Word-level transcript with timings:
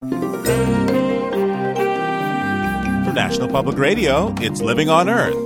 From 0.00 0.14
National 3.14 3.48
Public 3.48 3.76
Radio, 3.76 4.34
it's 4.40 4.62
Living 4.62 4.88
on 4.88 5.10
Earth. 5.10 5.36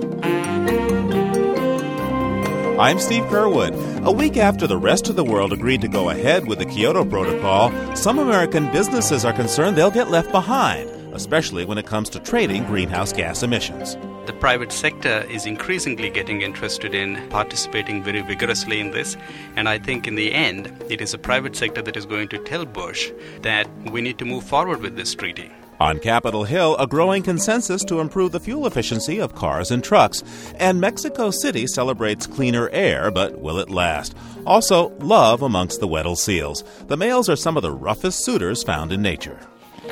I'm 2.78 3.00
Steve 3.00 3.24
Curwood. 3.24 4.06
A 4.06 4.12
week 4.12 4.36
after 4.36 4.68
the 4.68 4.76
rest 4.76 5.08
of 5.08 5.16
the 5.16 5.24
world 5.24 5.52
agreed 5.52 5.80
to 5.80 5.88
go 5.88 6.10
ahead 6.10 6.46
with 6.46 6.60
the 6.60 6.66
Kyoto 6.66 7.04
Protocol, 7.04 7.72
some 7.96 8.20
American 8.20 8.70
businesses 8.70 9.24
are 9.24 9.32
concerned 9.32 9.76
they'll 9.76 9.90
get 9.90 10.12
left 10.12 10.30
behind, 10.30 10.88
especially 11.12 11.64
when 11.64 11.78
it 11.78 11.86
comes 11.86 12.08
to 12.10 12.20
trading 12.20 12.64
greenhouse 12.64 13.12
gas 13.12 13.42
emissions. 13.42 13.96
The 14.26 14.32
private 14.32 14.72
sector 14.72 15.26
is 15.28 15.44
increasingly 15.44 16.08
getting 16.08 16.40
interested 16.40 16.94
in 16.94 17.28
participating 17.28 18.02
very 18.02 18.22
vigorously 18.22 18.80
in 18.80 18.90
this, 18.90 19.18
and 19.54 19.68
I 19.68 19.78
think 19.78 20.06
in 20.06 20.14
the 20.14 20.32
end, 20.32 20.72
it 20.88 21.02
is 21.02 21.12
the 21.12 21.18
private 21.18 21.54
sector 21.54 21.82
that 21.82 21.96
is 21.96 22.06
going 22.06 22.28
to 22.28 22.38
tell 22.38 22.64
Bush 22.64 23.12
that 23.42 23.68
we 23.90 24.00
need 24.00 24.16
to 24.18 24.24
move 24.24 24.44
forward 24.44 24.80
with 24.80 24.96
this 24.96 25.14
treaty. 25.14 25.50
On 25.78 25.98
Capitol 25.98 26.44
Hill, 26.44 26.74
a 26.78 26.86
growing 26.86 27.22
consensus 27.22 27.84
to 27.84 28.00
improve 28.00 28.32
the 28.32 28.40
fuel 28.40 28.66
efficiency 28.66 29.18
of 29.18 29.34
cars 29.34 29.70
and 29.70 29.84
trucks. 29.84 30.22
And 30.56 30.80
Mexico 30.80 31.30
City 31.30 31.66
celebrates 31.66 32.26
cleaner 32.26 32.70
air, 32.70 33.10
but 33.10 33.40
will 33.40 33.58
it 33.58 33.68
last? 33.68 34.14
Also, 34.46 34.90
love 35.00 35.42
amongst 35.42 35.80
the 35.80 35.88
Weddell 35.88 36.16
seals. 36.16 36.62
The 36.86 36.96
males 36.96 37.28
are 37.28 37.36
some 37.36 37.56
of 37.56 37.62
the 37.62 37.72
roughest 37.72 38.24
suitors 38.24 38.62
found 38.62 38.92
in 38.92 39.02
nature. 39.02 39.38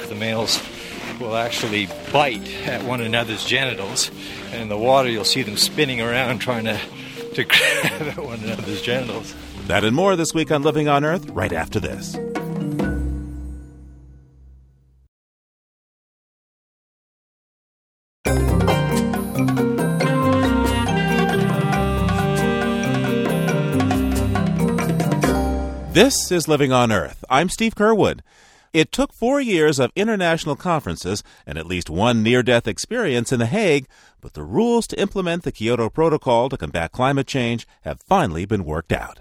The 0.08 0.14
males 0.14 0.62
will 1.22 1.36
actually 1.36 1.86
bite 2.12 2.52
at 2.66 2.82
one 2.82 3.00
another's 3.00 3.44
genitals, 3.44 4.10
and 4.50 4.62
in 4.62 4.68
the 4.68 4.76
water 4.76 5.08
you'll 5.08 5.24
see 5.24 5.42
them 5.42 5.56
spinning 5.56 6.00
around 6.00 6.40
trying 6.40 6.64
to, 6.64 6.78
to 7.34 7.44
grab 7.44 8.02
at 8.02 8.18
one 8.18 8.40
another's 8.40 8.82
genitals. 8.82 9.34
That 9.68 9.84
and 9.84 9.94
more 9.94 10.16
this 10.16 10.34
week 10.34 10.50
on 10.50 10.62
Living 10.62 10.88
on 10.88 11.04
Earth, 11.04 11.30
right 11.30 11.52
after 11.52 11.78
this. 11.78 12.16
This 25.92 26.32
is 26.32 26.48
Living 26.48 26.72
on 26.72 26.90
Earth. 26.90 27.22
I'm 27.28 27.50
Steve 27.50 27.74
Curwood. 27.74 28.20
It 28.72 28.90
took 28.90 29.12
four 29.12 29.38
years 29.38 29.78
of 29.78 29.92
international 29.94 30.56
conferences 30.56 31.22
and 31.46 31.58
at 31.58 31.66
least 31.66 31.90
one 31.90 32.22
near 32.22 32.42
death 32.42 32.66
experience 32.66 33.30
in 33.30 33.38
The 33.38 33.44
Hague, 33.44 33.86
but 34.22 34.32
the 34.32 34.42
rules 34.42 34.86
to 34.86 34.98
implement 34.98 35.42
the 35.42 35.52
Kyoto 35.52 35.90
Protocol 35.90 36.48
to 36.48 36.56
combat 36.56 36.90
climate 36.90 37.26
change 37.26 37.66
have 37.82 38.00
finally 38.00 38.46
been 38.46 38.64
worked 38.64 38.90
out. 38.90 39.20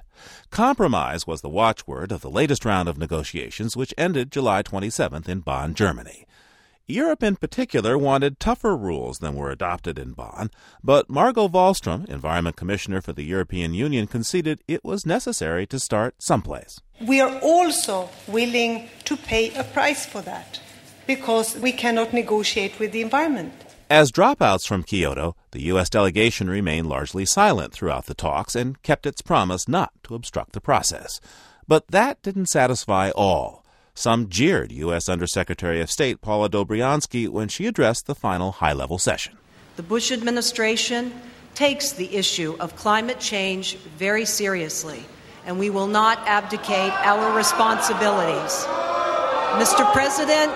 Compromise 0.52 1.27
was 1.27 1.41
the 1.41 1.49
watchword 1.49 2.13
of 2.13 2.22
the 2.22 2.29
latest 2.29 2.63
round 2.63 2.88
of 2.88 2.97
negotiations, 2.97 3.75
which 3.75 3.94
ended 3.97 4.31
July 4.31 4.63
27th 4.63 5.27
in 5.27 5.41
Bonn, 5.41 5.73
Germany. 5.73 6.25
Europe 6.92 7.23
in 7.23 7.36
particular 7.36 7.97
wanted 7.97 8.39
tougher 8.39 8.75
rules 8.75 9.20
than 9.20 9.36
were 9.36 9.50
adopted 9.50 9.97
in 9.97 10.14
Bonn, 10.14 10.52
but 10.84 11.09
Margot 11.09 11.47
Wallström, 11.47 12.08
Environment 12.09 12.56
Commissioner 12.56 13.02
for 13.02 13.14
the 13.14 13.23
European 13.23 13.73
Union, 13.73 14.08
conceded 14.08 14.61
it 14.67 14.84
was 14.84 15.06
necessary 15.06 15.66
to 15.67 15.80
start 15.80 16.16
someplace. 16.19 16.80
We 17.00 17.19
are 17.22 17.39
also 17.39 18.09
willing 18.28 18.89
to 19.06 19.17
pay 19.17 19.53
a 19.53 19.64
price 19.64 20.06
for 20.06 20.22
that 20.22 20.59
because 21.08 21.58
we 21.58 21.72
cannot 21.72 22.14
negotiate 22.14 22.80
with 22.80 22.92
the 22.92 23.02
environment. 23.02 23.53
As 23.89 24.12
dropouts 24.12 24.66
from 24.66 24.84
Kyoto, 24.84 25.36
the 25.52 25.64
U.S. 25.64 25.89
delegation 25.89 26.50
remained 26.50 26.88
largely 26.88 27.25
silent 27.25 27.73
throughout 27.73 28.06
the 28.06 28.14
talks 28.14 28.56
and 28.56 28.81
kept 28.84 29.06
its 29.06 29.22
promise 29.22 29.67
not 29.67 29.92
to 30.03 30.16
obstruct 30.16 30.53
the 30.53 30.62
process. 30.62 31.19
But 31.67 31.88
that 31.88 32.22
didn't 32.22 32.47
satisfy 32.47 33.09
all. 33.09 33.61
Some 33.94 34.30
jeered 34.30 34.72
U.S. 34.72 35.09
Undersecretary 35.09 35.81
of 35.81 35.92
State 35.92 36.22
Paula 36.22 36.50
Dobriansky 36.50 37.28
when 37.28 37.47
she 37.47 37.67
addressed 37.67 38.08
the 38.08 38.16
final 38.16 38.53
high 38.53 38.73
level 38.73 38.97
session. 38.97 39.38
The 39.75 39.84
Bush 39.84 40.11
administration 40.11 41.14
takes 41.56 41.92
the 41.94 42.16
issue 42.16 42.56
of 42.59 42.75
climate 42.75 43.19
change 43.19 43.75
very 43.97 44.25
seriously, 44.25 45.03
and 45.46 45.59
we 45.59 45.69
will 45.69 45.88
not 45.88 46.19
abdicate 46.28 46.94
our 47.06 47.35
responsibilities. 47.35 48.66
Mr. 49.59 49.91
President, 49.91 50.52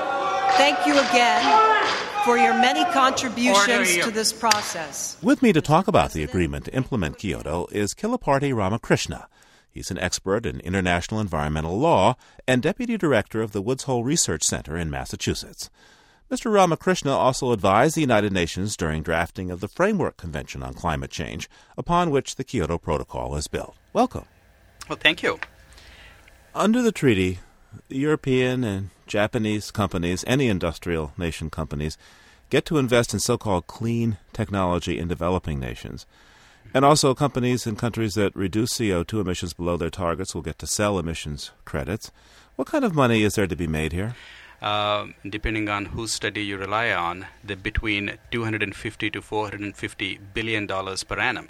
thank 0.58 0.86
you 0.86 0.94
again 0.94 1.76
for 2.24 2.38
your 2.38 2.54
many 2.54 2.84
contributions 2.92 3.98
to 4.04 4.10
this 4.10 4.34
process. 4.34 5.18
With 5.22 5.42
me 5.42 5.54
to 5.54 5.62
talk 5.62 5.88
about 5.88 6.14
the 6.14 6.24
agreement 6.24 6.66
to 6.66 6.74
implement 6.74 7.20
Kyoto 7.20 7.68
is 7.72 7.94
Kilaparti 7.94 8.56
Ramakrishna. 8.56 9.28
He's 9.76 9.92
an 9.92 10.00
expert 10.00 10.46
in 10.46 10.62
international 10.62 11.20
environmental 11.20 11.78
law 11.78 12.16
and 12.48 12.64
deputy 12.64 12.98
director 12.98 13.42
of 13.42 13.52
the 13.52 13.62
Woods 13.62 13.84
Hole 13.84 14.06
Research 14.06 14.42
Center 14.42 14.78
in 14.78 14.90
Massachusetts. 14.90 15.70
Mr. 16.32 16.50
Ramakrishna 16.52 17.12
also 17.12 17.52
advised 17.52 17.96
the 17.96 18.02
United 18.02 18.32
Nations 18.32 18.78
during 18.78 19.04
drafting 19.04 19.52
of 19.52 19.60
the 19.60 19.68
Framework 19.68 20.16
Convention 20.16 20.64
on 20.64 20.76
Climate 20.76 21.12
Change, 21.12 21.50
upon 21.78 22.10
which 22.10 22.38
the 22.38 22.46
Kyoto 22.46 22.78
Protocol 22.78 23.36
is 23.36 23.48
built. 23.50 23.76
Welcome. 23.92 24.24
Well, 24.88 24.98
thank 24.98 25.22
you. 25.22 25.42
Under 26.56 26.82
the 26.82 26.94
treaty, 26.94 27.40
European 27.90 28.64
and 28.64 28.92
Japanese 29.08 29.72
companies, 29.72 30.24
any 30.26 30.48
industrial 30.48 31.12
nation 31.18 31.50
companies, 31.50 31.98
get 32.50 32.64
to 32.68 32.78
invest 32.78 33.14
in 33.14 33.20
so 33.20 33.38
called 33.38 33.68
clean 33.68 34.20
technology 34.32 34.98
in 34.98 35.10
developing 35.10 35.60
nations. 35.60 36.06
And 36.76 36.84
also, 36.84 37.16
companies 37.16 37.66
in 37.66 37.78
countries 37.78 38.16
that 38.16 38.36
reduce 38.36 38.74
CO2 38.74 39.22
emissions 39.22 39.54
below 39.54 39.78
their 39.78 39.90
targets 39.90 40.36
will 40.36 40.42
get 40.42 40.60
to 40.60 40.68
sell 40.68 41.00
emissions 41.00 41.52
credits. 41.64 42.12
What 42.58 42.68
kind 42.68 42.84
of 42.84 42.94
money 42.94 43.24
is 43.24 43.36
there 43.36 43.48
to 43.48 43.56
be 43.56 43.66
made 43.66 43.94
here? 43.94 44.14
Uh, 44.62 45.08
depending 45.30 45.70
on 45.70 45.86
whose 45.86 46.12
study 46.12 46.44
you 46.44 46.58
rely 46.58 46.92
on, 46.92 47.28
the 47.42 47.56
between 47.56 48.18
250 48.30 49.10
to 49.10 49.22
450 49.22 50.20
billion 50.34 50.68
dollars 50.68 51.06
per 51.06 51.18
annum. 51.18 51.48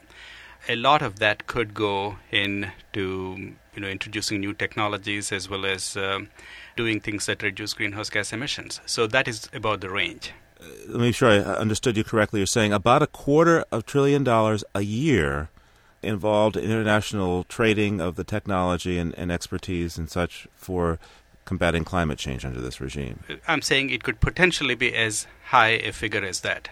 A 0.69 0.75
lot 0.75 1.01
of 1.01 1.17
that 1.17 1.47
could 1.47 1.73
go 1.73 2.17
into 2.29 3.55
you 3.73 3.81
know 3.81 3.87
introducing 3.87 4.39
new 4.41 4.53
technologies 4.53 5.31
as 5.31 5.49
well 5.49 5.65
as 5.65 5.97
um, 5.97 6.29
doing 6.77 6.99
things 6.99 7.25
that 7.25 7.41
reduce 7.41 7.73
greenhouse 7.73 8.11
gas 8.11 8.31
emissions. 8.31 8.79
So 8.85 9.07
that 9.07 9.27
is 9.27 9.49
about 9.51 9.81
the 9.81 9.89
range 9.89 10.33
let 10.87 10.95
me 10.95 10.99
make 10.99 11.15
sure 11.15 11.29
I 11.29 11.39
understood 11.39 11.97
you 11.97 12.03
correctly. 12.03 12.39
You're 12.39 12.47
saying 12.47 12.73
about 12.73 13.01
a 13.01 13.07
quarter 13.07 13.65
of 13.71 13.85
trillion 13.85 14.23
dollars 14.23 14.63
a 14.73 14.81
year 14.81 15.49
involved 16.01 16.55
in 16.55 16.63
international 16.63 17.43
trading 17.45 17.99
of 17.99 18.15
the 18.15 18.23
technology 18.23 18.97
and, 18.97 19.13
and 19.17 19.31
expertise 19.31 19.97
and 19.97 20.09
such 20.09 20.47
for 20.55 20.99
combating 21.45 21.83
climate 21.83 22.17
change 22.17 22.45
under 22.45 22.61
this 22.61 22.81
regime. 22.81 23.23
I'm 23.47 23.61
saying 23.61 23.89
it 23.89 24.03
could 24.03 24.19
potentially 24.19 24.75
be 24.75 24.93
as 24.93 25.27
high 25.45 25.69
a 25.69 25.91
figure 25.91 26.23
as 26.23 26.41
that. 26.41 26.69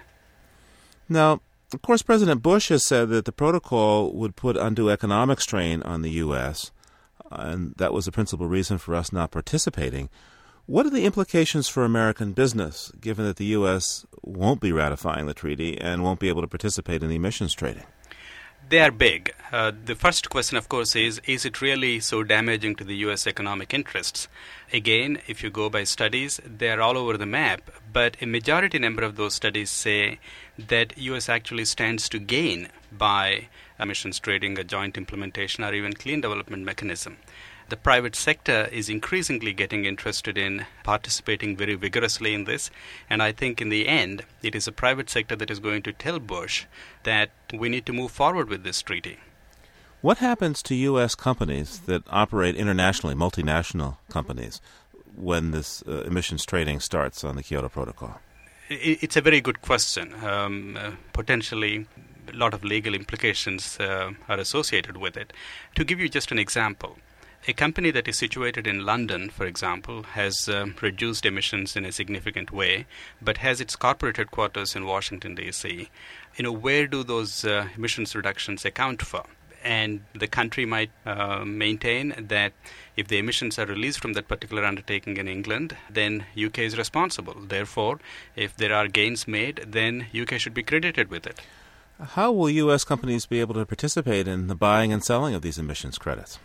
Now, 1.08 1.42
of 1.74 1.82
course, 1.82 2.02
President 2.02 2.42
Bush 2.42 2.70
has 2.70 2.86
said 2.86 3.10
that 3.10 3.26
the 3.26 3.32
protocol 3.32 4.12
would 4.14 4.36
put 4.36 4.58
undue 4.58 4.90
economic 4.90 5.42
strain 5.42 5.82
on 5.84 6.02
the 6.02 6.12
U.S., 6.12 6.72
and 7.32 7.74
that 7.78 7.94
was 7.94 8.06
the 8.06 8.12
principal 8.12 8.48
reason 8.48 8.78
for 8.78 8.94
us 8.94 9.12
not 9.12 9.32
participating. 9.32 10.10
What 10.66 10.86
are 10.86 10.92
the 10.92 11.04
implications 11.04 11.68
for 11.68 11.84
American 11.84 12.32
business, 12.32 12.90
given 13.02 13.26
that 13.26 13.36
the 13.36 13.48
U.S. 13.48 14.06
won't 14.22 14.62
be 14.62 14.72
ratifying 14.72 15.26
the 15.26 15.34
treaty 15.34 15.78
and 15.78 16.02
won't 16.02 16.22
be 16.22 16.30
able 16.30 16.42
to 16.42 16.48
participate 16.48 17.04
in 17.04 17.10
the 17.10 17.18
emissions 17.18 17.54
trading? 17.54 17.84
They 18.70 18.80
are 18.80 18.90
big. 18.90 19.34
Uh, 19.52 19.74
the 19.84 19.94
first 19.94 20.30
question, 20.30 20.56
of 20.56 20.70
course, 20.70 20.96
is 20.96 21.20
is 21.26 21.44
it 21.44 21.62
really 21.62 22.00
so 22.00 22.24
damaging 22.24 22.78
to 22.78 22.86
the 22.86 22.96
U.S. 23.08 23.28
economic 23.28 23.74
interests? 23.74 24.30
Again, 24.72 25.20
if 25.28 25.44
you 25.44 25.50
go 25.50 25.70
by 25.70 25.84
studies, 25.84 26.40
they 26.46 26.70
are 26.70 26.80
all 26.80 26.98
over 26.98 27.18
the 27.18 27.26
map, 27.26 27.70
but 27.92 28.16
a 28.22 28.26
majority 28.26 28.80
number 28.80 29.04
of 29.04 29.18
those 29.18 29.34
studies 29.34 29.70
say 29.70 30.18
that 30.58 30.98
U.S. 30.98 31.28
actually 31.28 31.66
stands 31.66 32.08
to 32.08 32.20
gain 32.20 32.70
by 32.90 33.50
emissions 33.78 34.18
trading, 34.18 34.58
a 34.58 34.64
joint 34.64 34.98
implementation, 34.98 35.66
or 35.66 35.74
even 35.74 35.92
clean 35.92 36.22
development 36.22 36.64
mechanism 36.64 37.18
the 37.70 37.78
private 37.78 38.16
sector 38.16 38.70
is 38.72 38.90
increasingly 38.90 39.54
getting 39.54 39.86
interested 39.86 40.38
in 40.38 40.66
participating 40.84 41.56
very 41.56 41.76
vigorously 41.76 42.34
in 42.34 42.44
this. 42.44 42.70
And 43.10 43.22
I 43.22 43.32
think 43.32 43.62
in 43.62 43.70
the 43.70 43.88
end, 43.88 44.24
it 44.42 44.56
is 44.56 44.66
the 44.66 44.72
private 44.72 45.10
sector 45.10 45.36
that 45.36 45.52
is 45.52 45.60
going 45.60 45.84
to 45.84 45.94
tell 45.94 46.20
Bush 46.20 46.66
that 47.04 47.32
we 47.54 47.70
need 47.70 47.86
to 47.86 47.94
move 47.94 48.12
forward 48.12 48.50
with 48.50 48.64
this 48.64 48.82
treaty. 48.82 49.18
What 50.02 50.18
happens 50.18 50.62
to 50.64 50.76
U.S. 50.76 51.16
companies 51.16 51.80
that 51.86 52.04
operate 52.10 52.56
internationally, 52.56 53.16
multinational 53.16 53.98
companies, 54.10 54.60
when 55.16 55.52
this 55.52 55.82
uh, 55.88 56.04
emissions 56.04 56.46
trading 56.46 56.80
starts 56.82 57.24
on 57.24 57.36
the 57.38 57.44
Kyoto 57.44 57.70
Protocol? 57.70 58.20
It's 58.70 59.16
a 59.16 59.22
very 59.22 59.40
good 59.40 59.62
question. 59.62 60.14
Um, 60.24 60.78
uh, 60.78 60.92
potentially, 61.14 61.86
a 62.28 62.36
lot 62.36 62.54
of 62.54 62.64
legal 62.64 62.94
implications 62.94 63.80
uh, 63.80 64.12
are 64.28 64.40
associated 64.40 64.98
with 64.98 65.16
it. 65.16 65.32
To 65.76 65.84
give 65.84 66.00
you 66.00 66.10
just 66.10 66.32
an 66.32 66.40
example, 66.40 66.98
a 67.48 67.54
company 67.54 67.92
that 67.92 68.08
is 68.08 68.18
situated 68.18 68.68
in 68.68 68.86
London, 68.86 69.30
for 69.30 69.46
example, 69.46 70.04
has 70.04 70.48
uh, 70.48 70.68
reduced 70.82 71.26
emissions 71.26 71.76
in 71.76 71.86
a 71.86 71.92
significant 71.92 72.52
way, 72.52 72.86
but 73.22 73.38
has 73.38 73.60
its 73.60 73.76
corporate 73.76 74.18
headquarters 74.18 74.76
in 74.76 74.86
Washington, 74.86 75.36
D.C. 75.36 75.90
You 76.38 76.44
know, 76.44 76.52
where 76.52 76.88
do 76.88 77.04
those 77.04 77.44
uh, 77.44 77.68
emissions 77.76 78.16
reductions 78.16 78.66
account 78.66 79.02
for? 79.02 79.26
and 79.64 80.02
the 80.14 80.28
country 80.28 80.66
might 80.66 80.92
uh, 81.06 81.44
maintain 81.46 82.14
that 82.18 82.52
if 82.98 83.08
the 83.08 83.18
emissions 83.18 83.58
are 83.58 83.66
released 83.66 84.02
from 84.02 84.14
that 84.14 84.28
particular 84.28 84.66
undertaking 84.66 85.18
in 85.18 85.28
England, 85.28 85.76
then 85.90 86.26
UK 86.38 86.60
is 86.60 86.78
responsible. 86.78 87.36
Therefore, 87.48 88.00
if 88.36 88.56
there 88.58 88.74
are 88.74 88.88
gains 88.88 89.28
made, 89.28 89.64
then 89.66 90.08
UK 90.14 90.38
should 90.40 90.54
be 90.54 90.64
credited 90.64 91.10
with 91.10 91.26
it. 91.26 91.40
How 92.00 92.32
will 92.32 92.50
U.S. 92.50 92.84
companies 92.84 93.26
be 93.26 93.40
able 93.40 93.54
to 93.54 93.66
participate 93.66 94.28
in 94.28 94.48
the 94.48 94.56
buying 94.56 94.92
and 94.92 95.04
selling 95.04 95.34
of 95.34 95.42
these 95.42 95.58
emissions 95.58 95.98
credits? 95.98 96.40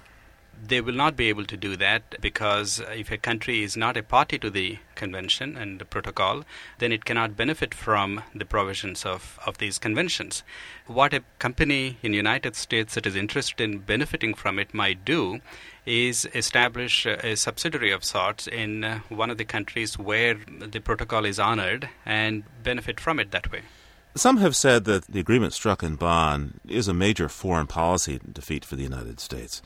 They 0.66 0.80
will 0.80 0.94
not 0.94 1.16
be 1.16 1.28
able 1.28 1.44
to 1.46 1.56
do 1.56 1.76
that 1.76 2.20
because 2.20 2.80
if 2.90 3.10
a 3.10 3.16
country 3.16 3.62
is 3.62 3.76
not 3.76 3.96
a 3.96 4.02
party 4.02 4.38
to 4.38 4.50
the 4.50 4.78
convention 4.94 5.56
and 5.56 5.78
the 5.78 5.84
protocol, 5.84 6.44
then 6.78 6.92
it 6.92 7.04
cannot 7.04 7.36
benefit 7.36 7.74
from 7.74 8.22
the 8.34 8.44
provisions 8.44 9.06
of, 9.06 9.38
of 9.46 9.58
these 9.58 9.78
conventions. 9.78 10.42
What 10.86 11.14
a 11.14 11.22
company 11.38 11.98
in 12.02 12.12
the 12.12 12.16
United 12.16 12.56
States 12.56 12.94
that 12.94 13.06
is 13.06 13.16
interested 13.16 13.62
in 13.62 13.78
benefiting 13.78 14.34
from 14.34 14.58
it 14.58 14.74
might 14.74 15.04
do 15.04 15.40
is 15.86 16.28
establish 16.34 17.06
a 17.06 17.34
subsidiary 17.36 17.90
of 17.90 18.04
sorts 18.04 18.46
in 18.46 18.84
uh, 18.84 19.00
one 19.08 19.30
of 19.30 19.38
the 19.38 19.44
countries 19.44 19.98
where 19.98 20.34
the 20.34 20.80
protocol 20.80 21.24
is 21.24 21.38
honored 21.38 21.88
and 22.04 22.44
benefit 22.62 23.00
from 23.00 23.18
it 23.18 23.30
that 23.30 23.50
way. 23.50 23.62
Some 24.14 24.38
have 24.38 24.56
said 24.56 24.84
that 24.84 25.06
the 25.06 25.20
agreement 25.20 25.52
struck 25.52 25.82
in 25.82 25.94
Bonn 25.94 26.60
is 26.68 26.88
a 26.88 26.94
major 26.94 27.28
foreign 27.28 27.66
policy 27.66 28.20
defeat 28.30 28.64
for 28.64 28.74
the 28.74 28.82
United 28.82 29.20
States. 29.20 29.62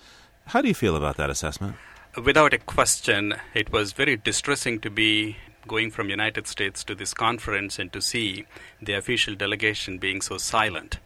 How 0.46 0.60
do 0.60 0.68
you 0.68 0.74
feel 0.74 0.96
about 0.96 1.16
that 1.16 1.30
assessment? 1.30 1.76
Without 2.22 2.52
a 2.52 2.58
question, 2.58 3.34
it 3.54 3.72
was 3.72 3.92
very 3.92 4.16
distressing 4.16 4.80
to 4.80 4.90
be 4.90 5.38
going 5.66 5.90
from 5.90 6.10
United 6.10 6.46
States 6.46 6.84
to 6.84 6.94
this 6.94 7.14
conference 7.14 7.78
and 7.78 7.92
to 7.92 8.02
see 8.02 8.44
the 8.80 8.92
official 8.92 9.34
delegation 9.34 9.98
being 9.98 10.20
so 10.20 10.36
silent. 10.36 10.98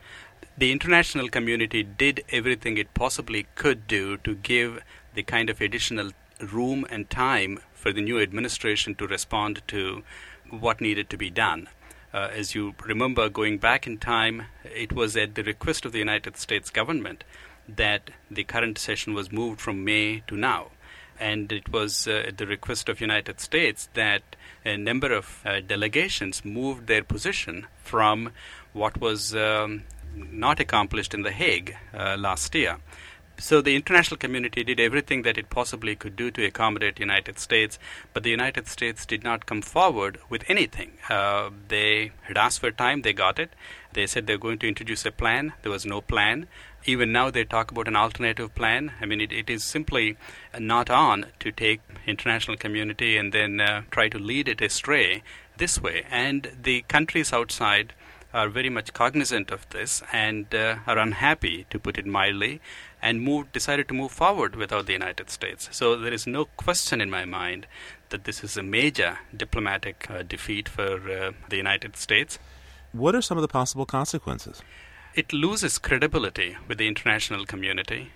The 0.58 0.72
international 0.72 1.28
community 1.28 1.82
did 1.82 2.24
everything 2.30 2.78
it 2.78 2.94
possibly 2.94 3.46
could 3.54 3.86
do 3.86 4.16
to 4.18 4.34
give 4.34 4.82
the 5.14 5.22
kind 5.22 5.50
of 5.50 5.60
additional 5.60 6.12
room 6.40 6.86
and 6.90 7.08
time 7.08 7.60
for 7.72 7.92
the 7.92 8.00
new 8.00 8.18
administration 8.20 8.94
to 8.96 9.06
respond 9.06 9.62
to 9.68 10.02
what 10.50 10.80
needed 10.80 11.10
to 11.10 11.16
be 11.16 11.30
done. 11.30 11.68
Uh, 12.12 12.30
as 12.32 12.54
you 12.54 12.74
remember, 12.84 13.28
going 13.28 13.58
back 13.58 13.86
in 13.86 13.98
time, 13.98 14.44
it 14.64 14.92
was 14.92 15.16
at 15.16 15.34
the 15.34 15.44
request 15.44 15.84
of 15.84 15.92
the 15.92 15.98
United 15.98 16.36
States 16.36 16.70
government 16.70 17.24
that 17.68 18.10
the 18.30 18.44
current 18.44 18.78
session 18.78 19.14
was 19.14 19.32
moved 19.32 19.60
from 19.60 19.84
May 19.84 20.22
to 20.26 20.36
now. 20.36 20.68
And 21.18 21.50
it 21.50 21.70
was 21.70 22.06
uh, 22.06 22.24
at 22.28 22.38
the 22.38 22.46
request 22.46 22.88
of 22.88 23.00
United 23.00 23.40
States 23.40 23.88
that 23.94 24.22
a 24.64 24.76
number 24.76 25.12
of 25.12 25.40
uh, 25.46 25.60
delegations 25.60 26.44
moved 26.44 26.86
their 26.86 27.02
position 27.02 27.66
from 27.82 28.32
what 28.72 29.00
was 29.00 29.34
um, 29.34 29.84
not 30.14 30.60
accomplished 30.60 31.14
in 31.14 31.22
The 31.22 31.32
Hague 31.32 31.76
uh, 31.94 32.16
last 32.18 32.54
year. 32.54 32.78
So 33.38 33.60
the 33.60 33.76
international 33.76 34.16
community 34.16 34.64
did 34.64 34.80
everything 34.80 35.22
that 35.22 35.36
it 35.36 35.50
possibly 35.50 35.94
could 35.94 36.16
do 36.16 36.30
to 36.30 36.44
accommodate 36.46 36.98
United 36.98 37.38
States, 37.38 37.78
but 38.14 38.22
the 38.22 38.30
United 38.30 38.66
States 38.66 39.04
did 39.04 39.22
not 39.22 39.44
come 39.44 39.60
forward 39.60 40.18
with 40.30 40.44
anything. 40.48 40.92
Uh, 41.10 41.50
they 41.68 42.12
had 42.22 42.38
asked 42.38 42.60
for 42.60 42.70
time, 42.70 43.02
they 43.02 43.12
got 43.12 43.38
it. 43.38 43.50
They 43.96 44.06
said 44.06 44.26
they're 44.26 44.36
going 44.36 44.58
to 44.58 44.68
introduce 44.68 45.06
a 45.06 45.10
plan. 45.10 45.54
There 45.62 45.72
was 45.72 45.86
no 45.86 46.02
plan. 46.02 46.48
Even 46.84 47.12
now, 47.12 47.30
they 47.30 47.44
talk 47.44 47.70
about 47.70 47.88
an 47.88 47.96
alternative 47.96 48.54
plan. 48.54 48.92
I 49.00 49.06
mean, 49.06 49.22
it, 49.22 49.32
it 49.32 49.48
is 49.48 49.64
simply 49.64 50.18
not 50.58 50.90
on 50.90 51.26
to 51.40 51.50
take 51.50 51.80
international 52.06 52.58
community 52.58 53.16
and 53.16 53.32
then 53.32 53.58
uh, 53.58 53.84
try 53.90 54.10
to 54.10 54.18
lead 54.18 54.48
it 54.48 54.60
astray 54.60 55.22
this 55.56 55.80
way. 55.80 56.04
And 56.10 56.52
the 56.62 56.82
countries 56.82 57.32
outside 57.32 57.94
are 58.34 58.50
very 58.50 58.68
much 58.68 58.92
cognizant 58.92 59.50
of 59.50 59.66
this 59.70 60.02
and 60.12 60.54
uh, 60.54 60.76
are 60.86 60.98
unhappy, 60.98 61.64
to 61.70 61.78
put 61.78 61.96
it 61.96 62.04
mildly, 62.04 62.60
and 63.00 63.22
moved, 63.22 63.50
decided 63.52 63.88
to 63.88 63.94
move 63.94 64.12
forward 64.12 64.56
without 64.56 64.84
the 64.84 64.92
United 64.92 65.30
States. 65.30 65.70
So 65.72 65.96
there 65.96 66.12
is 66.12 66.26
no 66.26 66.44
question 66.58 67.00
in 67.00 67.08
my 67.08 67.24
mind 67.24 67.66
that 68.10 68.24
this 68.24 68.44
is 68.44 68.58
a 68.58 68.62
major 68.62 69.20
diplomatic 69.34 70.06
uh, 70.10 70.22
defeat 70.22 70.68
for 70.68 71.10
uh, 71.10 71.32
the 71.48 71.56
United 71.56 71.96
States. 71.96 72.38
What 72.96 73.14
are 73.14 73.20
some 73.20 73.36
of 73.36 73.42
the 73.42 73.48
possible 73.48 73.84
consequences? 73.84 74.62
It 75.14 75.32
loses 75.32 75.76
credibility 75.76 76.56
with 76.66 76.78
the 76.78 76.88
international 76.88 77.44
community. 77.44 78.10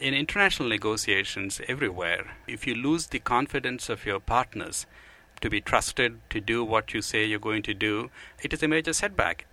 In 0.00 0.12
international 0.12 0.68
negotiations 0.68 1.60
everywhere, 1.68 2.32
if 2.48 2.66
you 2.66 2.74
lose 2.74 3.06
the 3.06 3.20
confidence 3.20 3.88
of 3.88 4.04
your 4.04 4.18
partners 4.18 4.86
to 5.40 5.48
be 5.48 5.60
trusted 5.60 6.18
to 6.30 6.40
do 6.40 6.64
what 6.64 6.92
you 6.92 7.00
say 7.00 7.24
you're 7.24 7.38
going 7.38 7.62
to 7.62 7.74
do, 7.74 8.10
it 8.42 8.52
is 8.52 8.62
a 8.62 8.68
major 8.68 8.92
setback. 8.92 9.46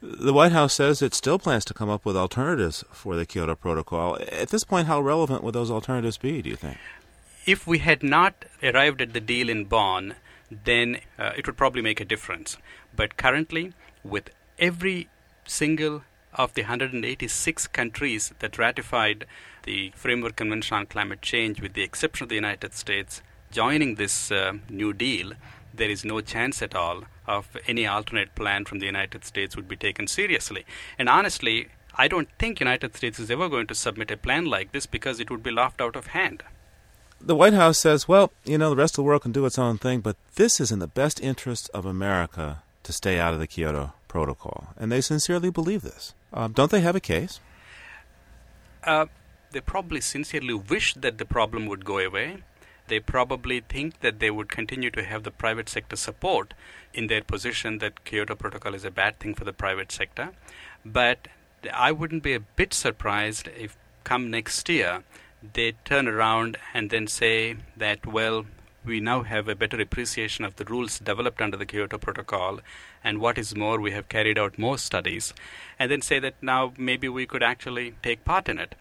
The 0.00 0.32
White 0.32 0.52
House 0.52 0.72
says 0.72 1.02
it 1.02 1.14
still 1.14 1.38
plans 1.38 1.66
to 1.66 1.74
come 1.74 1.90
up 1.90 2.06
with 2.06 2.16
alternatives 2.16 2.84
for 2.90 3.16
the 3.16 3.26
Kyoto 3.26 3.54
Protocol. 3.54 4.18
At 4.32 4.48
this 4.48 4.64
point, 4.64 4.86
how 4.86 5.02
relevant 5.02 5.44
would 5.44 5.54
those 5.54 5.70
alternatives 5.70 6.16
be, 6.16 6.40
do 6.40 6.48
you 6.48 6.56
think? 6.56 6.78
If 7.44 7.66
we 7.66 7.80
had 7.80 8.02
not 8.02 8.46
arrived 8.62 9.02
at 9.02 9.12
the 9.12 9.20
deal 9.20 9.50
in 9.50 9.66
Bonn, 9.66 10.14
then 10.50 11.00
uh, 11.18 11.32
it 11.36 11.46
would 11.46 11.58
probably 11.58 11.82
make 11.82 12.00
a 12.00 12.06
difference. 12.06 12.56
But 12.96 13.18
currently, 13.18 13.74
with 14.04 14.30
every 14.58 15.08
single 15.46 16.02
of 16.34 16.54
the 16.54 16.62
186 16.62 17.66
countries 17.68 18.32
that 18.38 18.58
ratified 18.58 19.26
the 19.64 19.92
Framework 19.94 20.36
Convention 20.36 20.76
on 20.76 20.86
Climate 20.86 21.22
Change, 21.22 21.60
with 21.60 21.74
the 21.74 21.82
exception 21.82 22.24
of 22.24 22.28
the 22.28 22.34
United 22.34 22.74
States, 22.74 23.22
joining 23.50 23.96
this 23.96 24.30
uh, 24.30 24.52
new 24.68 24.92
deal, 24.92 25.32
there 25.74 25.90
is 25.90 26.04
no 26.04 26.20
chance 26.20 26.62
at 26.62 26.74
all 26.74 27.04
of 27.26 27.56
any 27.66 27.86
alternate 27.86 28.34
plan 28.34 28.64
from 28.64 28.78
the 28.78 28.86
United 28.86 29.24
States 29.24 29.56
would 29.56 29.68
be 29.68 29.76
taken 29.76 30.06
seriously. 30.06 30.64
And 30.98 31.08
honestly, 31.08 31.68
I 31.94 32.08
don't 32.08 32.28
think 32.38 32.60
United 32.60 32.96
States 32.96 33.18
is 33.18 33.30
ever 33.30 33.48
going 33.48 33.66
to 33.68 33.74
submit 33.74 34.10
a 34.10 34.16
plan 34.16 34.46
like 34.46 34.72
this 34.72 34.86
because 34.86 35.20
it 35.20 35.30
would 35.30 35.42
be 35.42 35.50
laughed 35.50 35.80
out 35.80 35.96
of 35.96 36.08
hand. 36.08 36.42
The 37.20 37.36
White 37.36 37.52
House 37.52 37.78
says, 37.78 38.08
well, 38.08 38.32
you 38.44 38.56
know, 38.56 38.70
the 38.70 38.76
rest 38.76 38.94
of 38.94 38.96
the 38.96 39.02
world 39.02 39.22
can 39.22 39.32
do 39.32 39.44
its 39.44 39.58
own 39.58 39.78
thing, 39.78 40.00
but 40.00 40.16
this 40.36 40.58
is 40.58 40.72
in 40.72 40.78
the 40.78 40.86
best 40.86 41.20
interest 41.20 41.68
of 41.74 41.84
America 41.84 42.62
to 42.82 42.92
stay 42.92 43.18
out 43.18 43.34
of 43.34 43.40
the 43.40 43.46
Kyoto 43.46 43.92
Protocol. 44.08 44.68
And 44.76 44.90
they 44.90 45.00
sincerely 45.00 45.50
believe 45.50 45.82
this. 45.82 46.14
Um, 46.32 46.52
don't 46.52 46.70
they 46.70 46.80
have 46.80 46.96
a 46.96 47.00
case? 47.00 47.40
Uh, 48.84 49.06
they 49.50 49.60
probably 49.60 50.00
sincerely 50.00 50.54
wish 50.54 50.94
that 50.94 51.18
the 51.18 51.24
problem 51.24 51.66
would 51.66 51.84
go 51.84 51.98
away 51.98 52.38
they 52.90 52.98
probably 52.98 53.60
think 53.60 54.00
that 54.00 54.18
they 54.18 54.32
would 54.32 54.48
continue 54.48 54.90
to 54.90 55.04
have 55.04 55.22
the 55.22 55.30
private 55.30 55.68
sector 55.68 55.94
support 55.94 56.54
in 56.92 57.06
their 57.06 57.22
position 57.22 57.78
that 57.78 58.04
Kyoto 58.04 58.34
Protocol 58.34 58.74
is 58.74 58.84
a 58.84 58.90
bad 58.90 59.20
thing 59.20 59.32
for 59.32 59.44
the 59.44 59.52
private 59.52 59.92
sector. 59.92 60.30
But 60.84 61.28
I 61.72 61.92
wouldn't 61.92 62.24
be 62.24 62.34
a 62.34 62.40
bit 62.40 62.74
surprised 62.74 63.48
if 63.56 63.78
come 64.02 64.28
next 64.28 64.68
year 64.68 65.04
they 65.54 65.72
turn 65.84 66.08
around 66.08 66.56
and 66.74 66.90
then 66.90 67.06
say 67.06 67.56
that, 67.76 68.06
well, 68.06 68.44
we 68.84 69.00
now 69.00 69.22
have 69.22 69.48
a 69.48 69.54
better 69.54 69.80
appreciation 69.80 70.44
of 70.44 70.56
the 70.56 70.64
rules 70.64 70.98
developed 70.98 71.40
under 71.40 71.56
the 71.56 71.66
Kyoto 71.66 71.98
Protocol, 71.98 72.60
and 73.04 73.20
what 73.20 73.38
is 73.38 73.54
more, 73.54 73.80
we 73.80 73.92
have 73.92 74.08
carried 74.08 74.38
out 74.38 74.58
more 74.58 74.78
studies, 74.78 75.34
and 75.78 75.90
then 75.90 76.02
say 76.02 76.18
that 76.18 76.34
now 76.42 76.72
maybe 76.76 77.08
we 77.08 77.26
could 77.26 77.42
actually 77.42 77.94
take 78.02 78.24
part 78.24 78.48
in 78.48 78.58
it. 78.58 78.74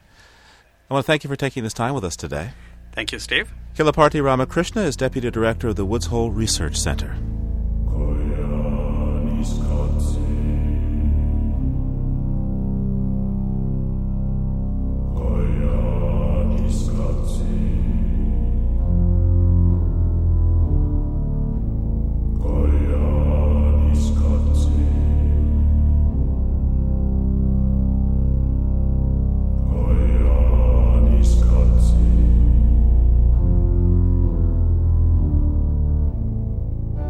I 0.90 0.94
want 0.94 1.06
to 1.06 1.08
thank 1.08 1.24
you 1.24 1.30
for 1.30 1.36
taking 1.36 1.64
this 1.64 1.74
time 1.74 1.94
with 1.94 2.04
us 2.04 2.16
today. 2.16 2.52
Thank 2.94 3.12
you, 3.12 3.20
Steve. 3.20 3.52
Kilaparti 3.76 4.24
Ramakrishna 4.24 4.82
is 4.82 4.96
Deputy 4.96 5.30
Director 5.30 5.70
of 5.70 5.76
the 5.76 5.86
Woods 5.86 6.08
Hole 6.08 6.32
Research 6.32 6.76
Center. 6.76 7.16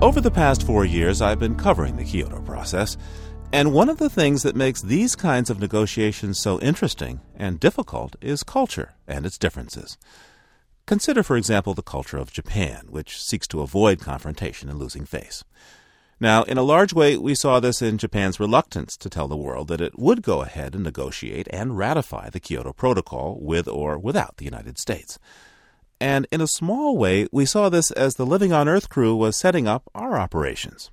Over 0.09 0.21
the 0.21 0.31
past 0.31 0.65
four 0.65 0.85
years, 0.85 1.21
I've 1.21 1.37
been 1.37 1.53
covering 1.53 1.95
the 1.95 2.03
Kyoto 2.03 2.41
process, 2.41 2.97
and 3.53 3.71
one 3.71 3.89
of 3.89 3.99
the 3.99 4.09
things 4.09 4.41
that 4.41 4.55
makes 4.55 4.81
these 4.81 5.15
kinds 5.15 5.51
of 5.51 5.59
negotiations 5.59 6.39
so 6.39 6.59
interesting 6.61 7.21
and 7.35 7.59
difficult 7.59 8.15
is 8.19 8.41
culture 8.41 8.95
and 9.07 9.23
its 9.23 9.37
differences. 9.37 9.99
Consider, 10.87 11.21
for 11.21 11.37
example, 11.37 11.75
the 11.75 11.83
culture 11.83 12.17
of 12.17 12.31
Japan, 12.31 12.87
which 12.89 13.21
seeks 13.21 13.47
to 13.49 13.61
avoid 13.61 13.99
confrontation 13.99 14.67
and 14.67 14.79
losing 14.79 15.05
face. 15.05 15.43
Now, 16.19 16.41
in 16.41 16.57
a 16.57 16.63
large 16.63 16.91
way, 16.91 17.15
we 17.15 17.35
saw 17.35 17.59
this 17.59 17.79
in 17.79 17.99
Japan's 17.99 18.39
reluctance 18.39 18.97
to 18.97 19.11
tell 19.11 19.27
the 19.27 19.37
world 19.37 19.67
that 19.67 19.79
it 19.79 19.99
would 19.99 20.23
go 20.23 20.41
ahead 20.41 20.73
and 20.73 20.83
negotiate 20.83 21.47
and 21.51 21.77
ratify 21.77 22.31
the 22.31 22.39
Kyoto 22.39 22.73
Protocol 22.73 23.37
with 23.39 23.67
or 23.67 23.99
without 23.99 24.37
the 24.37 24.45
United 24.45 24.79
States. 24.79 25.19
And 26.01 26.27
in 26.31 26.41
a 26.41 26.47
small 26.47 26.97
way, 26.97 27.27
we 27.31 27.45
saw 27.45 27.69
this 27.69 27.91
as 27.91 28.15
the 28.15 28.25
Living 28.25 28.53
on 28.53 28.69
Earth 28.69 28.89
crew 28.89 29.15
was 29.15 29.35
setting 29.35 29.67
up 29.67 29.89
our 29.93 30.17
operations. 30.17 30.91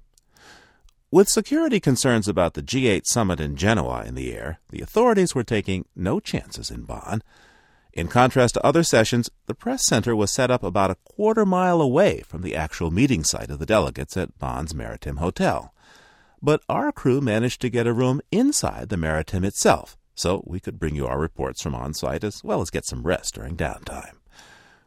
With 1.11 1.29
security 1.29 1.79
concerns 1.79 2.27
about 2.27 2.55
the 2.55 2.63
G8 2.63 3.07
summit 3.07 3.41
in 3.41 3.57
Genoa 3.57 4.05
in 4.05 4.17
the 4.17 4.35
air, 4.35 4.59
the 4.71 4.81
authorities 4.81 5.35
were 5.35 5.45
taking 5.45 5.87
no 5.95 6.19
chances 6.19 6.71
in 6.71 6.83
Bonn. 6.83 7.23
In 7.93 8.09
contrast 8.09 8.55
to 8.55 8.67
other 8.67 8.83
sessions, 8.83 9.31
the 9.47 9.55
press 9.55 9.87
center 9.87 10.17
was 10.17 10.35
set 10.35 10.51
up 10.51 10.65
about 10.65 10.91
a 10.91 10.99
quarter 11.05 11.47
mile 11.47 11.81
away 11.81 12.23
from 12.27 12.43
the 12.43 12.57
actual 12.57 12.91
meeting 12.91 13.23
site 13.23 13.51
of 13.51 13.61
the 13.61 13.65
delegates 13.65 14.17
at 14.17 14.39
Bonn's 14.39 14.75
Maritim 14.75 15.19
Hotel. 15.19 15.73
But 16.43 16.63
our 16.69 16.91
crew 16.91 17.21
managed 17.21 17.61
to 17.63 17.71
get 17.71 17.87
a 17.87 17.95
room 17.95 18.21
inside 18.31 18.89
the 18.89 18.97
Maritim 18.97 19.45
itself, 19.45 19.97
so 20.15 20.43
we 20.45 20.61
could 20.61 20.79
bring 20.79 20.97
you 20.97 21.07
our 21.07 21.19
reports 21.19 21.63
from 21.63 21.75
on 21.75 21.95
site 21.95 22.25
as 22.25 22.43
well 22.43 22.61
as 22.61 22.71
get 22.71 22.85
some 22.85 23.05
rest 23.05 23.37
during 23.37 23.57
downtime. 23.57 24.17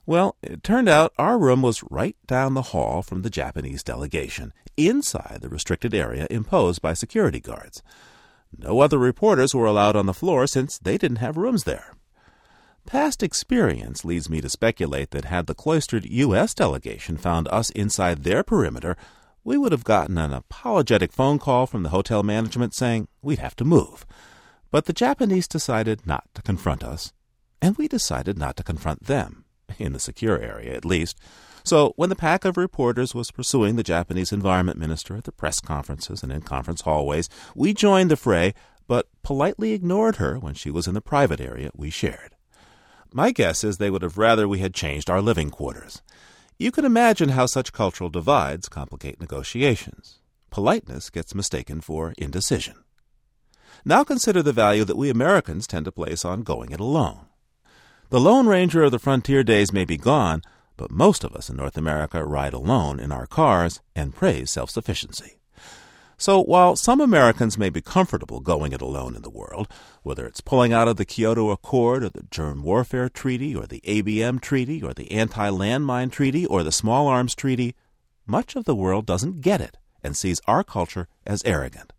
Well, 0.10 0.38
it 0.42 0.64
turned 0.64 0.90
out 0.90 1.14
our 1.20 1.38
room 1.38 1.62
was 1.62 1.84
right 1.92 2.16
down 2.26 2.56
the 2.56 2.74
hall 2.74 3.04
from 3.04 3.22
the 3.22 3.30
Japanese 3.30 3.84
delegation, 3.84 4.54
inside 4.76 5.38
the 5.42 5.50
restricted 5.50 5.94
area 5.94 6.26
imposed 6.32 6.82
by 6.82 6.96
security 6.96 7.40
guards. 7.40 7.84
No 8.58 8.80
other 8.80 8.98
reporters 8.98 9.54
were 9.54 9.68
allowed 9.68 9.96
on 9.96 10.08
the 10.08 10.14
floor 10.16 10.48
since 10.48 10.80
they 10.80 10.98
didn't 10.98 11.18
have 11.18 11.38
rooms 11.38 11.64
there. 11.64 11.94
Past 12.88 13.22
experience 13.22 14.04
leads 14.04 14.32
me 14.32 14.42
to 14.42 14.50
speculate 14.50 15.12
that 15.12 15.26
had 15.26 15.46
the 15.46 15.54
cloistered 15.54 16.06
U.S. 16.06 16.56
delegation 16.56 17.16
found 17.16 17.48
us 17.50 17.70
inside 17.70 18.24
their 18.24 18.42
perimeter, 18.42 18.98
we 19.44 19.60
would 19.60 19.72
have 19.72 19.84
gotten 19.84 20.18
an 20.18 20.34
apologetic 20.34 21.14
phone 21.14 21.38
call 21.38 21.68
from 21.68 21.84
the 21.84 21.90
hotel 21.90 22.24
management 22.24 22.74
saying 22.74 23.08
we'd 23.22 23.38
have 23.38 23.56
to 23.58 23.64
move. 23.64 24.08
But 24.72 24.86
the 24.86 24.92
Japanese 24.92 25.48
decided 25.48 26.08
not 26.08 26.24
to 26.34 26.42
confront 26.42 26.84
us, 26.84 27.14
and 27.62 27.78
we 27.78 27.88
decided 27.88 28.40
not 28.40 28.58
to 28.58 28.64
confront 28.64 29.04
them, 29.04 29.46
in 29.78 29.94
the 29.94 30.00
secure 30.00 30.40
area 30.40 30.76
at 30.76 30.86
least. 30.86 31.18
So 31.64 31.94
when 31.98 32.10
the 32.10 32.16
pack 32.16 32.46
of 32.46 32.58
reporters 32.58 33.14
was 33.14 33.32
pursuing 33.32 33.76
the 33.76 33.84
Japanese 33.84 34.32
environment 34.32 34.80
minister 34.80 35.16
at 35.16 35.26
the 35.26 35.32
press 35.32 35.60
conferences 35.60 36.24
and 36.24 36.32
in 36.32 36.42
conference 36.42 36.82
hallways, 36.82 37.30
we 37.54 37.74
joined 37.74 38.10
the 38.10 38.16
fray, 38.16 38.54
but 38.88 39.08
politely 39.24 39.74
ignored 39.74 40.16
her 40.16 40.40
when 40.40 40.54
she 40.54 40.72
was 40.72 40.88
in 40.88 40.94
the 40.94 41.02
private 41.02 41.40
area 41.40 41.70
we 41.76 41.90
shared. 41.90 42.36
My 43.14 43.32
guess 43.32 43.64
is 43.64 43.78
they 43.78 43.90
would 43.90 44.02
have 44.02 44.18
rather 44.18 44.48
we 44.48 44.60
had 44.60 44.74
changed 44.74 45.10
our 45.10 45.22
living 45.22 45.50
quarters. 45.50 46.02
You 46.58 46.72
can 46.72 46.86
imagine 46.86 47.30
how 47.30 47.46
such 47.46 47.72
cultural 47.72 48.10
divides 48.10 48.68
complicate 48.68 49.20
negotiations. 49.20 50.20
Politeness 50.50 51.10
gets 51.10 51.36
mistaken 51.36 51.82
for 51.82 52.14
indecision. 52.18 52.76
Now 53.86 54.04
consider 54.04 54.44
the 54.44 54.52
value 54.52 54.84
that 54.84 54.98
we 54.98 55.10
Americans 55.10 55.68
tend 55.68 55.86
to 55.86 55.92
place 55.92 56.26
on 56.26 56.44
going 56.44 56.72
it 56.72 56.80
alone. 56.80 57.29
The 58.12 58.20
Lone 58.20 58.48
Ranger 58.48 58.82
of 58.86 58.92
the 58.92 58.98
frontier 58.98 59.44
days 59.44 59.72
may 59.72 59.86
be 59.86 59.96
gone, 59.96 60.42
but 60.78 60.90
most 60.90 61.24
of 61.24 61.36
us 61.36 61.48
in 61.48 61.58
North 61.58 61.78
America 61.78 62.26
ride 62.26 62.54
alone 62.54 63.00
in 63.00 63.12
our 63.12 63.28
cars 63.28 63.82
and 63.96 64.16
praise 64.16 64.50
self 64.50 64.72
sufficiency. 64.72 65.38
So 66.18 66.42
while 66.42 66.76
some 66.76 67.02
Americans 67.02 67.56
may 67.56 67.70
be 67.70 67.82
comfortable 67.82 68.40
going 68.40 68.72
it 68.72 68.82
alone 68.82 69.16
in 69.16 69.22
the 69.22 69.30
world, 69.30 69.68
whether 70.02 70.26
it's 70.26 70.42
pulling 70.42 70.74
out 70.74 70.88
of 70.88 70.98
the 70.98 71.06
Kyoto 71.06 71.52
Accord 71.52 72.04
or 72.04 72.10
the 72.10 72.24
Germ 72.32 72.64
Warfare 72.64 73.10
Treaty 73.10 73.56
or 73.56 73.68
the 73.68 73.82
ABM 73.82 74.42
Treaty 74.42 74.82
or 74.82 74.96
the 74.96 75.12
Anti 75.12 75.48
Landmine 75.52 76.12
Treaty 76.12 76.48
or 76.48 76.64
the 76.64 76.72
Small 76.72 77.06
Arms 77.06 77.36
Treaty, 77.36 77.76
much 78.26 78.56
of 78.56 78.66
the 78.66 78.76
world 78.76 79.06
doesn't 79.06 79.42
get 79.42 79.62
it 79.62 79.78
and 80.04 80.18
sees 80.18 80.42
our 80.48 80.64
culture 80.64 81.08
as 81.28 81.44
arrogant. 81.46 81.94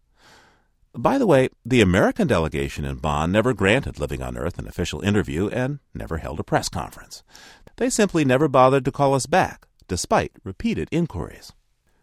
By 0.96 1.18
the 1.18 1.26
way, 1.26 1.50
the 1.64 1.80
American 1.80 2.26
delegation 2.26 2.84
in 2.84 2.96
Bonn 2.96 3.30
never 3.30 3.54
granted 3.54 4.00
Living 4.00 4.22
on 4.22 4.36
Earth 4.36 4.58
an 4.58 4.66
official 4.66 5.00
interview 5.02 5.48
and 5.48 5.78
never 5.94 6.18
held 6.18 6.40
a 6.40 6.44
press 6.44 6.68
conference. 6.68 7.22
They 7.76 7.90
simply 7.90 8.24
never 8.24 8.48
bothered 8.48 8.84
to 8.86 8.92
call 8.92 9.14
us 9.14 9.26
back, 9.26 9.66
despite 9.86 10.32
repeated 10.42 10.88
inquiries. 10.90 11.52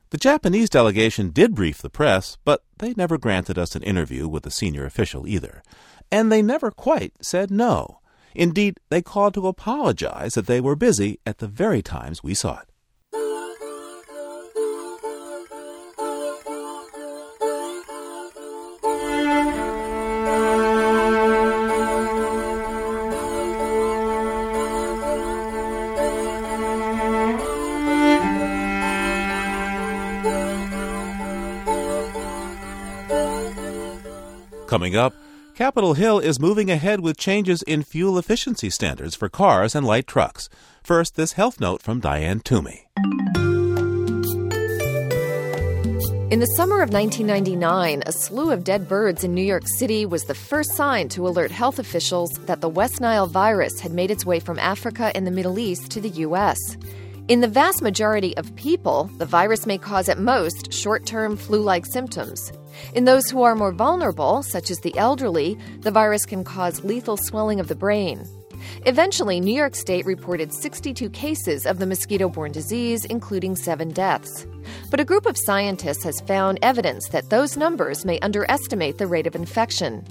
The 0.09 0.17
Japanese 0.17 0.69
delegation 0.69 1.31
did 1.31 1.53
brief 1.53 1.81
the 1.81 1.89
press, 1.89 2.37
but 2.45 2.63
they 2.77 2.93
never 2.93 3.17
granted 3.17 3.57
us 3.57 3.75
an 3.75 3.83
interview 3.83 4.25
with 4.25 4.45
a 4.45 4.51
senior 4.51 4.85
official 4.85 5.27
either. 5.27 5.61
And 6.09 6.31
they 6.31 6.41
never 6.41 6.71
quite 6.71 7.11
said 7.19 7.51
no. 7.51 7.99
Indeed, 8.33 8.79
they 8.89 9.01
called 9.01 9.33
to 9.33 9.47
apologize 9.47 10.35
that 10.35 10.47
they 10.47 10.61
were 10.61 10.77
busy 10.77 11.19
at 11.25 11.39
the 11.39 11.47
very 11.47 11.81
times 11.81 12.23
we 12.23 12.33
saw 12.33 12.59
it. 12.59 12.69
Coming 34.87 34.99
up, 34.99 35.15
Capitol 35.53 35.95
Hill 35.95 36.19
is 36.19 36.39
moving 36.39 36.71
ahead 36.71 37.01
with 37.01 37.17
changes 37.17 37.61
in 37.63 37.83
fuel 37.83 38.17
efficiency 38.17 38.69
standards 38.69 39.15
for 39.15 39.27
cars 39.27 39.75
and 39.75 39.85
light 39.85 40.07
trucks. 40.07 40.47
First, 40.81 41.17
this 41.17 41.33
health 41.33 41.59
note 41.59 41.81
from 41.81 41.99
Diane 41.99 42.39
Toomey. 42.39 42.87
In 46.31 46.39
the 46.39 46.53
summer 46.55 46.81
of 46.81 46.93
1999, 46.93 48.03
a 48.05 48.13
slew 48.13 48.49
of 48.49 48.63
dead 48.63 48.87
birds 48.87 49.25
in 49.25 49.33
New 49.33 49.43
York 49.43 49.67
City 49.67 50.05
was 50.05 50.23
the 50.23 50.33
first 50.33 50.73
sign 50.77 51.09
to 51.09 51.27
alert 51.27 51.51
health 51.51 51.79
officials 51.79 52.31
that 52.45 52.61
the 52.61 52.69
West 52.69 53.01
Nile 53.01 53.27
virus 53.27 53.81
had 53.81 53.91
made 53.91 54.09
its 54.09 54.25
way 54.25 54.39
from 54.39 54.57
Africa 54.57 55.11
and 55.15 55.27
the 55.27 55.31
Middle 55.31 55.59
East 55.59 55.91
to 55.91 55.99
the 55.99 56.15
U.S. 56.27 56.57
In 57.27 57.41
the 57.41 57.49
vast 57.49 57.81
majority 57.81 58.37
of 58.37 58.55
people, 58.55 59.09
the 59.17 59.25
virus 59.25 59.65
may 59.65 59.77
cause 59.77 60.07
at 60.07 60.17
most 60.17 60.71
short 60.71 61.05
term 61.05 61.35
flu 61.35 61.59
like 61.59 61.85
symptoms. 61.85 62.53
In 62.93 63.05
those 63.05 63.29
who 63.29 63.43
are 63.43 63.55
more 63.55 63.71
vulnerable, 63.71 64.43
such 64.43 64.71
as 64.71 64.79
the 64.79 64.97
elderly, 64.97 65.57
the 65.79 65.91
virus 65.91 66.25
can 66.25 66.43
cause 66.43 66.83
lethal 66.83 67.17
swelling 67.17 67.59
of 67.59 67.67
the 67.67 67.75
brain. 67.75 68.27
Eventually, 68.85 69.39
New 69.39 69.53
York 69.53 69.75
State 69.75 70.05
reported 70.05 70.53
62 70.53 71.09
cases 71.09 71.65
of 71.65 71.79
the 71.79 71.85
mosquito 71.85 72.29
borne 72.29 72.51
disease, 72.51 73.05
including 73.05 73.55
seven 73.55 73.89
deaths. 73.89 74.45
But 74.89 74.99
a 74.99 75.05
group 75.05 75.25
of 75.25 75.37
scientists 75.37 76.03
has 76.03 76.21
found 76.21 76.59
evidence 76.61 77.09
that 77.09 77.29
those 77.29 77.57
numbers 77.57 78.05
may 78.05 78.19
underestimate 78.19 78.97
the 78.97 79.07
rate 79.07 79.27
of 79.27 79.35
infection. 79.35 80.05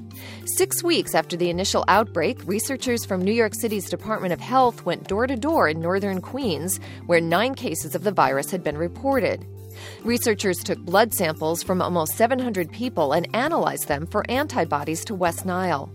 Six 0.57 0.83
weeks 0.83 1.15
after 1.15 1.37
the 1.37 1.51
initial 1.51 1.85
outbreak, 1.89 2.39
researchers 2.47 3.05
from 3.05 3.23
New 3.23 3.33
York 3.33 3.55
City's 3.55 3.91
Department 3.91 4.33
of 4.33 4.41
Health 4.41 4.85
went 4.85 5.09
door 5.09 5.27
to 5.27 5.37
door 5.37 5.69
in 5.69 5.81
northern 5.81 6.21
Queens, 6.21 6.81
where 7.07 7.21
nine 7.21 7.55
cases 7.55 7.95
of 7.95 8.05
the 8.05 8.13
virus 8.13 8.51
had 8.51 8.65
been 8.65 8.79
reported. 8.79 9.45
Researchers 10.05 10.59
took 10.59 10.79
blood 10.79 11.15
samples 11.15 11.63
from 11.63 11.83
almost 11.83 12.17
700 12.17 12.71
people 12.73 13.13
and 13.13 13.29
analyzed 13.35 13.89
them 13.89 14.07
for 14.07 14.29
antibodies 14.31 15.05
to 15.07 15.15
West 15.15 15.45
Nile. 15.45 15.91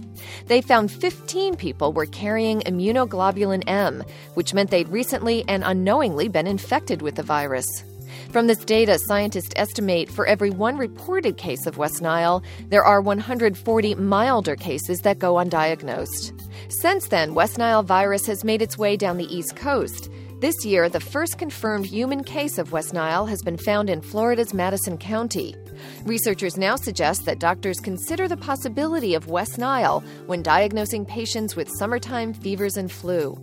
They 0.47 0.61
found 0.61 0.91
15 0.91 1.55
people 1.55 1.93
were 1.93 2.05
carrying 2.05 2.61
immunoglobulin 2.61 3.63
M, 3.67 4.03
which 4.33 4.53
meant 4.53 4.69
they'd 4.69 4.89
recently 4.89 5.43
and 5.47 5.63
unknowingly 5.63 6.27
been 6.27 6.47
infected 6.47 7.01
with 7.01 7.15
the 7.15 7.23
virus. 7.23 7.83
From 8.31 8.47
this 8.47 8.63
data, 8.63 8.97
scientists 8.97 9.53
estimate 9.55 10.09
for 10.09 10.25
every 10.25 10.49
one 10.49 10.77
reported 10.77 11.37
case 11.37 11.65
of 11.65 11.77
West 11.77 12.01
Nile, 12.01 12.43
there 12.69 12.83
are 12.83 13.01
140 13.01 13.95
milder 13.95 14.55
cases 14.55 14.99
that 14.99 15.19
go 15.19 15.35
undiagnosed. 15.35 16.39
Since 16.69 17.07
then, 17.07 17.33
West 17.33 17.57
Nile 17.57 17.83
virus 17.83 18.25
has 18.27 18.43
made 18.43 18.61
its 18.61 18.77
way 18.77 18.95
down 18.95 19.17
the 19.17 19.33
East 19.35 19.55
Coast. 19.55 20.09
This 20.41 20.65
year, 20.65 20.89
the 20.89 20.99
first 20.99 21.37
confirmed 21.37 21.85
human 21.85 22.23
case 22.23 22.57
of 22.57 22.71
West 22.71 22.95
Nile 22.95 23.27
has 23.27 23.43
been 23.43 23.57
found 23.57 23.91
in 23.91 24.01
Florida's 24.01 24.55
Madison 24.55 24.97
County. 24.97 25.55
Researchers 26.03 26.57
now 26.57 26.75
suggest 26.75 27.25
that 27.25 27.37
doctors 27.37 27.79
consider 27.79 28.27
the 28.27 28.37
possibility 28.37 29.13
of 29.13 29.27
West 29.27 29.59
Nile 29.59 30.03
when 30.25 30.41
diagnosing 30.41 31.05
patients 31.05 31.55
with 31.55 31.69
summertime 31.77 32.33
fevers 32.33 32.75
and 32.75 32.91
flu. 32.91 33.37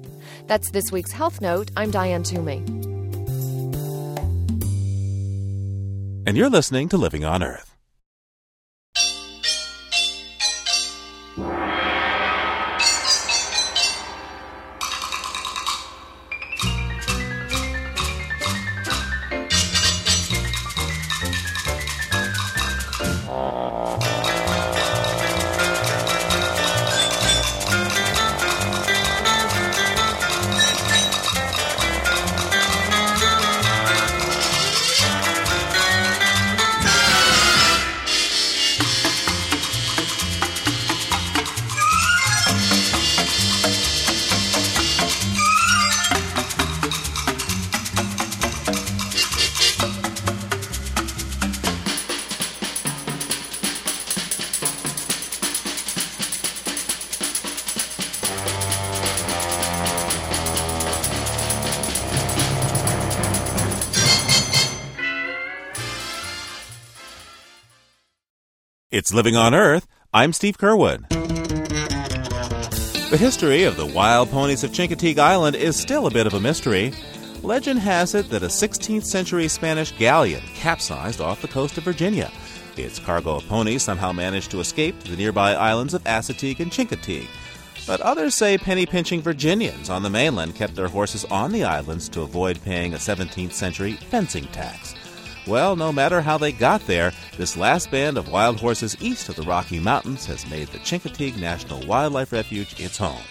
That's 0.49 0.73
this 0.73 0.90
week's 0.90 1.12
Health 1.12 1.40
Note. 1.40 1.71
I'm 1.76 1.93
Diane 1.93 2.25
Toomey. 2.25 2.64
And 6.26 6.37
you're 6.37 6.50
listening 6.50 6.88
to 6.88 6.97
Living 6.97 7.25
on 7.25 7.45
Earth. 7.45 7.77
It's 69.08 69.14
Living 69.14 69.36
on 69.36 69.54
Earth. 69.54 69.88
I'm 70.12 70.34
Steve 70.34 70.58
Curwood. 70.58 71.08
The 73.08 73.16
history 73.16 73.62
of 73.62 73.78
the 73.78 73.86
wild 73.86 74.30
ponies 74.30 74.64
of 74.64 74.72
Chincoteague 74.72 75.18
Island 75.18 75.56
is 75.56 75.80
still 75.80 76.06
a 76.06 76.10
bit 76.10 76.26
of 76.26 76.34
a 76.34 76.40
mystery. 76.40 76.92
Legend 77.42 77.78
has 77.80 78.14
it 78.14 78.28
that 78.28 78.42
a 78.42 78.48
16th 78.48 79.04
century 79.04 79.48
Spanish 79.48 79.92
galleon 79.92 80.42
capsized 80.54 81.22
off 81.22 81.40
the 81.40 81.48
coast 81.48 81.78
of 81.78 81.84
Virginia. 81.84 82.30
Its 82.76 82.98
cargo 82.98 83.36
of 83.36 83.48
ponies 83.48 83.82
somehow 83.82 84.12
managed 84.12 84.50
to 84.50 84.60
escape 84.60 85.02
to 85.04 85.12
the 85.12 85.16
nearby 85.16 85.54
islands 85.54 85.94
of 85.94 86.04
Assateague 86.04 86.60
and 86.60 86.70
Chincoteague. 86.70 87.30
But 87.86 88.02
others 88.02 88.34
say 88.34 88.58
penny 88.58 88.84
pinching 88.84 89.22
Virginians 89.22 89.88
on 89.88 90.02
the 90.02 90.10
mainland 90.10 90.54
kept 90.54 90.74
their 90.74 90.88
horses 90.88 91.24
on 91.30 91.50
the 91.50 91.64
islands 91.64 92.10
to 92.10 92.20
avoid 92.20 92.62
paying 92.62 92.92
a 92.92 92.98
17th 92.98 93.52
century 93.52 93.94
fencing 93.94 94.44
tax. 94.48 94.94
Well, 95.49 95.76
no 95.76 95.93
matter 95.93 96.21
how 96.21 96.37
they 96.37 96.52
got 96.52 96.87
there, 96.87 97.11
this 97.38 97.57
last 97.57 97.90
band 97.90 98.19
of 98.19 98.31
wild 98.31 98.61
horses 98.61 98.99
east 99.00 99.31
of 99.31 99.37
the 99.37 99.45
Rocky 99.45 99.81
Mountains 99.81 100.26
has 100.26 100.49
made 100.50 100.69
the 100.69 100.78
Chincoteague 100.78 101.38
National 101.40 101.81
Wildlife 101.87 102.33
Refuge 102.33 102.78
its 102.78 102.99
home. 102.99 103.23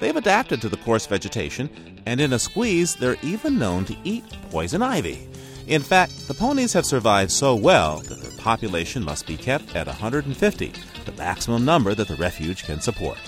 They've 0.00 0.16
adapted 0.16 0.60
to 0.60 0.68
the 0.68 0.76
coarse 0.78 1.06
vegetation, 1.06 1.70
and 2.04 2.20
in 2.20 2.32
a 2.32 2.38
squeeze, 2.40 2.96
they're 2.96 3.16
even 3.22 3.60
known 3.60 3.84
to 3.84 3.96
eat 4.02 4.24
poison 4.50 4.82
ivy. 4.82 5.28
In 5.68 5.82
fact, 5.82 6.26
the 6.26 6.34
ponies 6.34 6.72
have 6.72 6.84
survived 6.84 7.30
so 7.30 7.54
well 7.54 7.98
that 7.98 8.20
their 8.20 8.38
population 8.38 9.04
must 9.04 9.28
be 9.28 9.36
kept 9.36 9.76
at 9.76 9.86
150, 9.86 10.72
the 11.04 11.12
maximum 11.12 11.64
number 11.64 11.94
that 11.94 12.08
the 12.08 12.16
refuge 12.16 12.64
can 12.64 12.80
support. 12.80 13.18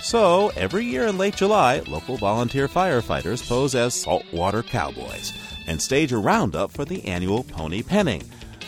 So, 0.00 0.52
every 0.56 0.84
year 0.84 1.08
in 1.08 1.18
late 1.18 1.34
July, 1.34 1.80
local 1.88 2.16
volunteer 2.16 2.68
firefighters 2.68 3.44
pose 3.44 3.74
as 3.74 3.92
saltwater 3.92 4.62
cowboys 4.62 5.32
and 5.66 5.80
stage 5.80 6.12
a 6.12 6.18
roundup 6.18 6.70
for 6.70 6.84
the 6.84 7.04
annual 7.04 7.44
pony 7.44 7.82
penning. 7.82 8.22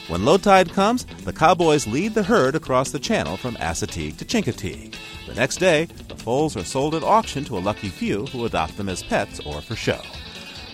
When 0.08 0.24
low 0.24 0.36
tide 0.36 0.72
comes, 0.72 1.04
the 1.24 1.32
cowboys 1.32 1.86
lead 1.86 2.14
the 2.14 2.22
herd 2.22 2.54
across 2.54 2.90
the 2.90 2.98
channel 2.98 3.36
from 3.36 3.56
Assateague 3.56 4.18
to 4.18 4.24
Chincoteague. 4.24 4.94
The 5.26 5.34
next 5.34 5.56
day, 5.56 5.86
the 6.08 6.16
foals 6.16 6.56
are 6.56 6.64
sold 6.64 6.94
at 6.94 7.02
auction 7.02 7.44
to 7.46 7.56
a 7.56 7.60
lucky 7.60 7.88
few 7.88 8.26
who 8.26 8.44
adopt 8.44 8.76
them 8.76 8.90
as 8.90 9.02
pets 9.02 9.40
or 9.40 9.62
for 9.62 9.74
show. 9.74 10.00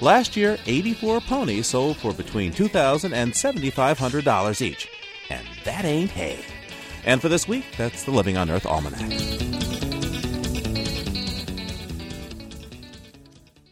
Last 0.00 0.36
year, 0.36 0.58
84 0.66 1.20
ponies 1.20 1.68
sold 1.68 1.98
for 1.98 2.12
between 2.12 2.52
$2,000 2.52 3.12
and 3.12 3.32
$7,500 3.32 4.62
each. 4.62 4.88
And 5.28 5.46
that 5.64 5.84
ain't 5.84 6.10
hay. 6.10 6.44
And 7.04 7.20
for 7.20 7.28
this 7.28 7.46
week, 7.46 7.64
that's 7.76 8.04
the 8.04 8.10
Living 8.10 8.36
on 8.36 8.50
Earth 8.50 8.66
Almanac. 8.66 9.99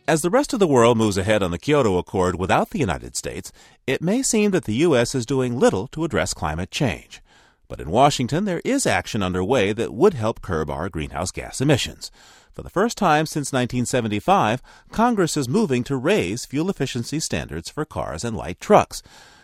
As 0.09 0.23
the 0.23 0.31
rest 0.31 0.55
of 0.55 0.59
the 0.59 0.67
world 0.67 0.97
moves 0.97 1.19
ahead 1.19 1.43
on 1.43 1.51
the 1.51 1.59
Kyoto 1.59 1.99
Accord 1.99 2.37
without 2.37 2.71
the 2.71 2.79
United 2.79 3.15
States, 3.15 3.53
it 3.87 4.01
may 4.01 4.23
seem 4.23 4.53
that 4.53 4.65
the 4.65 4.77
U.S. 4.77 5.15
is 5.15 5.27
doing 5.27 5.59
little 5.59 5.87
to 5.89 6.03
address 6.03 6.33
climate 6.33 6.71
change. 6.71 7.21
But 7.69 7.79
in 7.79 7.91
Washington, 7.91 8.47
there 8.47 8.63
is 8.65 8.87
action 8.87 9.23
underway 9.23 9.75
that 9.75 9.93
would 9.93 10.15
help 10.15 10.41
curb 10.41 10.71
our 10.71 10.89
greenhouse 10.89 11.31
gas 11.31 11.61
emissions. 11.61 12.11
For 12.55 12.63
the 12.63 12.71
first 12.71 12.97
time 12.97 13.27
since 13.27 13.53
1975, 13.53 14.63
Congress 14.91 15.37
is 15.37 15.47
moving 15.47 15.85
to 15.85 15.97
raise 15.99 16.47
fuel 16.47 16.71
efficiency 16.71 17.21
standards 17.21 17.69
for 17.69 17.85
cars 17.85 18.25
and 18.25 18.35
light 18.35 18.59
trucks. 18.61 19.03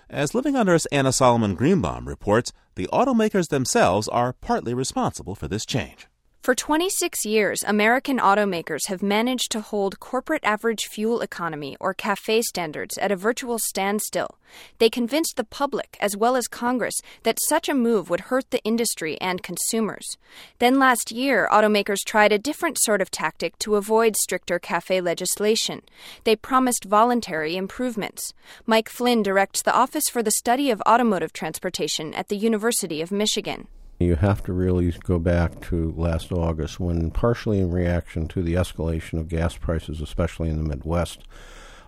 As 0.09 0.35
Living 0.35 0.57
on 0.57 0.71
Earth's 0.71 0.87
Anna 0.87 1.13
Solomon 1.13 1.57
Greenbaum 1.57 2.09
reports, 2.09 2.55
the 2.77 2.89
automakers 2.91 3.49
themselves 3.49 4.09
are 4.09 4.33
partly 4.33 4.73
responsible 4.73 5.35
for 5.35 5.47
this 5.47 5.67
change. 5.67 6.09
For 6.45 6.55
26 6.55 7.25
years, 7.25 7.65
American 7.67 8.19
automakers 8.19 8.89
have 8.89 9.03
managed 9.03 9.51
to 9.53 9.63
hold 9.63 9.99
corporate 9.99 10.45
average 10.45 10.89
fuel 10.89 11.23
economy, 11.23 11.75
or 11.81 11.95
CAFE 11.95 12.43
standards, 12.43 12.99
at 12.99 13.11
a 13.11 13.17
virtual 13.17 13.59
standstill. 13.59 14.37
They 14.79 14.91
convinced 14.91 15.39
the 15.39 15.45
public, 15.45 15.97
as 16.01 16.19
well 16.19 16.37
as 16.37 16.47
Congress, 16.47 17.01
that 17.23 17.39
such 17.49 17.67
a 17.71 17.75
move 17.75 18.11
would 18.11 18.29
hurt 18.29 18.51
the 18.51 18.63
industry 18.63 19.19
and 19.23 19.43
consumers. 19.43 20.19
Then 20.59 20.79
last 20.79 21.11
year, 21.11 21.49
automakers 21.51 22.05
tried 22.05 22.31
a 22.31 22.39
different 22.39 22.77
sort 22.79 23.01
of 23.01 23.11
tactic 23.11 23.59
to 23.61 23.77
avoid 23.77 24.15
stricter 24.15 24.59
CAFE 24.59 25.03
legislation. 25.03 25.81
They 26.25 26.37
promised 26.37 26.85
voluntary 26.85 27.57
improvements. 27.57 28.35
Mike 28.67 28.91
Flynn 28.91 29.23
directs 29.23 29.63
the 29.63 29.73
Office 29.73 30.11
for 30.13 30.23
the 30.23 30.31
Study 30.31 30.71
of 30.71 30.83
Automotive 30.83 31.33
Transportation 31.33 32.13
at 32.13 32.29
the 32.29 32.37
University 32.37 33.01
of 33.01 33.11
Michigan. 33.11 33.67
You 33.99 34.17
have 34.17 34.43
to 34.45 34.53
really 34.53 34.91
go 35.05 35.19
back 35.19 35.61
to 35.69 35.95
last 35.97 36.33
August 36.33 36.81
when, 36.81 37.11
partially 37.11 37.61
in 37.61 37.71
reaction 37.71 38.27
to 38.29 38.43
the 38.43 38.55
escalation 38.55 39.21
of 39.21 39.29
gas 39.29 39.57
prices, 39.57 40.01
especially 40.01 40.49
in 40.49 40.57
the 40.57 40.69
Midwest, 40.69 41.21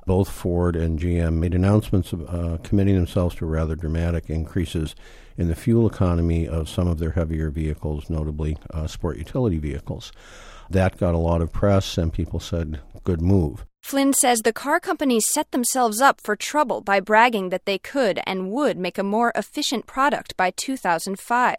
both 0.07 0.31
Ford 0.31 0.77
and 0.77 1.01
GM 1.01 1.35
made 1.35 1.53
announcements 1.53 2.13
of, 2.13 2.23
uh, 2.29 2.59
committing 2.63 2.95
themselves 2.95 3.35
to 3.37 3.47
rather 3.47 3.75
dramatic 3.75 4.31
increases 4.31 4.95
in 5.37 5.49
the 5.49 5.57
fuel 5.57 5.87
economy 5.87 6.47
of 6.47 6.69
some 6.69 6.87
of 6.87 6.99
their 6.99 7.11
heavier 7.11 7.51
vehicles, 7.51 8.09
notably 8.09 8.57
uh, 8.73 8.87
sport 8.87 9.19
utility 9.19 9.59
vehicles. 9.59 10.13
That 10.71 10.97
got 10.97 11.15
a 11.15 11.19
lot 11.19 11.43
of 11.43 11.53
press, 11.53 11.99
and 11.99 12.13
people 12.13 12.39
said, 12.39 12.81
good 13.03 13.21
move. 13.21 13.67
Flynn 13.87 14.13
says 14.13 14.41
the 14.41 14.53
car 14.53 14.81
companies 14.81 15.31
set 15.31 15.53
themselves 15.53 16.01
up 16.01 16.21
for 16.21 16.35
trouble 16.35 16.81
by 16.81 16.99
bragging 16.99 17.51
that 17.51 17.67
they 17.67 17.79
could 17.79 18.19
and 18.27 18.51
would 18.51 18.77
make 18.77 18.99
a 18.99 19.05
more 19.05 19.31
efficient 19.37 19.87
product 19.87 20.37
by 20.37 20.51
2005. 20.51 21.55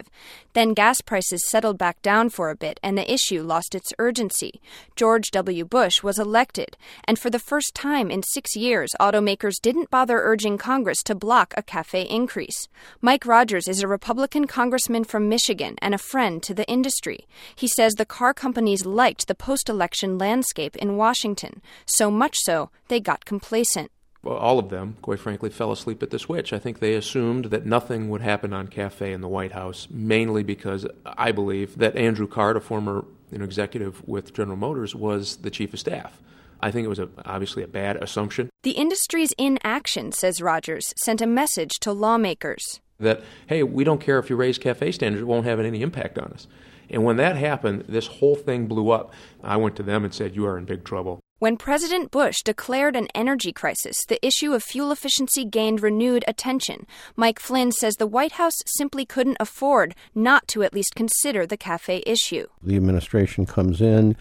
Then 0.52 0.74
gas 0.74 1.00
prices 1.00 1.48
settled 1.48 1.78
back 1.78 2.02
down 2.02 2.28
for 2.28 2.50
a 2.50 2.54
bit 2.54 2.78
and 2.82 2.98
the 2.98 3.10
issue 3.10 3.42
lost 3.42 3.74
its 3.74 3.94
urgency. 3.98 4.60
George 4.94 5.30
W. 5.30 5.64
Bush 5.64 6.02
was 6.02 6.18
elected, 6.18 6.76
and 7.04 7.18
for 7.18 7.30
the 7.30 7.38
first 7.38 7.74
time 7.74 8.10
in 8.10 8.22
six 8.22 8.54
years, 8.54 8.90
automakers 9.00 9.54
didn't 9.62 9.88
bother 9.88 10.20
urging 10.20 10.58
Congress 10.58 11.02
to 11.04 11.14
block 11.14 11.54
a 11.56 11.62
CAFE 11.62 12.06
increase. 12.10 12.68
Mike 13.00 13.24
Rogers 13.24 13.66
is 13.66 13.80
a 13.80 13.88
Republican 13.88 14.46
congressman 14.46 15.04
from 15.04 15.30
Michigan 15.30 15.76
and 15.80 15.94
a 15.94 16.04
friend 16.12 16.42
to 16.42 16.52
the 16.52 16.68
industry. 16.68 17.26
He 17.56 17.68
says 17.68 17.94
the 17.94 18.04
car 18.04 18.34
companies 18.34 18.84
liked 18.84 19.28
the 19.28 19.34
post 19.34 19.70
election 19.70 20.18
landscape 20.18 20.76
in 20.76 20.98
Washington, 20.98 21.62
so 21.86 22.17
much 22.18 22.38
so 22.38 22.70
they 22.88 23.00
got 23.00 23.24
complacent. 23.24 23.90
Well, 24.22 24.36
all 24.36 24.58
of 24.58 24.68
them, 24.68 24.96
quite 25.00 25.20
frankly, 25.20 25.48
fell 25.48 25.70
asleep 25.72 26.02
at 26.02 26.10
the 26.10 26.18
switch. 26.18 26.52
I 26.52 26.58
think 26.58 26.80
they 26.80 26.94
assumed 26.94 27.46
that 27.46 27.64
nothing 27.64 28.10
would 28.10 28.20
happen 28.20 28.52
on 28.52 28.66
CAFE 28.68 29.14
in 29.14 29.20
the 29.20 29.28
White 29.28 29.52
House, 29.52 29.86
mainly 29.90 30.42
because 30.42 30.86
I 31.06 31.30
believe 31.30 31.78
that 31.78 31.96
Andrew 31.96 32.26
Card, 32.26 32.56
a 32.56 32.60
former 32.60 33.04
you 33.30 33.38
know, 33.38 33.44
executive 33.44 34.06
with 34.06 34.34
General 34.34 34.56
Motors, 34.56 34.94
was 34.94 35.36
the 35.38 35.50
chief 35.50 35.72
of 35.72 35.78
staff. 35.78 36.20
I 36.60 36.72
think 36.72 36.84
it 36.84 36.88
was 36.88 36.98
a, 36.98 37.08
obviously 37.24 37.62
a 37.62 37.68
bad 37.68 37.96
assumption. 37.96 38.50
The 38.64 38.72
industry's 38.72 39.32
inaction, 39.38 40.10
says 40.10 40.42
Rogers, 40.42 40.92
sent 40.96 41.20
a 41.20 41.26
message 41.26 41.78
to 41.80 41.92
lawmakers 41.92 42.80
that, 43.00 43.22
hey, 43.46 43.62
we 43.62 43.84
don't 43.84 44.00
care 44.00 44.18
if 44.18 44.28
you 44.28 44.36
raise 44.36 44.58
CAFE 44.58 44.92
standards, 44.92 45.22
it 45.22 45.26
won't 45.26 45.46
have 45.46 45.60
any 45.60 45.82
impact 45.82 46.18
on 46.18 46.32
us. 46.32 46.46
And 46.90 47.04
when 47.04 47.16
that 47.16 47.36
happened, 47.36 47.84
this 47.88 48.06
whole 48.06 48.34
thing 48.34 48.66
blew 48.66 48.90
up. 48.90 49.12
I 49.42 49.56
went 49.56 49.76
to 49.76 49.82
them 49.82 50.04
and 50.04 50.12
said, 50.12 50.34
You 50.34 50.46
are 50.46 50.56
in 50.56 50.64
big 50.64 50.84
trouble. 50.84 51.20
When 51.40 51.56
President 51.56 52.10
Bush 52.10 52.42
declared 52.42 52.96
an 52.96 53.06
energy 53.14 53.52
crisis, 53.52 54.04
the 54.04 54.18
issue 54.26 54.54
of 54.54 54.64
fuel 54.64 54.90
efficiency 54.90 55.44
gained 55.44 55.80
renewed 55.80 56.24
attention. 56.26 56.84
Mike 57.14 57.38
Flynn 57.38 57.70
says 57.70 57.94
the 57.94 58.08
White 58.08 58.32
House 58.32 58.56
simply 58.66 59.06
couldn't 59.06 59.36
afford 59.38 59.94
not 60.16 60.48
to 60.48 60.64
at 60.64 60.74
least 60.74 60.96
consider 60.96 61.46
the 61.46 61.56
CAFE 61.56 62.02
issue. 62.04 62.48
The 62.60 62.74
administration 62.74 63.46
comes 63.46 63.80
in. 63.80 64.16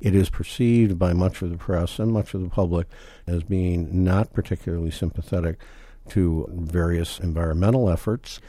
It 0.00 0.14
is 0.14 0.30
perceived 0.30 0.98
by 0.98 1.12
much 1.12 1.42
of 1.42 1.50
the 1.50 1.58
press 1.58 1.98
and 1.98 2.10
much 2.10 2.32
of 2.32 2.40
the 2.40 2.48
public 2.48 2.86
as 3.26 3.42
being 3.42 4.02
not 4.02 4.32
particularly 4.32 4.90
sympathetic 4.90 5.58
to 6.08 6.48
various 6.50 7.20
environmental 7.20 7.90
efforts. 7.90 8.40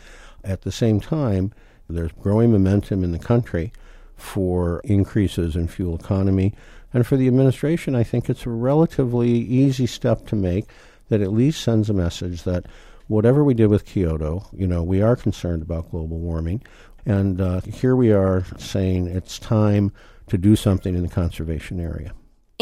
At 0.45 0.61
the 0.61 0.71
same 0.71 1.01
time, 1.01 1.51
there's 1.89 2.13
growing 2.13 2.53
momentum 2.53 3.03
in 3.03 3.11
the 3.11 3.19
country 3.19 3.73
for 4.15 4.79
increases 4.85 5.57
in 5.57 5.67
fuel 5.67 5.95
economy 5.95 6.53
and 6.93 7.05
for 7.05 7.17
the 7.17 7.27
administration, 7.27 7.95
I 7.95 8.03
think 8.03 8.29
it's 8.29 8.45
a 8.45 8.49
relatively 8.49 9.31
easy 9.31 9.87
step 9.87 10.27
to 10.27 10.35
make 10.35 10.65
that 11.09 11.21
at 11.21 11.33
least 11.33 11.61
sends 11.61 11.89
a 11.89 11.93
message 11.93 12.43
that 12.43 12.65
whatever 13.07 13.43
we 13.43 13.53
did 13.53 13.67
with 13.67 13.85
Kyoto, 13.85 14.47
you 14.53 14.67
know, 14.67 14.83
we 14.83 15.01
are 15.01 15.15
concerned 15.15 15.61
about 15.61 15.91
global 15.91 16.19
warming. 16.19 16.61
And 17.05 17.41
uh, 17.41 17.61
here 17.61 17.95
we 17.95 18.11
are 18.11 18.45
saying 18.57 19.07
it's 19.07 19.39
time 19.39 19.91
to 20.27 20.37
do 20.37 20.55
something 20.55 20.95
in 20.95 21.01
the 21.01 21.09
conservation 21.09 21.79
area. 21.79 22.13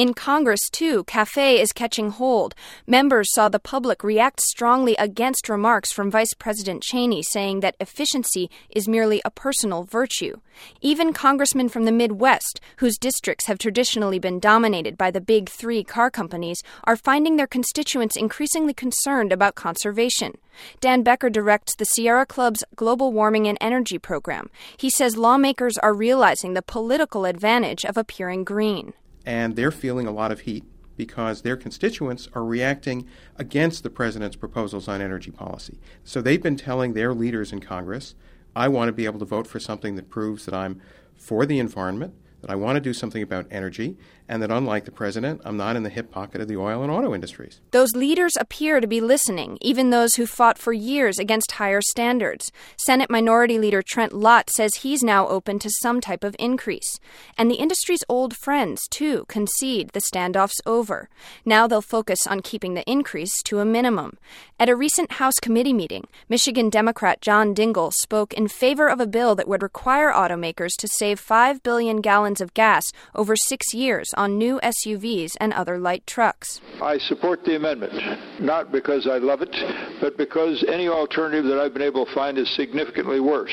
In 0.02 0.16
Congress, 0.16 0.68
too, 0.72 1.04
CAFE 1.04 1.62
is 1.62 1.72
catching 1.72 2.10
hold. 2.10 2.56
Members 2.88 3.32
saw 3.36 3.50
the 3.50 3.60
public 3.60 4.04
react 4.04 4.42
strongly 4.42 4.96
against 4.96 5.48
remarks 5.48 5.92
from 5.92 6.10
Vice 6.10 6.34
President 6.34 6.82
Cheney 6.82 7.22
saying 7.22 7.60
that 7.60 7.76
efficiency 7.80 8.50
is 8.72 8.88
merely 8.88 9.22
a 9.24 9.30
personal 9.30 9.84
virtue. 9.84 10.38
Even 10.82 11.14
congressmen 11.14 11.70
from 11.70 11.86
the 11.86 11.92
Midwest, 11.92 12.60
whose 12.78 12.98
districts 12.98 13.46
have 13.46 13.60
traditionally 13.60 14.18
been 14.18 14.40
dominated 14.40 14.98
by 14.98 15.12
the 15.12 15.22
big 15.22 15.50
three 15.50 15.84
car 15.84 16.10
companies, 16.10 16.64
are 16.86 16.96
finding 16.96 17.36
their 17.36 17.46
constituents 17.46 18.18
increasingly 18.18 18.74
concerned 18.74 19.32
about 19.32 19.54
conservation. 19.54 20.36
Dan 20.80 21.04
Becker 21.04 21.30
directs 21.30 21.76
the 21.76 21.86
Sierra 21.86 22.26
Club's 22.26 22.64
Global 22.76 23.14
Warming 23.14 23.48
and 23.48 23.58
Energy 23.62 24.00
program. 24.00 24.50
He 24.78 24.90
says 24.90 25.16
lawmakers 25.16 25.78
are 25.78 25.94
realizing 25.94 26.56
the 26.56 26.64
political 26.64 27.26
advantage 27.26 27.86
of 27.86 27.98
appearing 27.98 28.46
green 28.46 28.94
and 29.26 29.56
they're 29.56 29.72
feeling 29.72 30.08
a 30.08 30.12
lot 30.12 30.32
of 30.32 30.42
heat 30.42 30.64
because 30.98 31.42
their 31.42 31.58
constituents 31.58 32.28
are 32.34 32.44
reacting 32.44 33.08
against 33.38 33.84
the 33.84 33.90
president's 33.90 34.36
proposals 34.36 34.88
on 34.88 35.02
energy 35.02 35.32
policy. 35.32 35.80
So 36.04 36.22
they've 36.22 36.42
been 36.42 36.58
telling 36.58 36.94
their 36.94 37.14
leaders 37.14 37.52
in 37.52 37.60
Congress, 37.60 38.16
I 38.56 38.68
want 38.68 38.90
to 38.90 38.94
be 38.94 39.06
able 39.06 39.20
to 39.20 39.26
vote 39.26 39.48
for 39.48 39.60
something 39.60 39.96
that 39.96 40.10
proves 40.10 40.46
that 40.46 40.54
I'm 40.54 40.82
for 41.16 41.46
the 41.46 41.60
environment, 41.60 42.14
that 42.42 42.52
I 42.52 42.56
want 42.56 42.76
to 42.76 42.82
do 42.82 42.94
something 42.94 43.24
about 43.24 43.48
energy, 43.50 43.98
and 44.32 44.42
that 44.42 44.50
unlike 44.50 44.86
the 44.86 44.92
president, 44.92 45.42
I'm 45.44 45.58
not 45.58 45.76
in 45.76 45.84
the 45.84 45.90
hip 45.90 46.10
pocket 46.10 46.40
of 46.40 46.48
the 46.48 46.56
oil 46.56 46.84
and 46.84 46.90
auto 46.90 47.14
industries. 47.14 47.60
Those 47.72 47.92
leaders 47.94 48.32
appear 48.40 48.80
to 48.80 48.88
be 48.88 49.02
listening, 49.02 49.58
even 49.60 49.90
those 49.90 50.16
who 50.16 50.26
fought 50.26 50.58
for 50.58 50.72
years 50.72 51.20
against 51.20 51.52
higher 51.52 51.82
standards. 51.82 52.50
Senate 52.78 53.10
Minority 53.10 53.60
Leader 53.60 53.82
Trent 53.82 54.14
Lott 54.14 54.50
says 54.50 54.76
he's 54.76 55.04
now 55.04 55.28
open 55.28 55.60
to 55.60 55.70
some 55.82 56.00
type 56.00 56.24
of 56.24 56.38
increase. 56.40 56.98
And 57.38 57.52
the 57.52 57.56
industry's 57.56 58.06
old 58.08 58.38
friends, 58.38 58.88
too, 58.90 59.26
concede 59.28 59.90
the 59.90 60.00
standoff's 60.00 60.62
over. 60.66 61.10
Now 61.44 61.68
they'll 61.68 61.82
focus 61.82 62.26
on 62.26 62.42
keeping 62.42 62.74
the 62.74 62.90
increase 62.90 63.44
to 63.44 63.60
a 63.60 63.66
minimum. 63.66 64.18
At 64.58 64.70
a 64.70 64.78
recent 64.78 65.14
House 65.14 65.40
committee 65.42 65.74
meeting, 65.74 66.08
Michigan 66.30 66.70
Democrat 66.70 67.20
John 67.20 67.54
Dingell 67.54 67.92
spoke 67.92 68.34
in 68.34 68.48
favor 68.48 68.88
of 68.88 69.02
a 69.02 69.08
bill 69.08 69.36
that 69.36 69.50
would 69.50 69.62
require 69.62 70.10
automakers 70.10 70.72
to 70.78 70.88
save 70.88 71.20
5 71.20 71.62
billion 71.64 72.00
gallons 72.00 72.40
of 72.40 72.54
gas 72.54 72.86
over 73.14 73.36
six 73.36 73.74
years 73.74 74.08
on 74.22 74.38
new 74.38 74.60
SUVs 74.62 75.32
and 75.40 75.52
other 75.52 75.80
light 75.80 76.06
trucks. 76.06 76.62
I 76.80 77.00
support 77.00 77.44
the 77.44 77.56
amendment, 77.56 77.92
not 78.40 78.72
because 78.72 79.08
I 79.08 79.18
love 79.18 79.42
it, 79.42 79.56
but 80.00 80.16
because 80.16 80.64
any 80.68 80.88
alternative 80.88 81.46
that 81.46 81.60
I've 81.60 81.74
been 81.74 81.82
able 81.82 82.06
to 82.06 82.14
find 82.14 82.38
is 82.38 82.48
significantly 82.56 83.20
worse. 83.20 83.52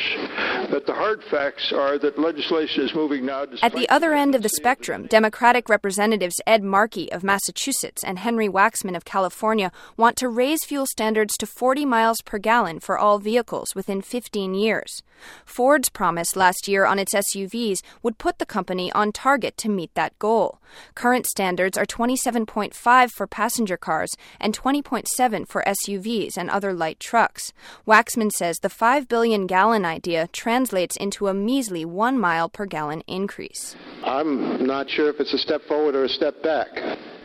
But 0.71 0.85
the 0.85 0.93
hard 0.93 1.23
facts 1.31 1.73
are 1.75 1.99
that 2.01 2.19
legislation 2.19 2.85
is 2.85 2.95
moving 2.95 3.25
now. 3.25 3.47
At 3.63 3.73
the 3.73 3.89
other 3.89 4.13
end 4.13 4.35
of 4.35 4.43
the 4.43 4.51
spectrum, 4.51 5.07
Democratic 5.07 5.71
Representatives 5.71 6.37
Ed 6.47 6.63
Markey 6.63 7.11
of 7.13 7.25
Massachusetts 7.25 8.05
and 8.05 8.19
Henry 8.19 8.49
Waxman 8.49 8.95
of 8.95 9.07
California 9.07 9.73
want 9.97 10.17
to 10.17 10.29
raise 10.29 10.65
fuel 10.67 10.85
standards 10.87 11.39
to 11.39 11.47
40 11.47 11.87
miles 11.87 12.21
per 12.21 12.37
gallon 12.37 12.79
for 12.79 12.99
all 12.99 13.19
vehicles 13.19 13.75
within 13.75 14.03
15 14.03 14.53
years. 14.55 15.03
Ford's 15.45 15.89
promise 15.89 16.37
last 16.37 16.69
year 16.69 16.85
on 16.85 16.99
its 16.99 17.15
SUVs 17.15 17.81
would 18.03 18.19
put 18.19 18.39
the 18.39 18.47
company 18.47 18.93
on 18.93 19.13
target 19.13 19.57
to 19.59 19.69
meet 19.69 19.95
that 19.95 20.19
goal. 20.19 20.48
Current 20.95 21.27
standards 21.27 21.77
are 21.77 21.85
27.5 21.85 23.11
for 23.11 23.27
passenger 23.27 23.77
cars 23.77 24.17
and 24.41 24.57
20.7 24.57 25.49
for 25.49 25.65
SUVs 25.67 26.37
and 26.37 26.51
other 26.51 26.73
light 26.73 27.01
trucks. 27.01 27.53
Waxman 27.87 28.31
says 28.31 28.59
the 28.59 28.69
5 28.69 29.09
billion 29.09 29.47
gallon 29.47 29.85
idea 29.85 30.29
translates 30.33 30.97
into 30.97 31.29
a 31.29 31.35
measly 31.35 31.85
1 31.85 32.19
mile 32.19 32.49
per 32.49 32.67
gallon 32.67 33.03
increase. 33.07 33.77
I'm 34.05 34.67
not 34.67 34.89
sure 34.91 35.09
if 35.09 35.21
it's 35.21 35.35
a 35.35 35.39
step 35.39 35.63
forward 35.69 35.95
or 35.95 36.05
a 36.05 36.09
step 36.09 36.43
back. 36.43 36.69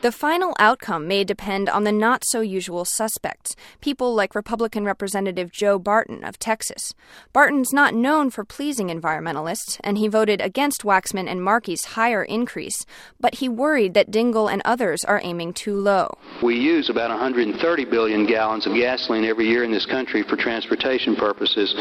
The 0.03 0.11
final 0.11 0.53
outcome 0.59 1.07
may 1.07 1.23
depend 1.23 1.69
on 1.69 1.85
the 1.85 1.91
not 1.93 2.25
so 2.25 2.41
usual 2.41 2.83
suspects, 2.83 3.55
people 3.79 4.13
like 4.13 4.35
Republican 4.35 4.83
Representative 4.83 5.49
Joe 5.49 5.79
Barton 5.79 6.25
of 6.25 6.37
Texas. 6.37 6.93
Barton's 7.31 7.71
not 7.71 7.93
known 7.93 8.29
for 8.29 8.43
pleasing 8.43 8.89
environmentalists, 8.89 9.79
and 9.81 9.97
he 9.97 10.09
voted 10.09 10.41
against 10.41 10.81
Waxman 10.81 11.29
and 11.31 11.41
Markey's 11.41 11.85
higher 11.95 12.21
increase, 12.21 12.85
but 13.17 13.35
he 13.35 13.47
worried 13.47 13.93
that 13.93 14.11
Dingell 14.11 14.51
and 14.51 14.61
others 14.65 15.05
are 15.05 15.21
aiming 15.23 15.53
too 15.53 15.79
low. 15.79 16.17
We 16.43 16.59
use 16.59 16.89
about 16.89 17.09
130 17.09 17.85
billion 17.85 18.27
gallons 18.27 18.67
of 18.67 18.73
gasoline 18.73 19.23
every 19.23 19.47
year 19.47 19.63
in 19.63 19.71
this 19.71 19.85
country 19.85 20.23
for 20.23 20.35
transportation 20.35 21.15
purposes, 21.15 21.73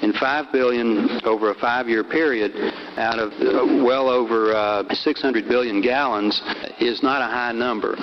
and 0.00 0.14
5 0.14 0.52
billion 0.52 1.20
over 1.26 1.50
a 1.50 1.54
five 1.56 1.86
year 1.86 2.02
period 2.02 2.50
out 2.96 3.18
of 3.18 3.30
uh, 3.32 3.84
well 3.84 4.08
over 4.08 4.54
uh, 4.54 4.84
600 4.90 5.46
billion 5.46 5.82
gallons 5.82 6.40
is 6.80 7.02
not 7.02 7.20
a 7.20 7.26
high 7.26 7.52
number. 7.58 7.96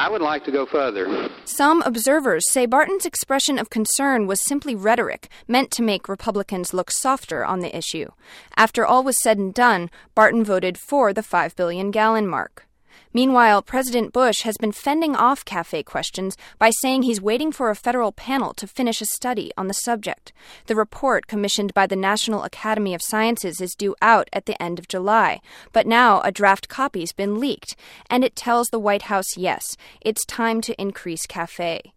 I 0.00 0.08
would 0.08 0.22
like 0.22 0.44
to 0.44 0.52
go 0.52 0.64
further. 0.64 1.28
Some 1.44 1.82
observers 1.82 2.50
say 2.50 2.64
Barton's 2.64 3.04
expression 3.04 3.58
of 3.58 3.68
concern 3.68 4.26
was 4.26 4.40
simply 4.40 4.74
rhetoric, 4.74 5.28
meant 5.46 5.70
to 5.72 5.82
make 5.82 6.08
Republicans 6.08 6.72
look 6.72 6.90
softer 6.90 7.44
on 7.44 7.60
the 7.60 7.76
issue. 7.76 8.08
After 8.56 8.86
all 8.86 9.02
was 9.02 9.20
said 9.20 9.36
and 9.36 9.52
done, 9.52 9.90
Barton 10.14 10.44
voted 10.44 10.78
for 10.78 11.12
the 11.12 11.22
5 11.22 11.56
billion 11.56 11.90
gallon 11.90 12.26
mark. 12.26 12.66
Meanwhile, 13.12 13.62
President 13.62 14.12
Bush 14.12 14.42
has 14.42 14.56
been 14.56 14.70
fending 14.70 15.16
off 15.16 15.44
cafe 15.44 15.82
questions 15.82 16.36
by 16.58 16.70
saying 16.70 17.02
he's 17.02 17.20
waiting 17.20 17.50
for 17.50 17.68
a 17.68 17.74
federal 17.74 18.12
panel 18.12 18.54
to 18.54 18.68
finish 18.68 19.00
a 19.00 19.06
study 19.06 19.50
on 19.56 19.66
the 19.66 19.74
subject. 19.74 20.32
The 20.66 20.76
report, 20.76 21.26
commissioned 21.26 21.74
by 21.74 21.88
the 21.88 21.96
National 21.96 22.44
Academy 22.44 22.94
of 22.94 23.02
Sciences, 23.02 23.60
is 23.60 23.74
due 23.74 23.96
out 24.00 24.30
at 24.32 24.46
the 24.46 24.60
end 24.62 24.78
of 24.78 24.86
July. 24.86 25.40
But 25.72 25.88
now 25.88 26.20
a 26.20 26.30
draft 26.30 26.68
copy's 26.68 27.12
been 27.12 27.40
leaked, 27.40 27.74
and 28.08 28.22
it 28.22 28.36
tells 28.36 28.68
the 28.68 28.78
White 28.78 29.02
House 29.02 29.36
yes, 29.36 29.76
it's 30.00 30.24
time 30.26 30.60
to 30.60 30.80
increase 30.80 31.26
cafe. 31.26 31.92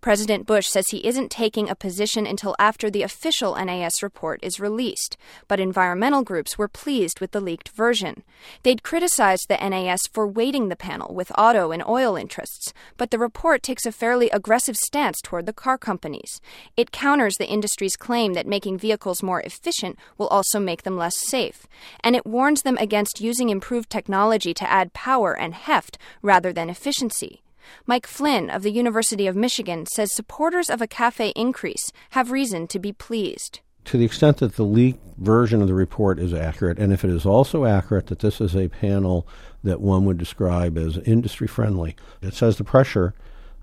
President 0.00 0.46
Bush 0.46 0.68
says 0.68 0.84
he 0.88 1.06
isn't 1.06 1.30
taking 1.30 1.68
a 1.68 1.74
position 1.74 2.26
until 2.26 2.54
after 2.58 2.90
the 2.90 3.02
official 3.02 3.54
NAS 3.56 4.02
report 4.02 4.38
is 4.42 4.60
released, 4.60 5.16
but 5.48 5.60
environmental 5.60 6.22
groups 6.22 6.58
were 6.58 6.68
pleased 6.68 7.20
with 7.20 7.30
the 7.30 7.40
leaked 7.40 7.70
version. 7.70 8.22
They'd 8.62 8.82
criticized 8.82 9.46
the 9.48 9.56
NAS 9.56 10.00
for 10.12 10.26
weighting 10.26 10.68
the 10.68 10.76
panel 10.76 11.14
with 11.14 11.32
auto 11.38 11.70
and 11.70 11.82
oil 11.86 12.16
interests, 12.16 12.72
but 12.96 13.10
the 13.10 13.18
report 13.18 13.62
takes 13.62 13.86
a 13.86 13.92
fairly 13.92 14.28
aggressive 14.30 14.76
stance 14.76 15.20
toward 15.22 15.46
the 15.46 15.52
car 15.52 15.78
companies. 15.78 16.40
It 16.76 16.92
counters 16.92 17.36
the 17.38 17.48
industry's 17.48 17.96
claim 17.96 18.34
that 18.34 18.46
making 18.46 18.78
vehicles 18.78 19.22
more 19.22 19.40
efficient 19.40 19.98
will 20.18 20.28
also 20.28 20.60
make 20.60 20.82
them 20.82 20.96
less 20.96 21.16
safe, 21.16 21.66
and 22.02 22.14
it 22.14 22.26
warns 22.26 22.62
them 22.62 22.76
against 22.78 23.20
using 23.20 23.48
improved 23.48 23.88
technology 23.88 24.52
to 24.54 24.70
add 24.70 24.92
power 24.92 25.32
and 25.32 25.54
heft 25.54 25.98
rather 26.20 26.52
than 26.52 26.68
efficiency. 26.68 27.43
Mike 27.86 28.06
Flynn 28.06 28.50
of 28.50 28.62
the 28.62 28.70
University 28.70 29.26
of 29.26 29.36
Michigan 29.36 29.86
says 29.86 30.14
supporters 30.14 30.70
of 30.70 30.80
a 30.80 30.86
cafe 30.86 31.30
increase 31.36 31.92
have 32.10 32.30
reason 32.30 32.66
to 32.68 32.78
be 32.78 32.92
pleased. 32.92 33.60
To 33.86 33.98
the 33.98 34.04
extent 34.04 34.38
that 34.38 34.56
the 34.56 34.64
leaked 34.64 35.02
version 35.18 35.60
of 35.60 35.68
the 35.68 35.74
report 35.74 36.18
is 36.18 36.32
accurate, 36.32 36.78
and 36.78 36.92
if 36.92 37.04
it 37.04 37.10
is 37.10 37.26
also 37.26 37.64
accurate 37.66 38.06
that 38.06 38.20
this 38.20 38.40
is 38.40 38.56
a 38.56 38.68
panel 38.68 39.26
that 39.62 39.80
one 39.80 40.04
would 40.06 40.18
describe 40.18 40.78
as 40.78 40.96
industry 40.98 41.46
friendly, 41.46 41.94
it 42.22 42.34
says 42.34 42.56
the 42.56 42.64
pressure 42.64 43.14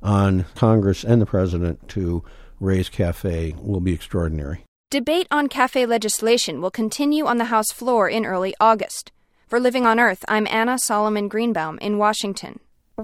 on 0.03 0.45
Congress 0.55 1.03
and 1.03 1.21
the 1.21 1.25
President 1.25 1.87
to 1.89 2.23
raise 2.59 2.89
cafe 2.89 3.55
will 3.59 3.79
be 3.79 3.93
extraordinary. 3.93 4.63
Debate 4.91 5.27
on 5.31 5.47
cafe 5.47 5.85
legislation 5.85 6.61
will 6.61 6.71
continue 6.71 7.25
on 7.25 7.37
the 7.37 7.45
House 7.45 7.71
floor 7.71 8.09
in 8.09 8.25
early 8.25 8.53
August. 8.59 9.11
For 9.47 9.59
Living 9.59 9.85
on 9.85 9.99
Earth, 9.99 10.23
I'm 10.27 10.47
Anna 10.47 10.77
Solomon 10.77 11.27
Greenbaum 11.27 11.79
in 11.79 11.97
Washington. 11.97 12.59
As 12.97 13.03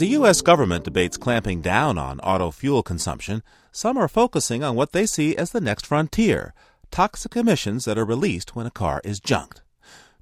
the 0.00 0.06
U.S. 0.06 0.40
government 0.40 0.84
debates 0.84 1.18
clamping 1.18 1.60
down 1.60 1.98
on 1.98 2.18
auto 2.20 2.50
fuel 2.50 2.82
consumption, 2.82 3.42
some 3.70 3.98
are 3.98 4.08
focusing 4.08 4.64
on 4.64 4.76
what 4.76 4.92
they 4.92 5.04
see 5.04 5.36
as 5.36 5.50
the 5.50 5.60
next 5.60 5.86
frontier 5.86 6.54
toxic 6.90 7.36
emissions 7.36 7.84
that 7.84 7.98
are 7.98 8.04
released 8.04 8.56
when 8.56 8.66
a 8.66 8.70
car 8.70 9.02
is 9.04 9.20
junked. 9.20 9.60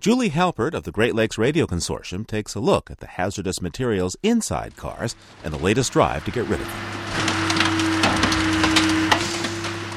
Julie 0.00 0.30
Halpert 0.30 0.74
of 0.74 0.82
the 0.82 0.90
Great 0.90 1.14
Lakes 1.14 1.38
Radio 1.38 1.66
Consortium 1.66 2.26
takes 2.26 2.56
a 2.56 2.60
look 2.60 2.90
at 2.90 2.98
the 2.98 3.06
hazardous 3.06 3.62
materials 3.62 4.16
inside 4.24 4.76
cars 4.76 5.14
and 5.44 5.54
the 5.54 5.58
latest 5.58 5.92
drive 5.92 6.24
to 6.24 6.32
get 6.32 6.46
rid 6.46 6.60
of 6.60 6.66
them. 6.66 7.31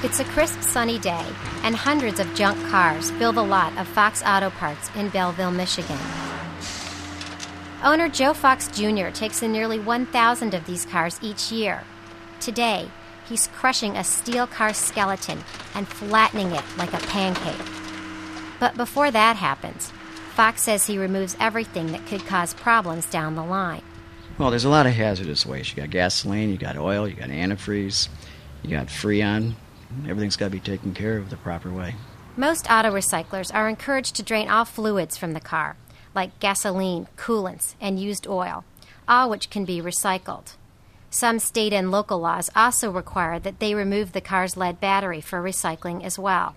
It's 0.06 0.20
a 0.20 0.24
crisp, 0.24 0.62
sunny 0.62 1.00
day, 1.00 1.26
and 1.64 1.76
hundreds 1.76 2.20
of 2.20 2.32
junk 2.36 2.64
cars 2.70 3.10
fill 3.10 3.32
the 3.32 3.44
lot 3.44 3.76
of 3.76 3.88
Fox 3.88 4.22
Auto 4.24 4.52
Parts 4.52 4.92
in 4.96 5.10
Belleville, 5.10 5.50
Michigan. 5.50 5.98
Owner 7.84 8.08
Joe 8.08 8.36
Fox 8.36 8.68
Jr. 8.68 9.10
takes 9.10 9.42
in 9.42 9.52
nearly 9.52 9.80
1,000 9.80 10.54
of 10.54 10.64
these 10.68 10.86
cars 10.86 11.18
each 11.24 11.52
year. 11.52 11.84
Today, 12.40 12.92
he's 13.28 13.48
crushing 13.48 13.98
a 13.98 14.04
steel 14.04 14.46
car 14.46 14.76
skeleton 14.76 15.44
and 15.74 15.88
flattening 15.88 16.52
it 16.52 16.64
like 16.78 16.94
a 16.94 17.08
pancake. 17.08 17.66
But 18.60 18.78
before 18.78 19.10
that 19.10 19.38
happens, 19.38 19.92
Fox 20.36 20.62
says 20.62 20.86
he 20.86 21.00
removes 21.00 21.36
everything 21.40 21.94
that 21.94 22.06
could 22.06 22.28
cause 22.28 22.54
problems 22.54 23.08
down 23.08 23.34
the 23.34 23.44
line. 23.44 23.82
Well, 24.38 24.52
there's 24.52 24.66
a 24.66 24.70
lot 24.70 24.86
of 24.86 24.94
hazardous 24.94 25.48
waste. 25.48 25.72
You 25.72 25.82
got 25.82 25.90
gasoline, 25.90 26.52
you 26.52 26.58
got 26.58 26.78
oil, 26.78 27.08
you 27.08 27.16
got 27.16 27.30
antifreeze, 27.30 28.08
you 28.62 28.70
got 28.70 28.86
freon. 28.86 29.56
Everything's 30.08 30.36
got 30.36 30.46
to 30.46 30.52
be 30.52 30.60
taken 30.60 30.94
care 30.94 31.18
of 31.18 31.30
the 31.30 31.38
proper 31.38 31.72
way. 31.72 31.96
Most 32.38 32.70
auto 32.70 32.92
recyclers 32.92 33.54
are 33.54 33.70
encouraged 33.70 34.16
to 34.16 34.24
drain 34.24 34.50
all 34.50 34.66
fluids 34.66 35.18
from 35.18 35.34
the 35.34 35.40
car 35.40 35.78
like 36.16 36.40
gasoline, 36.40 37.08
coolants, 37.18 37.76
and 37.80 38.00
used 38.00 38.26
oil, 38.26 38.64
all 39.08 39.30
which 39.30 39.50
can 39.50 39.66
be 39.66 39.82
recycled. 39.82 40.56
Some 41.10 41.38
state 41.40 41.74
and 41.74 41.92
local 41.92 42.20
laws 42.20 42.50
also 42.56 42.90
require 42.90 43.38
that 43.40 43.60
they 43.60 43.76
remove 43.76 44.14
the 44.14 44.22
car's 44.22 44.58
lead 44.58 44.80
battery 44.80 45.22
for 45.22 45.42
recycling 45.42 46.04
as 46.04 46.18
well. 46.18 46.56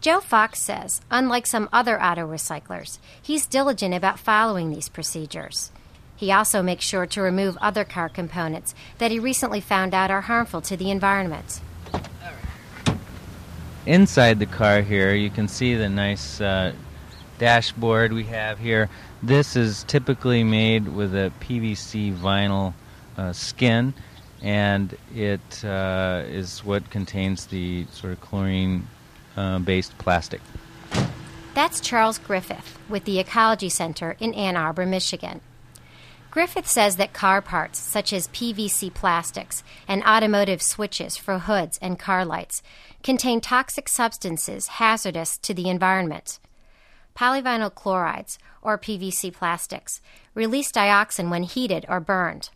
Joe 0.00 0.20
Fox 0.20 0.60
says, 0.60 1.00
unlike 1.10 1.46
some 1.46 1.68
other 1.72 2.02
auto 2.02 2.26
recyclers, 2.26 2.98
he's 3.20 3.46
diligent 3.46 3.94
about 3.94 4.18
following 4.18 4.70
these 4.70 4.88
procedures. 4.88 5.70
He 6.16 6.32
also 6.32 6.62
makes 6.62 6.84
sure 6.84 7.06
to 7.06 7.22
remove 7.22 7.56
other 7.60 7.84
car 7.84 8.08
components 8.08 8.74
that 8.98 9.10
he 9.10 9.18
recently 9.18 9.60
found 9.60 9.94
out 9.94 10.10
are 10.10 10.22
harmful 10.22 10.60
to 10.62 10.76
the 10.76 10.90
environment. 10.90 11.60
Inside 13.86 14.38
the 14.38 14.46
car 14.46 14.80
here, 14.80 15.12
you 15.12 15.28
can 15.28 15.48
see 15.48 15.74
the 15.74 15.88
nice 15.88 16.40
uh, 16.40 16.72
dashboard 17.38 18.12
we 18.12 18.22
have 18.24 18.60
here. 18.60 18.88
This 19.24 19.56
is 19.56 19.82
typically 19.84 20.44
made 20.44 20.86
with 20.86 21.12
a 21.16 21.32
PVC 21.40 22.16
vinyl 22.16 22.74
uh, 23.16 23.32
skin, 23.32 23.92
and 24.40 24.96
it 25.16 25.64
uh, 25.64 26.22
is 26.26 26.64
what 26.64 26.90
contains 26.90 27.46
the 27.46 27.86
sort 27.90 28.12
of 28.12 28.20
chlorine 28.20 28.86
uh, 29.36 29.58
based 29.58 29.98
plastic. 29.98 30.40
That's 31.54 31.80
Charles 31.80 32.18
Griffith 32.18 32.78
with 32.88 33.04
the 33.04 33.18
Ecology 33.18 33.68
Center 33.68 34.16
in 34.20 34.32
Ann 34.34 34.56
Arbor, 34.56 34.86
Michigan. 34.86 35.40
Griffith 36.32 36.66
says 36.66 36.96
that 36.96 37.12
car 37.12 37.42
parts, 37.42 37.78
such 37.78 38.10
as 38.10 38.28
PVC 38.28 38.92
plastics 38.94 39.62
and 39.86 40.02
automotive 40.04 40.62
switches 40.62 41.14
for 41.14 41.40
hoods 41.40 41.78
and 41.82 41.98
car 41.98 42.24
lights, 42.24 42.62
contain 43.02 43.38
toxic 43.38 43.86
substances 43.86 44.66
hazardous 44.78 45.36
to 45.36 45.52
the 45.52 45.68
environment. 45.68 46.38
Polyvinyl 47.14 47.74
chlorides, 47.74 48.38
or 48.62 48.78
PVC 48.78 49.30
plastics, 49.30 50.00
release 50.34 50.72
dioxin 50.72 51.28
when 51.28 51.42
heated 51.42 51.84
or 51.86 52.00
burned. 52.00 52.48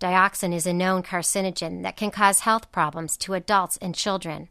Dioxin 0.00 0.54
is 0.54 0.66
a 0.66 0.72
known 0.72 1.02
carcinogen 1.02 1.82
that 1.82 1.98
can 1.98 2.10
cause 2.10 2.40
health 2.40 2.72
problems 2.72 3.18
to 3.18 3.34
adults 3.34 3.76
and 3.82 3.94
children. 3.94 4.48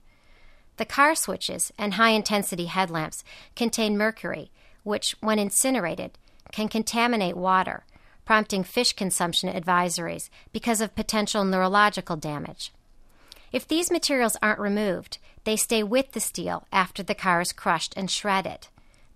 The 0.78 0.86
car 0.86 1.16
switches 1.16 1.74
and 1.80 1.96
high 1.96 2.12
intensity 2.12 2.68
headlamps 2.68 3.24
contain 3.56 3.98
mercury, 3.98 4.52
which, 4.84 5.16
when 5.22 5.40
incinerated, 5.40 6.20
can 6.52 6.68
contaminate 6.68 7.36
water 7.36 7.84
prompting 8.30 8.64
fish 8.64 8.94
consumption 8.94 9.52
advisories 9.52 10.30
because 10.54 10.82
of 10.82 10.94
potential 10.94 11.44
neurological 11.44 12.16
damage. 12.16 12.72
If 13.52 13.68
these 13.68 13.90
materials 13.90 14.38
aren't 14.40 14.60
removed, 14.60 15.18
they 15.46 15.56
stay 15.56 15.82
with 15.82 16.12
the 16.12 16.20
steel 16.20 16.68
after 16.72 17.02
the 17.02 17.16
car 17.16 17.42
is 17.42 17.52
crushed 17.52 17.96
and 17.98 18.08
shredded. 18.08 18.68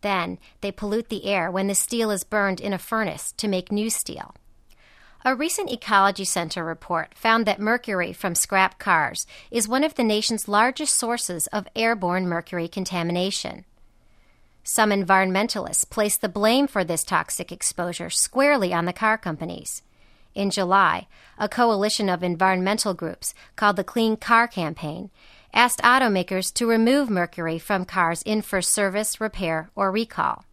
Then 0.01 0.39
they 0.61 0.71
pollute 0.71 1.09
the 1.09 1.25
air 1.25 1.51
when 1.51 1.67
the 1.67 1.75
steel 1.75 2.09
is 2.09 2.23
burned 2.23 2.59
in 2.59 2.73
a 2.73 2.79
furnace 2.79 3.31
to 3.33 3.47
make 3.47 3.71
new 3.71 3.91
steel. 3.91 4.33
A 5.23 5.35
recent 5.35 5.71
Ecology 5.71 6.25
Center 6.25 6.65
report 6.65 7.13
found 7.13 7.45
that 7.45 7.59
mercury 7.59 8.13
from 8.13 8.33
scrap 8.33 8.79
cars 8.79 9.27
is 9.51 9.67
one 9.67 9.83
of 9.83 9.93
the 9.93 10.03
nation's 10.03 10.47
largest 10.47 10.95
sources 10.97 11.45
of 11.53 11.67
airborne 11.75 12.27
mercury 12.27 12.67
contamination. 12.67 13.65
Some 14.63 14.91
environmentalists 14.91 15.89
place 15.89 16.15
the 16.15 16.29
blame 16.29 16.67
for 16.67 16.83
this 16.83 17.03
toxic 17.03 17.51
exposure 17.51 18.09
squarely 18.09 18.73
on 18.73 18.85
the 18.85 18.93
car 18.93 19.17
companies. 19.17 19.81
In 20.33 20.49
July, 20.49 21.07
a 21.37 21.49
coalition 21.49 22.09
of 22.09 22.23
environmental 22.23 22.93
groups 22.93 23.33
called 23.55 23.75
the 23.75 23.83
Clean 23.83 24.15
Car 24.15 24.47
Campaign 24.47 25.09
asked 25.53 25.81
automakers 25.81 26.51
to 26.53 26.65
remove 26.65 27.09
mercury 27.09 27.59
from 27.59 27.85
cars 27.85 28.23
in 28.23 28.41
for 28.41 28.61
service, 28.61 29.21
repair, 29.21 29.69
or 29.75 29.91
recall. 29.91 30.45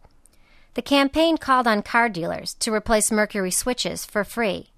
The 0.73 0.81
campaign 0.81 1.37
called 1.37 1.67
on 1.67 1.81
car 1.81 2.07
dealers 2.07 2.53
to 2.55 2.73
replace 2.73 3.11
mercury 3.11 3.51
switches 3.51 4.05
for 4.05 4.23
free. 4.23 4.69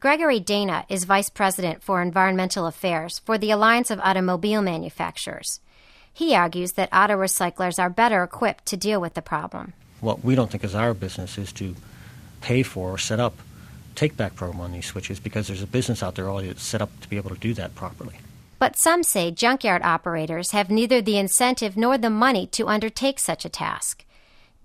Gregory 0.00 0.40
Dana 0.40 0.84
is 0.88 1.04
Vice 1.04 1.30
President 1.30 1.82
for 1.82 2.02
Environmental 2.02 2.66
Affairs 2.66 3.20
for 3.20 3.38
the 3.38 3.50
Alliance 3.50 3.90
of 3.90 4.00
Automobile 4.00 4.62
Manufacturers. 4.62 5.60
He 6.18 6.34
argues 6.34 6.72
that 6.72 6.88
auto 6.92 7.14
recyclers 7.14 7.78
are 7.78 7.88
better 7.88 8.24
equipped 8.24 8.66
to 8.66 8.76
deal 8.76 9.00
with 9.00 9.14
the 9.14 9.22
problem. 9.22 9.72
What 10.00 10.24
we 10.24 10.34
don't 10.34 10.50
think 10.50 10.64
is 10.64 10.74
our 10.74 10.92
business 10.92 11.38
is 11.38 11.52
to 11.52 11.76
pay 12.40 12.64
for 12.64 12.90
or 12.90 12.98
set 12.98 13.20
up 13.20 13.36
take 13.94 14.16
back 14.16 14.34
program 14.34 14.60
on 14.60 14.72
these 14.72 14.86
switches 14.86 15.20
because 15.20 15.46
there's 15.46 15.62
a 15.62 15.66
business 15.68 16.02
out 16.02 16.16
there 16.16 16.28
already 16.28 16.48
that's 16.48 16.64
set 16.64 16.82
up 16.82 16.90
to 17.02 17.08
be 17.08 17.18
able 17.18 17.30
to 17.30 17.38
do 17.38 17.54
that 17.54 17.76
properly. 17.76 18.16
But 18.58 18.76
some 18.76 19.04
say 19.04 19.30
junkyard 19.30 19.82
operators 19.84 20.50
have 20.50 20.70
neither 20.70 21.00
the 21.00 21.18
incentive 21.18 21.76
nor 21.76 21.96
the 21.96 22.10
money 22.10 22.48
to 22.48 22.66
undertake 22.66 23.20
such 23.20 23.44
a 23.44 23.48
task. 23.48 24.04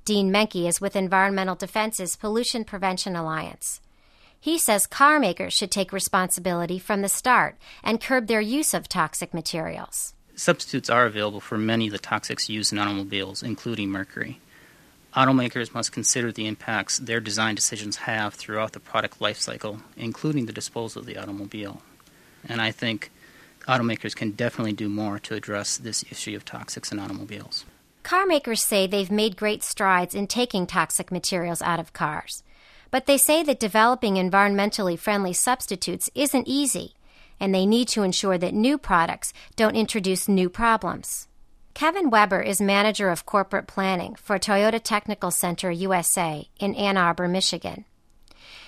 Dean 0.06 0.32
Menke 0.34 0.68
is 0.68 0.82
with 0.82 0.96
Environmental 0.96 1.56
Defense's 1.56 2.16
Pollution 2.16 2.64
Prevention 2.64 3.16
Alliance. 3.16 3.80
He 4.40 4.58
says 4.58 4.88
car 4.88 5.20
makers 5.20 5.54
should 5.54 5.70
take 5.70 5.94
responsibility 5.94 6.80
from 6.80 7.04
the 7.04 7.10
start 7.10 7.58
and 7.84 8.02
curb 8.02 8.26
their 8.26 8.42
use 8.42 8.74
of 8.74 8.90
toxic 8.90 9.36
materials. 9.36 10.16
Substitutes 10.36 10.90
are 10.90 11.06
available 11.06 11.40
for 11.40 11.58
many 11.58 11.88
of 11.88 11.94
the 11.94 12.00
toxics 12.00 12.50
used 12.50 12.74
in 12.74 12.80
automobiles, 12.80 13.44
including 13.44 13.90
mercury. 13.90 14.40
Automakers 15.16 15.74
must 15.74 15.92
consider 15.92 16.32
the 16.32 16.48
impacts 16.48 16.98
their 16.98 17.20
design 17.20 17.54
decisions 17.54 17.98
have 17.98 18.34
throughout 18.34 18.72
the 18.72 18.80
product 18.80 19.22
life 19.22 19.38
cycle, 19.38 19.82
including 19.96 20.48
the 20.48 20.54
disposal 20.54 21.02
of 21.02 21.06
the 21.06 21.18
automobile. 21.18 21.84
And 22.50 22.60
I 22.60 22.72
think 22.72 23.12
automakers 23.68 24.16
can 24.16 24.32
definitely 24.32 24.74
do 24.74 24.90
more 24.90 25.20
to 25.20 25.36
address 25.36 25.78
this 25.78 26.04
issue 26.10 26.36
of 26.36 26.46
toxics 26.46 26.92
in 26.92 27.00
automobiles. 27.00 27.64
Car 28.02 28.26
makers 28.26 28.64
say 28.64 28.88
they've 28.88 29.12
made 29.12 29.38
great 29.38 29.64
strides 29.64 30.16
in 30.16 30.26
taking 30.26 30.66
toxic 30.66 31.12
materials 31.12 31.62
out 31.62 31.80
of 31.80 31.94
cars. 31.94 32.44
But 32.90 33.06
they 33.06 33.18
say 33.18 33.44
that 33.44 33.60
developing 33.60 34.16
environmentally 34.16 34.98
friendly 34.98 35.34
substitutes 35.34 36.10
isn't 36.16 36.48
easy 36.48 36.96
and 37.40 37.54
they 37.54 37.66
need 37.66 37.88
to 37.90 38.04
ensure 38.04 38.38
that 38.38 38.54
new 38.54 38.78
products 38.78 39.34
don't 39.56 39.76
introduce 39.76 40.28
new 40.28 40.50
problems. 40.50 41.28
Kevin 41.74 42.10
Weber 42.10 42.42
is 42.42 42.62
manager 42.62 43.10
of 43.10 43.26
corporate 43.26 43.68
planning 43.68 44.16
for 44.16 44.38
Toyota 44.38 44.80
Technical 44.82 45.32
Center 45.32 45.72
USA 45.72 46.48
in 46.60 46.76
Ann 46.76 46.98
Arbor, 46.98 47.28
Michigan. 47.28 47.86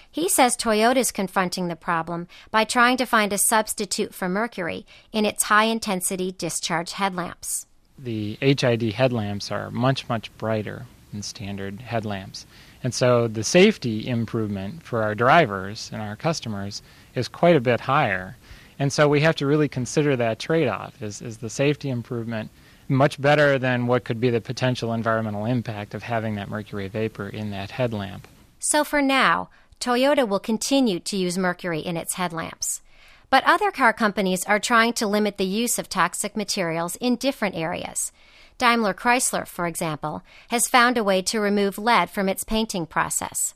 He 0.10 0.30
says 0.30 0.56
Toyota 0.56 0.98
is 0.98 1.12
confronting 1.12 1.68
the 1.68 1.76
problem 1.76 2.28
by 2.50 2.64
trying 2.64 2.96
to 2.98 3.06
find 3.06 3.34
a 3.34 3.38
substitute 3.38 4.14
for 4.14 4.30
mercury 4.30 4.86
in 5.12 5.26
its 5.26 5.44
high 5.44 5.66
intensity 5.66 6.32
discharge 6.32 6.94
headlamps. 6.94 7.68
The 8.00 8.38
HID 8.42 8.94
headlamps 8.94 9.52
are 9.52 9.70
much, 9.70 10.08
much 10.10 10.36
brighter 10.38 10.86
than 11.12 11.22
standard 11.22 11.82
headlamps. 11.82 12.46
And 12.84 12.94
so 12.94 13.28
the 13.28 13.44
safety 13.44 14.08
improvement 14.08 14.84
for 14.84 15.04
our 15.04 15.16
drivers 15.16 15.90
and 15.92 16.02
our 16.02 16.16
customers 16.16 16.82
is 17.14 17.28
quite 17.28 17.56
a 17.56 17.62
bit 17.62 17.82
higher. 17.82 18.38
And 18.80 18.92
so 18.92 19.08
we 19.08 19.22
have 19.22 19.36
to 19.38 19.46
really 19.46 19.70
consider 19.70 20.16
that 20.16 20.40
trade 20.40 20.68
off. 20.68 21.02
Is, 21.02 21.22
is 21.22 21.38
the 21.38 21.50
safety 21.50 21.90
improvement 21.90 22.50
much 22.88 23.20
better 23.20 23.58
than 23.58 23.88
what 23.88 24.04
could 24.04 24.20
be 24.20 24.30
the 24.30 24.42
potential 24.42 24.94
environmental 24.94 25.46
impact 25.46 25.94
of 25.94 26.04
having 26.04 26.36
that 26.36 26.50
mercury 26.50 26.88
vapor 26.88 27.30
in 27.30 27.52
that 27.52 27.72
headlamp? 27.72 28.28
So 28.60 28.84
for 28.84 29.02
now, 29.02 29.50
Toyota 29.80 30.28
will 30.28 30.40
continue 30.40 31.00
to 31.00 31.18
use 31.18 31.38
mercury 31.38 31.80
in 31.80 31.98
its 31.98 32.16
headlamps. 32.16 32.82
But 33.30 33.44
other 33.46 33.72
car 33.72 33.92
companies 33.92 34.46
are 34.46 34.60
trying 34.60 34.94
to 34.94 35.08
limit 35.08 35.38
the 35.38 35.46
use 35.46 35.80
of 35.80 35.90
toxic 35.90 36.38
materials 36.38 36.96
in 36.98 37.16
different 37.16 37.56
areas. 37.56 38.12
Daimler 38.58 38.94
Chrysler, 38.94 39.48
for 39.48 39.68
example, 39.68 40.22
has 40.50 40.68
found 40.68 40.98
a 40.98 41.04
way 41.04 41.22
to 41.24 41.42
remove 41.42 41.78
lead 41.78 42.10
from 42.10 42.30
its 42.30 42.44
painting 42.44 42.86
process. 42.86 43.54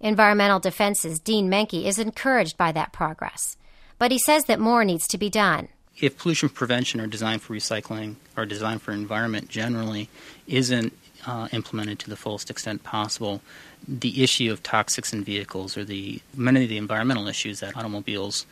Environmental 0.00 0.58
Defense's 0.58 1.20
Dean 1.20 1.48
Menke 1.48 1.84
is 1.84 1.98
encouraged 1.98 2.56
by 2.56 2.72
that 2.72 2.92
progress 2.92 3.56
but 4.04 4.12
he 4.12 4.18
says 4.18 4.44
that 4.44 4.60
more 4.60 4.84
needs 4.84 5.08
to 5.08 5.16
be 5.16 5.30
done. 5.30 5.66
If 5.98 6.18
pollution 6.18 6.50
prevention 6.50 7.00
or 7.00 7.06
design 7.06 7.38
for 7.38 7.54
recycling 7.54 8.16
or 8.36 8.44
design 8.44 8.78
for 8.78 8.92
environment 8.92 9.48
generally 9.48 10.10
isn't 10.46 10.92
uh, 11.26 11.48
implemented 11.52 12.00
to 12.00 12.10
the 12.10 12.16
fullest 12.16 12.50
extent 12.50 12.82
possible, 12.82 13.40
the 13.88 14.22
issue 14.22 14.52
of 14.52 14.62
toxics 14.62 15.14
in 15.14 15.24
vehicles 15.24 15.78
or 15.78 15.86
the 15.86 16.20
many 16.36 16.64
of 16.64 16.68
the 16.68 16.76
environmental 16.76 17.28
issues 17.28 17.60
that 17.60 17.78
automobiles 17.78 18.44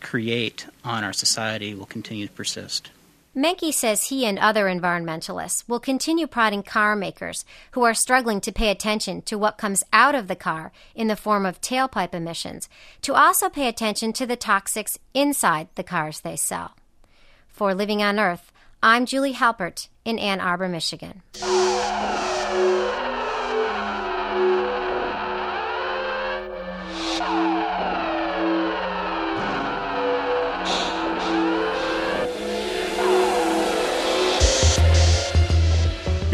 create 0.00 0.66
on 0.82 1.04
our 1.04 1.12
society 1.12 1.72
will 1.72 1.86
continue 1.86 2.26
to 2.26 2.32
persist. 2.32 2.90
Menke 3.36 3.70
says 3.70 4.04
he 4.04 4.24
and 4.24 4.38
other 4.38 4.64
environmentalists 4.64 5.68
will 5.68 5.78
continue 5.78 6.26
prodding 6.26 6.62
car 6.62 6.96
makers 6.96 7.44
who 7.72 7.84
are 7.84 7.92
struggling 7.92 8.40
to 8.40 8.50
pay 8.50 8.70
attention 8.70 9.20
to 9.22 9.36
what 9.36 9.58
comes 9.58 9.84
out 9.92 10.14
of 10.14 10.26
the 10.26 10.34
car 10.34 10.72
in 10.94 11.08
the 11.08 11.16
form 11.16 11.44
of 11.44 11.60
tailpipe 11.60 12.14
emissions 12.14 12.66
to 13.02 13.12
also 13.12 13.50
pay 13.50 13.68
attention 13.68 14.14
to 14.14 14.26
the 14.26 14.38
toxics 14.38 14.96
inside 15.12 15.68
the 15.74 15.84
cars 15.84 16.20
they 16.20 16.34
sell. 16.34 16.76
For 17.46 17.74
Living 17.74 18.02
on 18.02 18.18
Earth, 18.18 18.52
I'm 18.82 19.04
Julie 19.04 19.34
Halpert 19.34 19.88
in 20.06 20.18
Ann 20.18 20.40
Arbor, 20.40 20.68
Michigan. 20.68 21.20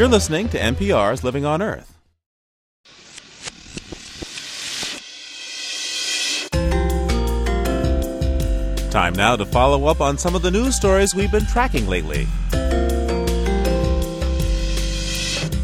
You're 0.02 0.10
listening 0.10 0.48
to 0.48 0.58
NPR's 0.58 1.22
Living 1.22 1.44
on 1.44 1.62
Earth. 1.62 1.96
Time 8.90 9.12
now 9.14 9.36
to 9.36 9.46
follow 9.46 9.86
up 9.86 10.00
on 10.00 10.18
some 10.18 10.34
of 10.34 10.42
the 10.42 10.50
news 10.50 10.74
stories 10.74 11.14
we've 11.14 11.30
been 11.30 11.46
tracking 11.46 11.86
lately. 11.86 12.26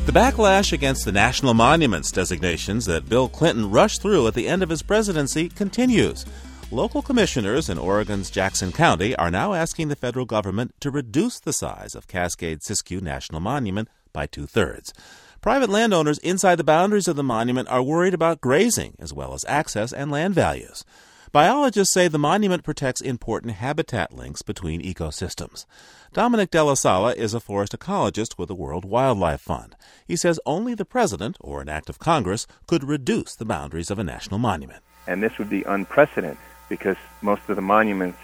The 0.07 0.13
backlash 0.13 0.73
against 0.73 1.05
the 1.05 1.11
national 1.11 1.55
monuments 1.55 2.13
designations 2.13 2.87
that 2.87 3.09
Bill 3.09 3.29
Clinton 3.29 3.69
rushed 3.69 4.01
through 4.03 4.29
at 4.29 4.35
the 4.35 4.47
end 4.47 4.63
of 4.63 4.69
his 4.69 4.83
presidency 4.83 5.49
continues. 5.49 6.25
Local 6.71 7.03
commissioners 7.03 7.69
in 7.69 7.77
Oregon's 7.77 8.31
Jackson 8.31 8.71
County 8.71 9.17
are 9.17 9.33
now 9.33 9.55
asking 9.55 9.89
the 9.89 9.97
federal 9.97 10.27
government 10.27 10.75
to 10.79 10.93
reduce 10.93 11.41
the 11.41 11.53
size 11.53 11.97
of 11.97 12.07
Cascade 12.07 12.61
Siskiyou 12.61 13.01
National 13.01 13.41
Monument 13.41 13.89
by 14.13 14.27
two 14.27 14.47
thirds. 14.47 14.93
Private 15.41 15.71
landowners 15.71 16.19
inside 16.19 16.57
the 16.57 16.65
boundaries 16.65 17.07
of 17.07 17.17
the 17.17 17.23
monument 17.23 17.69
are 17.69 17.83
worried 17.83 18.15
about 18.15 18.41
grazing 18.41 18.97
as 18.99 19.13
well 19.13 19.35
as 19.35 19.45
access 19.47 19.93
and 19.93 20.11
land 20.11 20.35
values. 20.35 20.85
Biologists 21.31 21.93
say 21.93 22.09
the 22.09 22.19
monument 22.19 22.65
protects 22.65 23.03
important 23.03 23.55
habitat 23.55 24.13
links 24.13 24.41
between 24.43 24.83
ecosystems. 24.83 25.67
Dominic 26.15 26.51
Della 26.51 26.77
Sala 26.77 27.13
is 27.13 27.35
a 27.35 27.41
forest 27.41 27.79
ecologist 27.79 28.39
with 28.39 28.49
the 28.49 28.55
World 28.55 28.87
Wildlife 28.87 29.43
Fund. 29.43 29.77
He 30.07 30.17
says 30.17 30.41
only 30.47 30.75
the 30.75 30.87
president 30.87 31.37
or 31.41 31.61
an 31.61 31.69
act 31.69 31.91
of 31.91 31.99
Congress 31.99 32.47
could 32.67 32.83
reduce 32.83 33.35
the 33.35 33.45
boundaries 33.45 33.91
of 33.91 33.99
a 33.99 34.05
national 34.05 34.39
monument. 34.39 34.83
And 35.07 35.23
this 35.23 35.37
would 35.39 35.51
be 35.51 35.65
unprecedented 35.65 36.39
because 36.71 36.97
most 37.21 37.43
of 37.49 37.57
the 37.57 37.63
monuments 37.63 38.19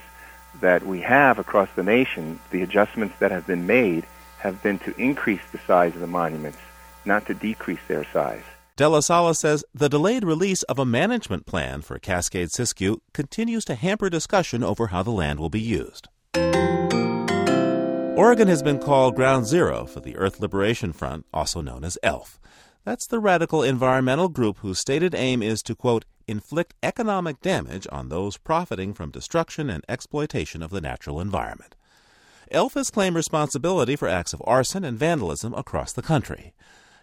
that 0.61 0.87
we 0.87 1.01
have 1.01 1.39
across 1.39 1.69
the 1.77 1.83
nation, 1.83 2.41
the 2.51 2.63
adjustments 2.63 3.17
that 3.19 3.31
have 3.31 3.47
been 3.47 3.67
made 3.67 4.07
have 4.45 4.63
been 4.63 4.79
to 4.81 4.95
increase 5.01 5.41
the 5.51 5.59
size 5.67 5.95
of 5.95 6.01
the 6.01 6.07
monuments, 6.07 6.59
not 7.05 7.27
to 7.27 7.35
decrease 7.35 7.81
their 7.89 8.05
size. 8.13 8.45
Della 8.77 9.03
Sala 9.03 9.35
says 9.35 9.65
the 9.73 9.89
delayed 9.89 10.25
release 10.25 10.63
of 10.65 10.79
a 10.79 10.85
management 10.85 11.47
plan 11.47 11.81
for 11.81 11.99
Cascade 11.99 12.51
Siskiyou 12.51 12.99
continues 13.13 13.65
to 13.65 13.75
hamper 13.75 14.11
discussion 14.11 14.63
over 14.63 14.89
how 14.89 15.03
the 15.03 15.11
land 15.11 15.41
will 15.41 15.49
be 15.49 15.61
used. 15.61 16.09
Oregon 18.17 18.49
has 18.49 18.63
been 18.63 18.79
called 18.79 19.17
ground 19.17 19.47
zero 19.47 19.87
for 19.87 20.01
the 20.01 20.17
Earth 20.17 20.41
Liberation 20.41 20.93
Front, 20.93 21.25
also 21.33 21.61
known 21.61 21.83
as 21.83 21.99
ELF. 22.03 22.39
That's 22.85 23.07
the 23.07 23.21
radical 23.21 23.63
environmental 23.63 24.29
group 24.29 24.59
whose 24.59 24.79
stated 24.79 25.15
aim 25.15 25.43
is 25.43 25.63
to, 25.63 25.75
quote, 25.75 26.05
inflict 26.29 26.75
economic 26.83 27.41
damage 27.41 27.87
on 27.91 28.09
those 28.11 28.37
profiting 28.37 28.93
from 28.93 29.11
destruction 29.11 29.71
and 29.71 29.85
exploitation 29.89 30.63
of 30.63 30.71
the 30.71 30.81
natural 30.81 31.21
environment. 31.21 31.77
ELF 32.55 32.75
has 32.75 32.91
claimed 32.91 33.17
responsibility 33.17 33.97
for 33.97 34.07
acts 34.07 34.33
of 34.33 34.41
arson 34.47 34.85
and 34.85 34.97
vandalism 34.97 35.53
across 35.55 35.93
the 35.93 36.03
country. 36.03 36.55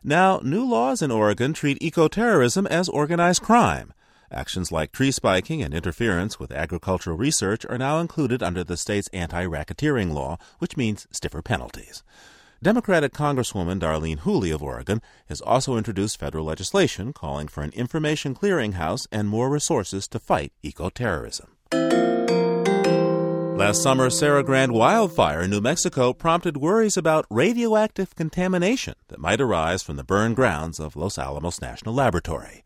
Now, 0.01 0.39
new 0.41 0.63
laws 0.63 1.01
in 1.01 1.11
Oregon 1.11 1.51
treat 1.51 1.77
ecoterrorism 1.81 2.65
as 2.67 2.87
organized 2.87 3.41
crime. 3.41 3.93
Actions 4.31 4.71
like 4.71 4.93
tree 4.93 5.11
spiking 5.11 5.61
and 5.61 5.73
interference 5.73 6.39
with 6.39 6.53
agricultural 6.53 7.17
research 7.17 7.65
are 7.65 7.77
now 7.77 7.99
included 7.99 8.41
under 8.41 8.63
the 8.63 8.77
state's 8.77 9.09
anti 9.09 9.45
racketeering 9.45 10.13
law, 10.13 10.37
which 10.59 10.77
means 10.77 11.05
stiffer 11.11 11.41
penalties. 11.41 12.01
Democratic 12.63 13.11
Congresswoman 13.11 13.81
Darlene 13.81 14.19
Hooley 14.19 14.51
of 14.51 14.63
Oregon 14.63 15.01
has 15.27 15.41
also 15.41 15.75
introduced 15.75 16.17
federal 16.17 16.45
legislation 16.45 17.11
calling 17.11 17.49
for 17.49 17.61
an 17.61 17.73
information 17.73 18.33
clearinghouse 18.33 19.05
and 19.11 19.27
more 19.27 19.49
resources 19.49 20.07
to 20.07 20.17
fight 20.17 20.53
ecoterrorism. 20.63 21.47
Last 23.61 23.83
summer, 23.83 24.09
Cerro 24.09 24.41
Grande 24.41 24.71
wildfire 24.71 25.43
in 25.43 25.51
New 25.51 25.61
Mexico 25.61 26.13
prompted 26.13 26.57
worries 26.57 26.97
about 26.97 27.27
radioactive 27.29 28.15
contamination 28.15 28.95
that 29.09 29.19
might 29.19 29.39
arise 29.39 29.83
from 29.83 29.97
the 29.97 30.03
burned 30.03 30.35
grounds 30.35 30.79
of 30.79 30.95
Los 30.95 31.19
Alamos 31.19 31.61
National 31.61 31.93
Laboratory. 31.93 32.63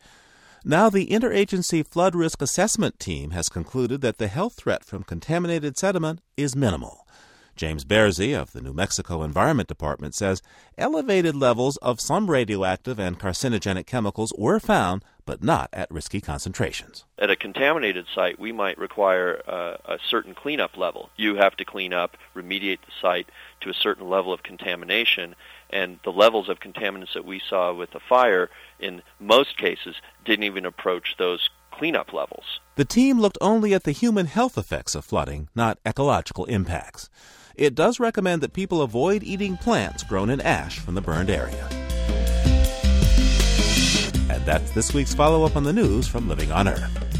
Now, 0.64 0.90
the 0.90 1.08
Interagency 1.08 1.86
Flood 1.86 2.16
Risk 2.16 2.42
Assessment 2.42 2.98
Team 2.98 3.32
has 3.32 3.50
concluded 3.50 4.00
that 4.02 4.20
the 4.20 4.30
health 4.30 4.54
threat 4.54 4.86
from 4.86 5.04
contaminated 5.04 5.78
sediment 5.78 6.22
is 6.38 6.56
minimal. 6.56 7.06
James 7.58 7.84
Bearzi 7.84 8.34
of 8.34 8.54
the 8.54 8.62
New 8.62 8.74
Mexico 8.74 9.22
Environment 9.22 9.68
Department 9.68 10.16
says 10.16 10.42
elevated 10.78 11.36
levels 11.36 11.76
of 11.78 12.00
some 12.00 12.32
radioactive 12.32 13.00
and 13.00 13.20
carcinogenic 13.20 13.86
chemicals 13.86 14.34
were 14.38 14.62
found, 14.62 15.04
but 15.26 15.44
not 15.44 15.70
at 15.74 15.92
risky 15.92 16.22
concentrations. 16.22 17.06
At 17.18 17.30
a 17.30 17.36
contaminated 17.36 18.06
site, 18.14 18.40
we 18.40 18.52
might 18.52 18.78
require 18.78 19.42
uh, 19.48 19.78
a 19.86 20.00
certain 20.10 20.34
cleanup 20.34 20.78
level. 20.78 21.10
You 21.18 21.36
have 21.36 21.56
to 21.58 21.66
clean 21.66 21.94
up, 21.94 22.18
remediate 22.36 22.82
the 22.82 22.92
site 23.02 23.30
to 23.62 23.70
a 23.70 23.74
certain 23.74 24.10
level 24.10 24.32
of 24.34 24.44
contamination, 24.44 25.36
and 25.70 26.00
the 26.04 26.12
levels 26.12 26.50
of 26.50 26.60
contaminants 26.60 27.14
that 27.14 27.26
we 27.26 27.42
saw 27.50 27.74
with 27.74 27.92
the 27.92 28.00
fire, 28.00 28.50
in 28.80 29.02
most 29.20 29.58
cases, 29.58 29.96
didn't 30.24 30.44
even 30.44 30.66
approach 30.66 31.16
those 31.18 31.50
cleanup 31.72 32.14
levels. 32.14 32.60
The 32.76 32.86
team 32.86 33.20
looked 33.20 33.38
only 33.42 33.74
at 33.74 33.84
the 33.84 33.92
human 33.92 34.28
health 34.28 34.58
effects 34.58 34.96
of 34.96 35.04
flooding, 35.04 35.50
not 35.56 35.80
ecological 35.86 36.46
impacts 36.46 37.10
it 37.58 37.76
does 37.76 38.00
recommend 38.00 38.42
that 38.42 38.54
people 38.54 38.82
avoid 38.82 39.24
eating 39.24 39.58
plants 39.58 40.04
grown 40.04 40.30
in 40.30 40.42
ash 40.42 40.80
from 40.80 40.96
the 40.96 41.02
burned 41.02 41.30
area. 41.30 41.85
That's 44.46 44.70
this 44.72 44.94
week's 44.94 45.14
follow 45.14 45.44
up 45.44 45.56
on 45.56 45.64
the 45.64 45.74
news 45.74 46.08
from 46.08 46.30
Living 46.30 46.52
on 46.52 46.68
Earth. 46.68 47.16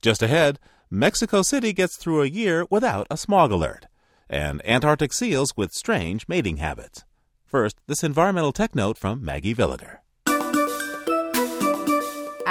Just 0.00 0.22
ahead, 0.22 0.58
Mexico 0.90 1.42
City 1.42 1.72
gets 1.72 1.96
through 1.96 2.22
a 2.22 2.26
year 2.26 2.66
without 2.70 3.06
a 3.08 3.16
smog 3.16 3.52
alert, 3.52 3.86
and 4.28 4.60
Antarctic 4.66 5.12
seals 5.12 5.56
with 5.56 5.72
strange 5.72 6.26
mating 6.26 6.56
habits. 6.56 7.04
First, 7.44 7.76
this 7.86 8.02
environmental 8.02 8.52
tech 8.52 8.74
note 8.74 8.98
from 8.98 9.24
Maggie 9.24 9.54
Villiger. 9.54 10.01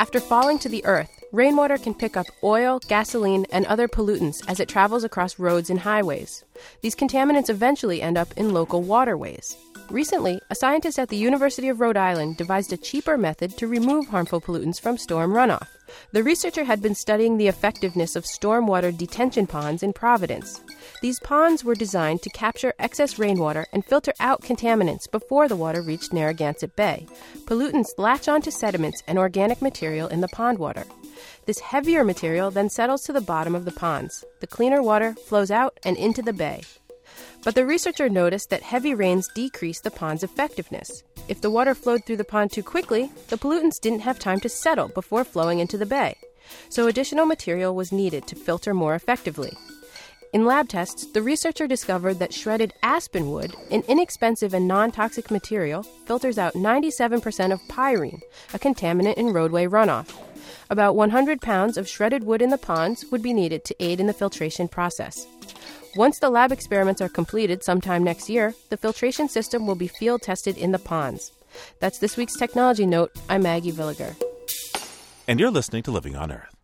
After 0.02 0.20
falling 0.20 0.58
to 0.58 0.68
the 0.68 0.84
earth, 0.86 1.24
rainwater 1.32 1.78
can 1.78 1.94
pick 1.94 2.18
up 2.18 2.26
oil, 2.44 2.80
gasoline, 2.88 3.46
and 3.52 3.68
other 3.68 3.88
pollutants 3.88 4.44
as 4.50 4.60
it 4.60 4.68
travels 4.68 5.04
across 5.04 5.38
roads 5.38 5.70
and 5.70 5.80
highways. 5.80 6.44
These 6.82 6.96
contaminants 6.96 7.52
eventually 7.52 8.02
end 8.02 8.18
up 8.18 8.36
in 8.36 8.52
local 8.52 8.82
waterways. 8.82 9.56
Recently, 9.92 10.42
a 10.50 10.56
scientist 10.56 10.98
at 10.98 11.10
the 11.10 11.18
University 11.18 11.70
of 11.70 11.80
Rhode 11.80 11.98
Island 11.98 12.38
devised 12.38 12.74
a 12.74 12.78
cheaper 12.78 13.16
method 13.16 13.56
to 13.58 13.68
remove 13.68 14.08
harmful 14.08 14.42
pollutants 14.42 14.82
from 14.82 14.98
storm 14.98 15.34
runoff. 15.34 15.68
The 16.12 16.24
researcher 16.24 16.64
had 16.64 16.82
been 16.82 16.96
studying 16.96 17.38
the 17.38 17.48
effectiveness 17.48 18.16
of 18.16 18.26
stormwater 18.26 18.96
detention 18.96 19.48
ponds 19.48 19.84
in 19.84 19.94
Providence. 19.94 20.62
These 21.02 21.20
ponds 21.20 21.64
were 21.64 21.76
designed 21.76 22.22
to 22.24 22.30
capture 22.30 22.74
excess 22.80 23.18
rainwater 23.18 23.66
and 23.74 23.86
filter 23.86 24.14
out 24.20 24.42
contaminants 24.42 25.10
before 25.12 25.48
the 25.48 25.56
water 25.56 25.82
reached 25.82 26.14
Narragansett 26.14 26.76
Bay. 26.76 27.08
Pollutants 27.46 27.98
latch 27.98 28.28
onto 28.28 28.52
sediments 28.52 29.02
and 29.08 29.18
organic 29.18 29.62
material 29.62 30.08
in 30.08 30.22
the 30.22 30.28
pond 30.30 30.60
water. 30.60 30.86
This 31.46 31.60
heavier 31.60 32.04
material 32.04 32.52
then 32.52 32.70
settles 32.70 33.04
to 33.04 33.14
the 33.14 33.22
bottom 33.22 33.56
of 33.56 33.66
the 33.66 33.72
ponds. 33.72 34.24
The 34.40 34.48
cleaner 34.48 34.82
water 34.82 35.16
flows 35.28 35.52
out 35.52 35.80
and 35.84 35.98
into 35.98 36.22
the 36.22 36.34
bay. 36.34 36.62
But 37.44 37.56
the 37.56 37.66
researcher 37.66 38.08
noticed 38.08 38.50
that 38.52 38.62
heavy 38.62 38.94
rains 38.94 39.28
decreased 39.34 39.84
the 39.84 39.92
pond's 39.92 40.24
effectiveness. 40.24 41.04
If 41.28 41.42
the 41.42 41.50
water 41.50 41.74
flowed 41.74 42.06
through 42.06 42.18
the 42.18 42.24
pond 42.24 42.52
too 42.52 42.64
quickly, 42.64 43.10
the 43.30 43.38
pollutants 43.38 43.80
didn't 43.80 44.02
have 44.02 44.20
time 44.20 44.40
to 44.42 44.50
settle 44.50 44.90
before 44.90 45.24
flowing 45.24 45.60
into 45.60 45.78
the 45.78 45.86
bay. 45.86 46.18
So 46.70 46.88
additional 46.88 47.26
material 47.26 47.74
was 47.74 47.92
needed 47.92 48.28
to 48.28 48.36
filter 48.36 48.74
more 48.74 48.94
effectively. 48.94 49.54
In 50.34 50.46
lab 50.46 50.70
tests, 50.70 51.08
the 51.08 51.22
researcher 51.22 51.68
discovered 51.68 52.20
that 52.20 52.34
shredded 52.34 52.74
aspen 52.84 53.32
wood, 53.32 53.54
an 53.70 53.84
inexpensive 53.88 54.54
and 54.54 54.68
non 54.68 54.92
toxic 54.92 55.30
material, 55.30 55.84
filters 56.06 56.38
out 56.38 56.54
97% 56.54 57.52
of 57.52 57.68
pyrene, 57.68 58.22
a 58.54 58.60
contaminant 58.60 59.16
in 59.16 59.34
roadway 59.34 59.66
runoff. 59.66 60.16
About 60.70 60.96
100 60.96 61.42
pounds 61.42 61.78
of 61.78 61.88
shredded 61.88 62.24
wood 62.24 62.42
in 62.42 62.50
the 62.50 62.58
ponds 62.58 63.04
would 63.12 63.22
be 63.22 63.34
needed 63.34 63.66
to 63.66 63.84
aid 63.84 64.00
in 64.00 64.08
the 64.08 64.14
filtration 64.14 64.70
process. 64.70 65.28
Once 65.96 66.20
the 66.20 66.30
lab 66.30 66.54
experiments 66.54 67.02
are 67.02 67.10
completed 67.10 67.64
sometime 67.64 68.02
next 68.02 68.30
year, 68.30 68.56
the 68.70 68.78
filtration 68.78 69.28
system 69.28 69.68
will 69.68 69.76
be 69.76 69.90
field 69.90 70.22
tested 70.22 70.58
in 70.58 70.72
the 70.72 70.80
ponds. 70.80 71.34
That's 71.82 72.00
this 72.00 72.16
week's 72.16 72.38
Technology 72.38 72.86
Note. 72.86 73.12
I'm 73.28 73.44
Maggie 73.44 73.74
Villiger. 73.74 74.16
And 75.28 75.38
you're 75.38 75.52
listening 75.52 75.84
to 75.84 75.92
Living 75.92 76.16
on 76.16 76.32
Earth. 76.32 76.61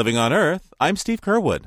Living 0.00 0.16
on 0.16 0.32
Earth. 0.32 0.72
I'm 0.80 0.96
Steve 0.96 1.20
Curwood. 1.20 1.66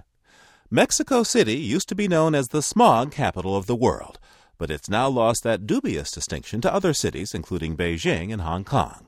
Mexico 0.72 1.22
City 1.22 1.56
used 1.56 1.88
to 1.90 1.94
be 1.94 2.08
known 2.08 2.34
as 2.34 2.48
the 2.48 2.64
smog 2.64 3.12
capital 3.12 3.56
of 3.56 3.68
the 3.68 3.76
world, 3.76 4.18
but 4.58 4.72
it's 4.72 4.90
now 4.90 5.08
lost 5.08 5.44
that 5.44 5.68
dubious 5.68 6.10
distinction 6.10 6.60
to 6.62 6.74
other 6.74 6.96
cities, 6.96 7.36
including 7.36 7.78
Beijing 7.78 8.34
and 8.34 8.42
Hong 8.42 8.64
Kong. 8.64 9.06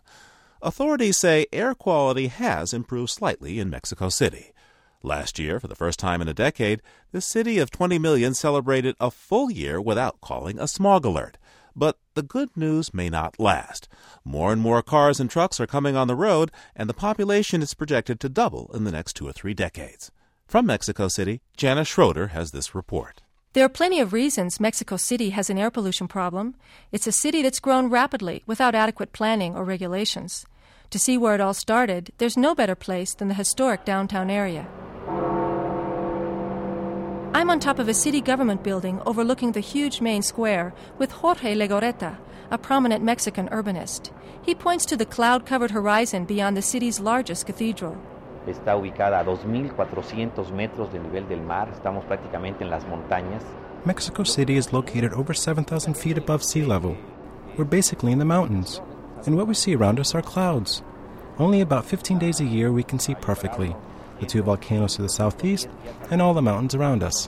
Authorities 0.62 1.18
say 1.18 1.48
air 1.52 1.74
quality 1.74 2.28
has 2.28 2.72
improved 2.72 3.10
slightly 3.10 3.58
in 3.60 3.68
Mexico 3.68 4.10
City. 4.10 4.54
Last 5.02 5.40
year, 5.40 5.60
for 5.60 5.68
the 5.68 5.74
first 5.74 5.98
time 5.98 6.22
in 6.22 6.28
a 6.28 6.34
decade, 6.36 6.84
the 7.12 7.20
city 7.20 7.58
of 7.58 7.72
20 7.72 7.98
million 7.98 8.36
celebrated 8.36 8.96
a 9.00 9.10
full 9.10 9.50
year 9.50 9.82
without 9.82 10.22
calling 10.22 10.60
a 10.60 10.68
smog 10.68 11.04
alert. 11.04 11.40
But 11.76 11.98
the 12.14 12.24
good 12.24 12.56
news 12.56 12.94
may 12.94 13.10
not 13.10 13.40
last. 13.40 13.90
More 14.24 14.54
and 14.54 14.62
more 14.62 14.82
cars 14.82 15.20
and 15.20 15.30
trucks 15.30 15.60
are 15.60 15.68
coming 15.68 15.96
on 15.96 16.08
the 16.08 16.16
road, 16.16 16.52
and 16.76 16.90
the 16.90 16.94
population 16.94 17.62
is 17.62 17.74
projected 17.74 18.20
to 18.22 18.30
double 18.30 18.72
in 18.74 18.86
the 18.86 18.92
next 18.92 19.14
two 19.14 19.28
or 19.28 19.34
three 19.34 19.54
decades. 19.54 20.12
From 20.48 20.66
Mexico 20.66 21.08
City, 21.08 21.42
Jana 21.58 21.84
Schroeder 21.84 22.28
has 22.28 22.52
this 22.52 22.74
report. 22.74 23.24
There 23.54 23.66
are 23.66 23.70
plenty 23.70 24.00
of 24.00 24.14
reasons 24.14 24.60
Mexico 24.60 24.98
City 24.98 25.32
has 25.32 25.50
an 25.50 25.58
air 25.58 25.72
pollution 25.72 26.08
problem. 26.08 26.56
It's 26.92 27.08
a 27.08 27.12
city 27.12 27.42
that's 27.42 27.60
grown 27.60 27.90
rapidly 27.90 28.44
without 28.46 28.76
adequate 28.76 29.12
planning 29.12 29.56
or 29.56 29.64
regulations. 29.64 30.46
To 30.92 31.00
see 31.00 31.18
where 31.18 31.36
it 31.36 31.42
all 31.42 31.54
started, 31.54 32.12
there's 32.18 32.38
no 32.38 32.54
better 32.54 32.76
place 32.76 33.14
than 33.14 33.28
the 33.28 33.34
historic 33.34 33.86
downtown 33.86 34.30
area. 34.30 34.68
I'm 37.36 37.50
on 37.50 37.60
top 37.60 37.80
of 37.80 37.90
a 37.90 37.94
city 37.94 38.22
government 38.22 38.64
building 38.64 39.02
overlooking 39.06 39.52
the 39.52 39.60
huge 39.60 40.00
main 40.00 40.22
square 40.22 40.74
with 40.98 41.12
Jorge 41.12 41.54
Legorreta, 41.54 42.16
a 42.50 42.58
prominent 42.58 43.04
Mexican 43.04 43.50
urbanist. 43.50 44.12
He 44.42 44.56
points 44.56 44.86
to 44.86 44.96
the 44.96 45.06
cloud 45.06 45.46
covered 45.46 45.72
horizon 45.72 46.24
beyond 46.24 46.56
the 46.56 46.62
city's 46.62 47.02
largest 47.02 47.46
cathedral. 47.46 47.98
Está 48.48 48.78
ubicada 48.78 49.20
a 49.20 49.26
2.400 49.26 50.50
metros 50.54 50.94
del 50.94 51.04
nivel 51.04 51.28
del 51.28 51.42
mar. 51.42 51.68
Estamos 51.74 52.06
prácticamente 52.06 52.64
en 52.64 52.70
las 52.70 52.86
montañas. 52.86 53.44
Mexico 53.84 54.24
City 54.24 54.56
is 54.56 54.72
located 54.72 55.12
over 55.12 55.34
7,000 55.34 55.94
feet 55.94 56.18
above 56.18 56.42
sea 56.42 56.64
level. 56.64 56.96
We're 57.58 57.66
basically 57.66 58.14
in 58.14 58.20
the 58.20 58.24
mountains, 58.24 58.80
and 59.26 59.36
what 59.36 59.50
we 59.50 59.56
see 59.56 59.76
around 59.76 60.00
us 60.00 60.16
are 60.16 60.22
clouds. 60.22 60.84
Only 61.38 61.60
about 61.60 61.84
15 61.84 62.18
days 62.18 62.40
a 62.40 62.46
year 62.46 62.72
we 62.72 62.84
can 62.84 62.98
see 62.98 63.14
perfectly 63.14 63.76
the 64.20 64.26
two 64.26 64.44
volcanoes 64.44 64.96
to 64.96 65.02
the 65.02 65.10
southeast 65.10 65.68
and 66.12 66.22
all 66.22 66.34
the 66.34 66.42
mountains 66.42 66.76
around 66.76 67.04
us. 67.04 67.28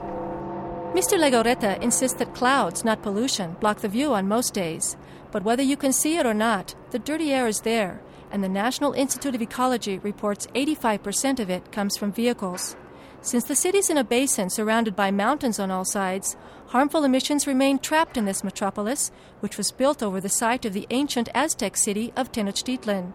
Mr. 0.93 1.19
Legorreta 1.19 1.79
insists 1.81 2.17
that 2.17 2.33
clouds, 2.33 2.83
not 2.83 3.03
pollution, 3.03 3.53
block 3.59 3.79
the 3.79 3.87
view 3.87 4.13
on 4.13 4.27
most 4.27 4.53
days. 4.53 4.97
But 5.31 5.43
whether 5.43 5.61
you 5.61 5.77
can 5.77 5.93
see 5.93 6.17
it 6.17 6.25
or 6.25 6.33
not, 6.33 6.73
the 6.91 6.99
dirty 6.99 7.33
air 7.33 7.47
is 7.47 7.61
there, 7.61 8.01
and 8.31 8.43
the 8.43 8.49
National 8.49 8.93
Institute 8.93 9.35
of 9.35 9.41
Ecology 9.41 9.99
reports 9.99 10.47
85% 10.55 11.39
of 11.39 11.49
it 11.49 11.71
comes 11.71 11.97
from 11.97 12.11
vehicles. 12.11 12.75
Since 13.21 13.43
the 13.43 13.55
city's 13.55 13.89
in 13.89 13.97
a 13.97 14.03
basin 14.03 14.49
surrounded 14.49 14.95
by 14.95 15.11
mountains 15.11 15.59
on 15.59 15.69
all 15.69 15.85
sides, 15.85 16.37
harmful 16.67 17.03
emissions 17.03 17.45
remain 17.45 17.77
trapped 17.77 18.15
in 18.15 18.25
this 18.25 18.43
metropolis, 18.43 19.11
which 19.41 19.57
was 19.57 19.71
built 19.71 20.01
over 20.01 20.21
the 20.21 20.29
site 20.29 20.65
of 20.65 20.73
the 20.73 20.87
ancient 20.91 21.27
Aztec 21.35 21.75
city 21.75 22.13
of 22.15 22.31
Tenochtitlan. 22.31 23.11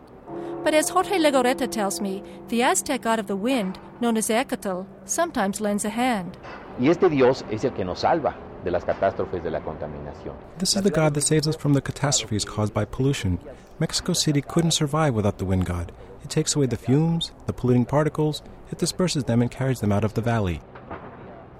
But 0.65 0.75
as 0.75 0.91
Jorge 0.91 1.19
Legorreta 1.19 1.69
tells 1.69 2.01
me, 2.01 2.23
the 2.49 2.63
Aztec 2.63 3.03
god 3.03 3.19
of 3.19 3.27
the 3.27 3.37
wind, 3.37 3.79
known 4.01 4.17
as 4.17 4.29
Ehecatl, 4.29 4.87
sometimes 5.05 5.61
lends 5.61 5.85
a 5.85 5.91
hand. 5.91 6.37
Y 6.79 6.89
este 6.89 7.09
Dios 7.09 7.45
es 7.51 7.65
el 7.65 7.73
que 7.73 7.85
nos 7.85 8.01
salva 8.01 8.35
de 8.65 8.71
las 8.71 8.85
catástrofes 8.85 9.43
de 9.43 9.51
la 9.51 9.61
contaminación. 9.61 10.37
This 10.59 10.77
is 10.77 10.83
the 10.83 10.91
God 10.91 11.15
that 11.15 11.23
saves 11.23 11.49
us 11.49 11.57
from 11.57 11.75
the 11.75 11.83
catastrophes 11.83 12.45
caused 12.45 12.73
by 12.73 12.85
pollution. 12.85 13.39
Mexico 13.79 14.13
City 14.13 14.41
couldn't 14.41 14.71
survive 14.71 15.15
without 15.15 15.39
the 15.39 15.45
wind 15.45 15.67
god. 15.67 15.93
It 16.23 16.31
takes 16.31 16.55
away 16.55 16.67
the 16.67 16.77
fumes, 16.77 17.33
the 17.47 17.53
polluting 17.53 17.85
particles, 17.85 18.43
it 18.71 18.79
disperses 18.79 19.25
them 19.25 19.43
and 19.43 19.51
carries 19.51 19.81
them 19.81 19.93
out 19.93 20.05
of 20.05 20.15
the 20.15 20.21
valley. 20.21 20.61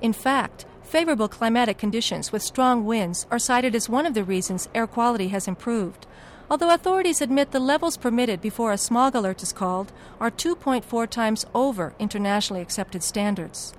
In 0.01 0.13
fact, 0.13 0.67
favorable 0.83 1.29
climatic 1.29 1.79
conditions 1.79 2.33
with 2.33 2.43
strong 2.43 2.85
winds 2.85 3.27
are 3.31 3.39
cited 3.39 3.75
as 3.75 3.89
one 3.89 4.07
of 4.07 4.15
the 4.15 4.25
reasons 4.25 4.69
air 4.75 4.87
quality 4.87 5.29
has 5.29 5.49
improved. 5.49 6.07
Although 6.53 6.75
authorities 6.75 7.23
admit 7.23 7.51
the 7.51 7.59
levels 7.59 7.97
permitted 7.97 8.43
before 8.43 8.73
a 8.73 8.77
smog 8.77 9.15
alert 9.15 9.43
is 9.43 9.55
called 9.55 9.91
are 10.21 10.31
2.4 10.31 11.09
times 11.09 11.47
over 11.55 11.95
internationally 11.99 12.61
accepted 12.61 13.03
standards. 13.03 13.73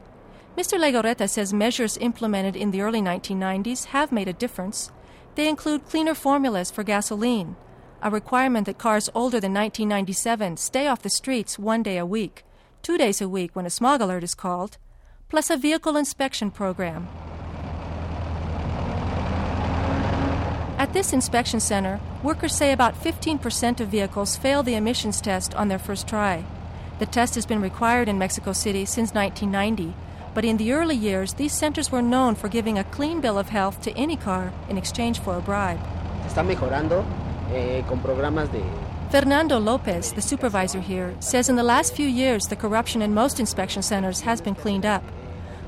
Mr. 0.57 0.79
Legorreta 0.79 1.29
says 1.29 1.53
measures 1.53 1.97
implemented 1.97 2.55
in 2.55 2.71
the 2.71 2.81
early 2.81 2.99
1990s 2.99 3.85
have 3.85 4.11
made 4.11 4.27
a 4.27 4.33
difference. 4.33 4.91
They 5.35 5.47
include 5.47 5.85
cleaner 5.85 6.15
formulas 6.15 6.71
for 6.71 6.83
gasoline, 6.83 7.57
a 8.01 8.09
requirement 8.09 8.65
that 8.65 8.79
cars 8.79 9.07
older 9.13 9.39
than 9.39 9.53
1997 9.53 10.57
stay 10.57 10.87
off 10.87 11.03
the 11.03 11.11
streets 11.11 11.59
one 11.59 11.83
day 11.83 11.99
a 11.99 12.07
week, 12.07 12.43
two 12.81 12.97
days 12.97 13.21
a 13.21 13.29
week 13.29 13.55
when 13.55 13.67
a 13.67 13.69
smog 13.69 14.01
alert 14.01 14.23
is 14.23 14.33
called, 14.33 14.79
plus 15.29 15.51
a 15.51 15.57
vehicle 15.57 15.95
inspection 15.95 16.49
program. 16.49 17.07
At 20.79 20.91
this 20.93 21.13
inspection 21.13 21.59
center, 21.59 21.99
workers 22.23 22.55
say 22.55 22.71
about 22.71 22.95
15% 22.95 23.81
of 23.81 23.89
vehicles 23.89 24.37
fail 24.37 24.63
the 24.63 24.75
emissions 24.75 25.19
test 25.19 25.53
on 25.55 25.67
their 25.67 25.77
first 25.77 26.07
try. 26.07 26.45
The 26.99 27.05
test 27.05 27.35
has 27.35 27.45
been 27.45 27.61
required 27.61 28.07
in 28.07 28.17
Mexico 28.17 28.53
City 28.53 28.85
since 28.85 29.13
1990, 29.13 29.93
but 30.33 30.45
in 30.45 30.57
the 30.57 30.71
early 30.71 30.95
years, 30.95 31.33
these 31.33 31.53
centers 31.53 31.91
were 31.91 32.01
known 32.01 32.35
for 32.35 32.47
giving 32.47 32.77
a 32.79 32.83
clean 32.85 33.19
bill 33.19 33.37
of 33.37 33.49
health 33.49 33.81
to 33.81 33.91
any 33.97 34.15
car 34.15 34.53
in 34.69 34.77
exchange 34.77 35.19
for 35.19 35.37
a 35.37 35.41
bribe. 35.41 35.79
Está 36.25 36.43
mejorando 36.43 37.03
eh, 37.51 37.83
con 37.87 37.99
programas 37.99 38.49
de 38.51 38.63
Fernando 39.11 39.59
Lopez, 39.59 40.13
the 40.13 40.21
supervisor 40.21 40.79
here, 40.79 41.13
says 41.19 41.47
in 41.47 41.55
the 41.55 41.63
last 41.63 41.93
few 41.93 42.07
years 42.07 42.45
the 42.47 42.55
corruption 42.55 43.01
in 43.01 43.13
most 43.13 43.39
inspection 43.39 43.83
centers 43.83 44.21
has 44.21 44.41
been 44.41 44.55
cleaned 44.55 44.85
up. 44.85 45.03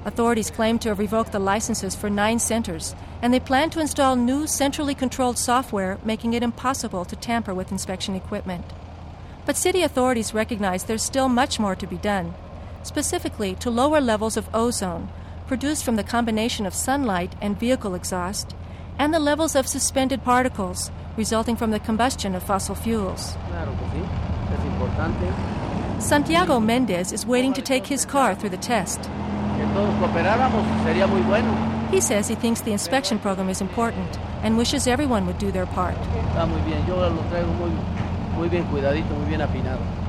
Authorities 0.06 0.52
claim 0.52 0.78
to 0.80 0.90
have 0.90 1.00
revoked 1.00 1.32
the 1.32 1.40
licenses 1.40 1.96
for 1.96 2.12
nine 2.12 2.38
centers, 2.38 2.96
and 3.22 3.34
they 3.34 3.40
plan 3.40 3.72
to 3.72 3.80
install 3.80 4.16
new 4.16 4.46
centrally 4.46 4.94
controlled 4.94 5.38
software 5.38 5.98
making 6.06 6.34
it 6.34 6.44
impossible 6.44 7.06
to 7.06 7.16
tamper 7.16 7.56
with 7.56 7.72
inspection 7.72 8.16
equipment. 8.16 8.66
But 9.48 9.58
city 9.58 9.82
authorities 9.82 10.34
recognize 10.34 10.84
there's 10.84 11.04
still 11.04 11.28
much 11.28 11.60
more 11.60 11.76
to 11.76 11.88
be 11.88 11.98
done, 11.98 12.36
specifically 12.84 13.56
to 13.56 13.72
lower 13.72 14.00
levels 14.00 14.38
of 14.38 14.48
ozone 14.54 15.10
produced 15.48 15.84
from 15.84 15.96
the 15.96 16.04
combination 16.04 16.66
of 16.66 16.74
sunlight 16.74 17.34
and 17.42 17.60
vehicle 17.60 17.96
exhaust, 17.96 18.56
and 18.98 19.14
the 19.14 19.20
levels 19.20 19.56
of 19.56 19.68
suspended 19.68 20.24
particles 20.24 20.92
resulting 21.18 21.56
from 21.56 21.72
the 21.72 21.80
combustion 21.80 22.36
of 22.36 22.44
fossil 22.44 22.76
fuels. 22.76 23.36
Santiago 26.00 26.60
Mendez 26.60 27.14
is 27.14 27.26
waiting 27.26 27.54
to 27.54 27.62
take 27.62 27.88
his 27.88 28.06
car 28.06 28.36
through 28.36 28.50
the 28.50 28.58
test. 28.58 29.00
He 31.90 32.02
says 32.02 32.28
he 32.28 32.36
thinks 32.36 32.62
the 32.62 32.74
inspection 32.74 33.18
program 33.18 33.50
is 33.50 33.62
important 33.62 34.20
and 34.44 34.58
wishes 34.58 34.88
everyone 34.88 35.26
would 35.26 35.38
do 35.38 35.52
their 35.52 35.66
part. 35.66 35.96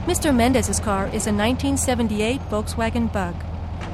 Mr. 0.06 0.34
Mendez's 0.34 0.80
car 0.80 1.06
is 1.06 1.26
a 1.26 1.32
1978 1.32 2.40
Volkswagen 2.50 3.12
Bug. 3.12 3.36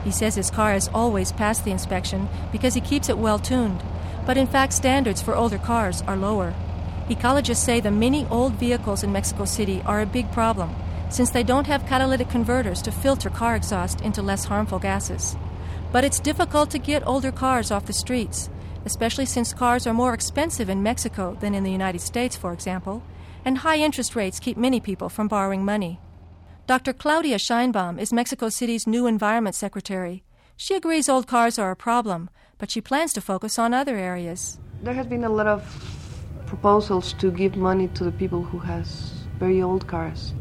He 0.03 0.11
says 0.11 0.35
his 0.35 0.51
car 0.51 0.73
has 0.73 0.89
always 0.95 1.31
passed 1.33 1.65
the 1.65 1.71
inspection 1.71 2.29
because 2.51 2.73
he 2.73 2.81
keeps 2.81 3.11
it 3.11 3.19
well 3.19 3.39
tuned, 3.39 3.83
but 4.25 4.39
in 4.39 4.47
fact, 4.47 4.73
standards 4.73 5.21
for 5.21 5.37
older 5.37 5.59
cars 5.59 6.03
are 6.09 6.17
lower. 6.17 6.55
Ecologists 7.11 7.57
say 7.57 7.81
the 7.81 7.91
many 7.91 8.27
old 8.29 8.55
vehicles 8.55 9.03
in 9.03 9.13
Mexico 9.13 9.45
City 9.45 9.83
are 9.85 10.01
a 10.01 10.07
big 10.07 10.33
problem 10.33 10.75
since 11.13 11.31
they 11.31 11.43
don't 11.43 11.67
have 11.67 11.87
catalytic 11.87 12.31
converters 12.31 12.81
to 12.83 12.91
filter 12.91 13.29
car 13.29 13.55
exhaust 13.55 14.01
into 14.01 14.23
less 14.23 14.47
harmful 14.47 14.79
gases. 14.79 15.37
But 15.93 16.05
it's 16.05 16.19
difficult 16.19 16.71
to 16.71 16.79
get 16.79 17.07
older 17.07 17.31
cars 17.31 17.71
off 17.71 17.85
the 17.85 17.93
streets, 17.93 18.49
especially 18.87 19.27
since 19.27 19.53
cars 19.53 19.87
are 19.87 19.93
more 19.93 20.15
expensive 20.15 20.71
in 20.71 20.83
Mexico 20.83 21.37
than 21.39 21.55
in 21.55 21.65
the 21.65 21.71
United 21.71 22.01
States, 22.01 22.35
for 22.35 22.53
example, 22.53 23.03
and 23.45 23.59
high 23.59 23.77
interest 23.77 24.17
rates 24.17 24.41
keep 24.41 24.57
many 24.57 24.81
people 24.81 25.11
from 25.11 25.29
borrowing 25.29 25.65
money. 25.65 26.01
Dr. 26.67 26.95
Claudia 26.95 27.37
Sheinbaum 27.37 28.01
is 28.01 28.13
Mexico 28.13 28.49
City's 28.49 28.87
new 28.87 29.07
environment 29.07 29.55
secretary. 29.55 30.25
She 30.57 30.75
agrees 30.75 31.09
old 31.09 31.27
cars 31.27 31.59
are 31.59 31.71
a 31.71 31.77
problem, 31.77 32.31
but 32.57 32.71
she 32.71 32.81
plans 32.81 33.13
to 33.13 33.21
focus 33.21 33.59
on 33.59 33.75
other 33.75 33.97
areas. 33.97 34.59
There 34.83 34.95
has 34.95 35.07
been 35.07 35.25
a 35.25 35.29
lot 35.29 35.47
of 35.47 35.61
proposals 36.47 37.13
to 37.15 37.31
give 37.31 37.57
money 37.57 37.89
to 37.89 38.05
the 38.05 38.13
people 38.13 38.43
who 38.43 38.59
has 38.61 39.13
very 39.39 39.61
old 39.61 39.87
cars. 39.87 40.33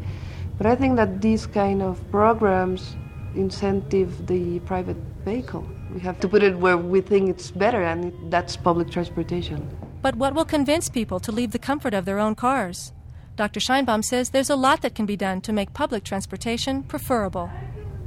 But 0.62 0.70
I 0.70 0.76
think 0.76 0.96
that 0.98 1.22
these 1.24 1.48
kind 1.48 1.82
of 1.82 1.98
programs 2.12 2.96
incentive 3.34 4.28
the 4.28 4.60
private 4.60 4.98
vehicle. 5.26 5.68
We 5.92 6.00
have 6.02 6.20
to 6.20 6.28
put 6.28 6.44
it 6.44 6.56
where 6.56 6.78
we 6.78 7.02
think 7.02 7.32
it's 7.32 7.50
better, 7.50 7.82
and 7.82 8.14
that's 8.32 8.58
public 8.58 8.92
transportation. 8.92 9.68
But 10.04 10.18
what 10.18 10.36
will 10.36 10.46
convince 10.46 10.88
people 10.88 11.20
to 11.22 11.32
leave 11.32 11.50
the 11.50 11.58
comfort 11.58 11.96
of 11.96 12.06
their 12.06 12.20
own 12.20 12.36
cars? 12.36 12.94
Dr. 13.38 13.60
Sheinbaum 13.60 14.06
says 14.06 14.30
there's 14.30 14.52
a 14.52 14.56
lot 14.56 14.84
that 14.84 14.94
can 14.94 15.08
be 15.08 15.18
done 15.18 15.42
to 15.42 15.52
make 15.52 15.74
public 15.74 16.04
transportation 16.04 16.84
preferable. 16.84 17.50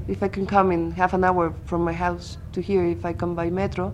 If 0.06 0.22
I 0.22 0.28
can 0.28 0.46
come 0.46 0.70
in 0.70 0.92
half 0.92 1.12
an 1.12 1.24
hour 1.24 1.52
from 1.64 1.82
my 1.82 1.92
house 1.92 2.38
to 2.52 2.62
here, 2.62 2.86
if 2.86 3.04
I 3.04 3.14
come 3.14 3.34
by 3.34 3.50
metro, 3.50 3.92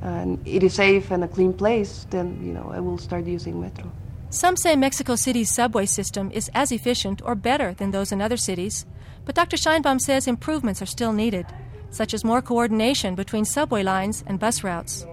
and 0.00 0.40
it 0.48 0.62
is 0.62 0.72
safe 0.72 1.10
and 1.10 1.24
a 1.24 1.28
clean 1.28 1.52
place, 1.52 2.06
then 2.08 2.40
you 2.42 2.54
know 2.54 2.70
I 2.72 2.80
will 2.80 2.96
start 2.96 3.26
using 3.26 3.60
metro. 3.60 3.92
Some 4.36 4.58
say 4.58 4.76
Mexico 4.76 5.16
City's 5.16 5.54
subway 5.54 5.86
system 5.86 6.30
is 6.30 6.50
as 6.52 6.70
efficient 6.70 7.22
or 7.24 7.34
better 7.34 7.72
than 7.72 7.90
those 7.90 8.12
in 8.12 8.20
other 8.20 8.36
cities, 8.36 8.84
but 9.24 9.34
Dr. 9.34 9.56
Sheinbaum 9.56 9.98
says 9.98 10.28
improvements 10.28 10.82
are 10.82 10.92
still 10.94 11.14
needed, 11.14 11.46
such 11.88 12.12
as 12.12 12.22
more 12.22 12.42
coordination 12.42 13.14
between 13.14 13.46
subway 13.46 13.82
lines 13.82 14.22
and 14.26 14.38
bus 14.38 14.62
routes. 14.62 15.06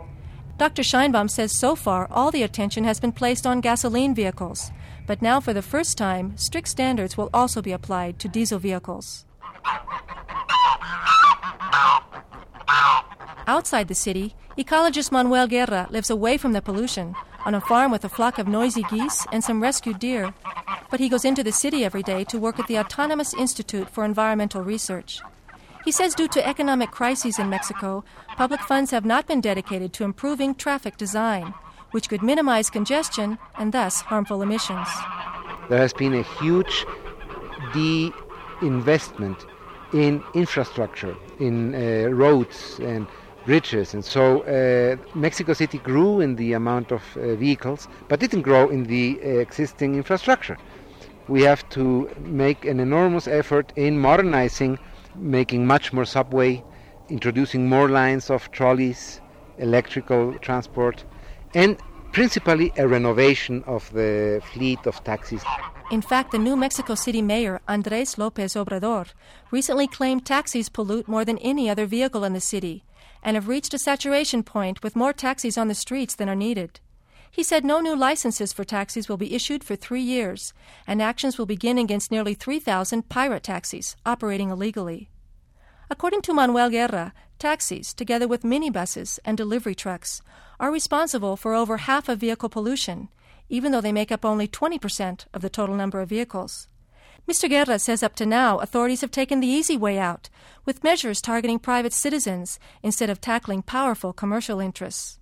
Dr. 0.58 0.82
Sheinbaum 0.82 1.30
says 1.32 1.58
so 1.58 1.74
far 1.74 2.06
all 2.12 2.32
the 2.32 2.44
attention 2.44 2.84
has 2.84 3.00
been 3.00 3.14
placed 3.14 3.48
on 3.48 3.62
gasoline 3.62 4.14
vehicles, 4.14 4.74
but 5.08 5.22
now 5.22 5.40
for 5.40 5.54
the 5.54 5.62
first 5.62 5.98
time, 5.98 6.36
strict 6.36 6.68
standards 6.68 7.16
will 7.16 7.30
also 7.34 7.62
be 7.62 7.72
applied 7.72 8.20
to 8.20 8.28
diesel 8.28 8.60
vehicles. 8.60 9.26
Outside 13.48 13.88
the 13.88 13.96
city, 13.96 14.36
ecologist 14.58 15.12
Manuel 15.12 15.48
Guerra 15.48 15.88
lives 15.90 16.10
away 16.10 16.38
from 16.38 16.54
the 16.54 16.62
pollution 16.62 17.16
on 17.46 17.56
a 17.56 17.62
farm 17.62 17.92
with 17.92 18.06
a 18.06 18.10
flock 18.10 18.38
of 18.38 18.48
noisy 18.48 18.84
geese 18.84 19.26
and 19.32 19.44
some 19.44 19.62
rescued 19.62 20.00
deer. 20.00 20.34
But 20.90 21.00
he 21.00 21.10
goes 21.10 21.26
into 21.26 21.44
the 21.44 21.52
city 21.52 21.84
every 21.84 22.04
day 22.04 22.24
to 22.26 22.40
work 22.40 22.60
at 22.60 22.68
the 22.68 22.80
Autonomous 22.80 23.34
Institute 23.34 23.90
for 23.90 24.06
Environmental 24.06 24.62
Research. 24.62 25.22
He 25.84 25.92
says 25.92 26.16
due 26.16 26.30
to 26.30 26.48
economic 26.48 26.92
crises 26.92 27.40
in 27.40 27.50
Mexico, 27.50 28.06
public 28.38 28.62
funds 28.62 28.92
have 28.92 29.04
not 29.04 29.28
been 29.28 29.42
dedicated 29.42 29.92
to 29.94 30.06
improving 30.06 30.56
traffic 30.56 30.96
design, 30.96 31.54
which 31.92 32.08
could 32.08 32.24
minimize 32.24 32.70
congestion 32.70 33.38
and 33.58 33.74
thus 33.74 34.02
harmful 34.02 34.42
emissions. 34.42 34.88
There 35.70 35.80
has 35.80 35.92
been 35.92 36.14
a 36.14 36.24
huge 36.40 36.86
de 37.74 38.14
investment 38.62 39.46
in 39.94 40.24
infrastructure, 40.34 41.16
in 41.48 41.76
uh, 41.76 42.10
roads 42.10 42.80
and 42.80 43.08
bridges. 43.46 43.94
And 43.94 44.04
so 44.04 44.42
uh, 44.42 44.96
Mexico 45.16 45.54
City 45.54 45.78
grew 45.78 46.22
in 46.22 46.36
the 46.36 46.54
amount 46.54 46.92
of 46.92 47.04
uh, 47.18 47.36
vehicles, 47.36 47.88
but 48.08 48.20
didn't 48.20 48.42
grow 48.42 48.70
in 48.70 48.84
the 48.84 49.20
uh, 49.22 49.28
existing 49.28 49.96
infrastructure. 49.96 50.58
We 51.28 51.42
have 51.44 51.68
to 51.70 52.10
make 52.20 52.66
an 52.66 52.80
enormous 52.80 53.28
effort 53.28 53.74
in 53.76 54.00
modernizing, 54.00 54.80
making 55.16 55.66
much 55.66 55.94
more 55.94 56.06
subway, 56.06 56.64
introducing 57.10 57.68
more 57.68 57.90
lines 57.90 58.30
of 58.30 58.52
trolleys, 58.52 59.22
electrical 59.58 60.34
transport, 60.40 61.04
and 61.54 61.78
principally 62.14 62.72
a 62.78 62.88
renovation 62.88 63.64
of 63.66 63.92
the 63.92 64.42
fleet 64.54 64.86
of 64.86 65.04
taxis. 65.04 65.44
In 65.92 66.02
fact, 66.02 66.32
the 66.32 66.38
new 66.38 66.56
Mexico 66.56 66.96
City 66.96 67.22
mayor, 67.22 67.60
Andres 67.68 68.18
Lopez 68.18 68.54
Obrador, 68.54 69.08
recently 69.52 69.88
claimed 69.88 70.26
taxis 70.26 70.70
pollute 70.70 71.08
more 71.08 71.26
than 71.26 71.38
any 71.40 71.70
other 71.70 71.86
vehicle 71.86 72.24
in 72.24 72.34
the 72.34 72.40
city 72.40 72.86
and 73.24 73.36
have 73.36 73.48
reached 73.48 73.74
a 73.74 73.80
saturation 73.80 74.44
point 74.44 74.84
with 74.84 74.96
more 74.96 75.14
taxis 75.14 75.58
on 75.58 75.68
the 75.68 75.76
streets 75.76 76.16
than 76.16 76.30
are 76.30 76.36
needed. 76.36 76.80
He 77.32 77.42
said 77.42 77.66
no 77.66 77.80
new 77.80 77.96
licenses 77.96 78.54
for 78.54 78.64
taxis 78.64 79.10
will 79.10 79.18
be 79.18 79.34
issued 79.34 79.64
for 79.64 79.76
three 79.76 80.02
years, 80.02 80.54
and 80.86 81.02
actions 81.02 81.38
will 81.38 81.48
begin 81.48 81.80
against 81.80 82.12
nearly 82.12 82.36
3,000 82.36 83.10
pirate 83.10 83.44
taxis 83.44 83.96
operating 84.06 84.52
illegally. 84.52 85.10
According 85.90 86.22
to 86.24 86.34
Manuel 86.34 86.70
Guerra, 86.70 87.14
taxis, 87.40 87.94
together 87.94 88.28
with 88.28 88.44
minibuses 88.44 89.20
and 89.26 89.36
delivery 89.36 89.74
trucks, 89.74 90.22
are 90.60 90.72
responsible 90.72 91.36
for 91.36 91.54
over 91.54 91.78
half 91.78 92.10
of 92.10 92.20
vehicle 92.20 92.50
pollution, 92.50 93.10
even 93.50 93.72
though 93.72 93.82
they 93.82 93.92
make 93.92 94.12
up 94.12 94.26
only 94.26 94.48
20% 94.48 95.26
of 95.34 95.42
the 95.42 95.50
total 95.50 95.76
number 95.76 96.02
of 96.02 96.10
vehicles. 96.10 96.68
Mr. 97.28 97.48
Guerra 97.50 97.80
says 97.80 98.04
up 98.04 98.16
to 98.16 98.26
now, 98.26 98.60
authorities 98.60 99.02
have 99.02 99.12
taken 99.12 99.40
the 99.40 99.48
easy 99.48 99.78
way 99.78 99.98
out, 99.98 100.30
with 100.66 100.84
measures 100.84 101.22
targeting 101.22 101.58
private 101.58 101.94
citizens 101.94 102.60
instead 102.82 103.10
of 103.10 103.22
tackling 103.22 103.62
powerful 103.62 104.12
commercial 104.12 104.60
interests. 104.60 105.20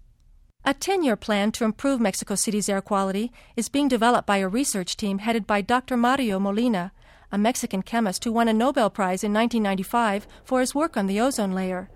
A 0.65 0.73
10 0.73 1.03
year 1.03 1.15
plan 1.15 1.51
to 1.53 1.63
improve 1.63 1.99
Mexico 1.99 2.35
City's 2.35 2.69
air 2.69 2.81
quality 2.81 3.31
is 3.55 3.69
being 3.69 3.87
developed 3.87 4.27
by 4.27 4.37
a 4.37 4.47
research 4.47 4.95
team 4.95 5.19
headed 5.19 5.45
by 5.47 5.61
Dr. 5.61 5.97
Mario 5.97 6.39
Molina, 6.39 6.91
a 7.31 7.37
Mexican 7.37 7.81
chemist 7.81 8.23
who 8.23 8.31
won 8.31 8.47
a 8.47 8.53
Nobel 8.53 8.89
Prize 8.89 9.23
in 9.23 9.33
1995 9.33 10.27
for 10.43 10.59
his 10.59 10.75
work 10.75 10.97
on 10.97 11.07
the 11.07 11.19
ozone 11.19 11.53
layer. 11.53 11.89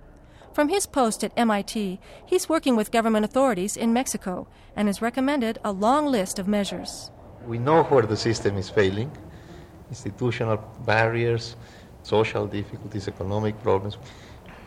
From 0.55 0.69
his 0.69 0.85
post 0.85 1.21
at 1.25 1.33
MIT, 1.35 1.99
he's 2.25 2.47
working 2.47 2.77
with 2.77 2.89
government 2.89 3.25
authorities 3.25 3.75
in 3.75 3.91
Mexico 3.91 4.47
and 4.73 4.87
has 4.87 5.01
recommended 5.01 5.59
a 5.65 5.73
long 5.73 6.05
list 6.05 6.39
of 6.39 6.47
measures. 6.47 7.11
We 7.45 7.57
know 7.57 7.83
where 7.83 8.03
the 8.03 8.15
system 8.15 8.55
is 8.55 8.69
failing 8.69 9.11
institutional 9.89 10.55
barriers, 10.85 11.57
social 12.03 12.47
difficulties, 12.47 13.09
economic 13.09 13.61
problems. 13.63 13.97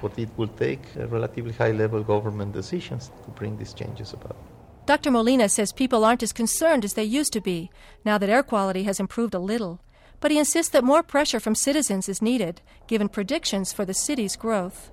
But 0.03 0.19
it 0.19 0.29
will 0.37 0.49
take 0.49 0.83
relatively 0.95 1.53
high 1.53 1.73
level 1.73 2.03
government 2.03 2.53
decisions 2.53 3.11
to 3.25 3.31
bring 3.31 3.57
these 3.57 3.73
changes 3.73 4.13
about. 4.13 4.37
Dr. 4.85 5.11
Molina 5.11 5.49
says 5.49 5.73
people 5.73 6.05
aren't 6.05 6.23
as 6.23 6.35
concerned 6.35 6.85
as 6.85 6.93
they 6.93 7.05
used 7.05 7.33
to 7.33 7.41
be 7.41 7.71
now 8.05 8.19
that 8.19 8.29
air 8.29 8.43
quality 8.43 8.83
has 8.83 9.01
improved 9.01 9.33
a 9.33 9.39
little. 9.39 9.81
But 10.21 10.33
he 10.33 10.39
insists 10.39 10.73
that 10.73 10.85
more 10.85 11.03
pressure 11.03 11.41
from 11.41 11.55
citizens 11.55 12.11
is 12.11 12.21
needed, 12.21 12.61
given 12.89 13.09
predictions 13.09 13.73
for 13.73 13.87
the 13.87 13.95
city's 13.95 14.37
growth. 14.37 14.91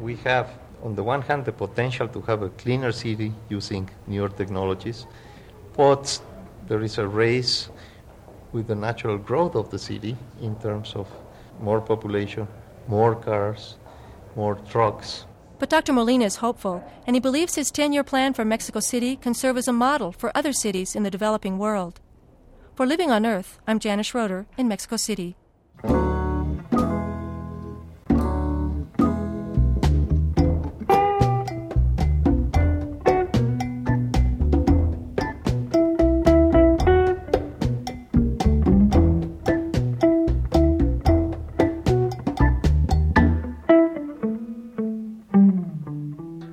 We 0.00 0.16
have, 0.24 0.50
on 0.82 0.94
the 0.94 1.02
one 1.02 1.22
hand, 1.22 1.44
the 1.44 1.52
potential 1.52 2.08
to 2.08 2.20
have 2.22 2.42
a 2.42 2.48
cleaner 2.50 2.92
city 2.92 3.32
using 3.48 3.88
newer 4.06 4.28
technologies, 4.28 5.06
but 5.76 6.20
there 6.68 6.82
is 6.82 6.98
a 6.98 7.06
race 7.06 7.68
with 8.52 8.66
the 8.66 8.74
natural 8.74 9.18
growth 9.18 9.54
of 9.54 9.70
the 9.70 9.78
city 9.78 10.16
in 10.40 10.56
terms 10.56 10.94
of 10.94 11.08
more 11.60 11.80
population, 11.80 12.46
more 12.88 13.14
cars, 13.14 13.76
more 14.36 14.56
trucks. 14.70 15.26
But 15.58 15.70
Dr. 15.70 15.92
Molina 15.92 16.24
is 16.24 16.36
hopeful, 16.36 16.82
and 17.06 17.14
he 17.14 17.20
believes 17.20 17.54
his 17.54 17.70
10 17.70 17.92
year 17.92 18.02
plan 18.04 18.34
for 18.34 18.44
Mexico 18.44 18.80
City 18.80 19.16
can 19.16 19.34
serve 19.34 19.56
as 19.56 19.68
a 19.68 19.72
model 19.72 20.12
for 20.12 20.36
other 20.36 20.52
cities 20.52 20.96
in 20.96 21.04
the 21.04 21.10
developing 21.10 21.58
world. 21.58 22.00
For 22.74 22.86
Living 22.86 23.10
on 23.10 23.24
Earth, 23.24 23.60
I'm 23.66 23.78
Janice 23.78 24.08
Schroeder 24.08 24.46
in 24.56 24.66
Mexico 24.66 24.96
City. 24.96 25.36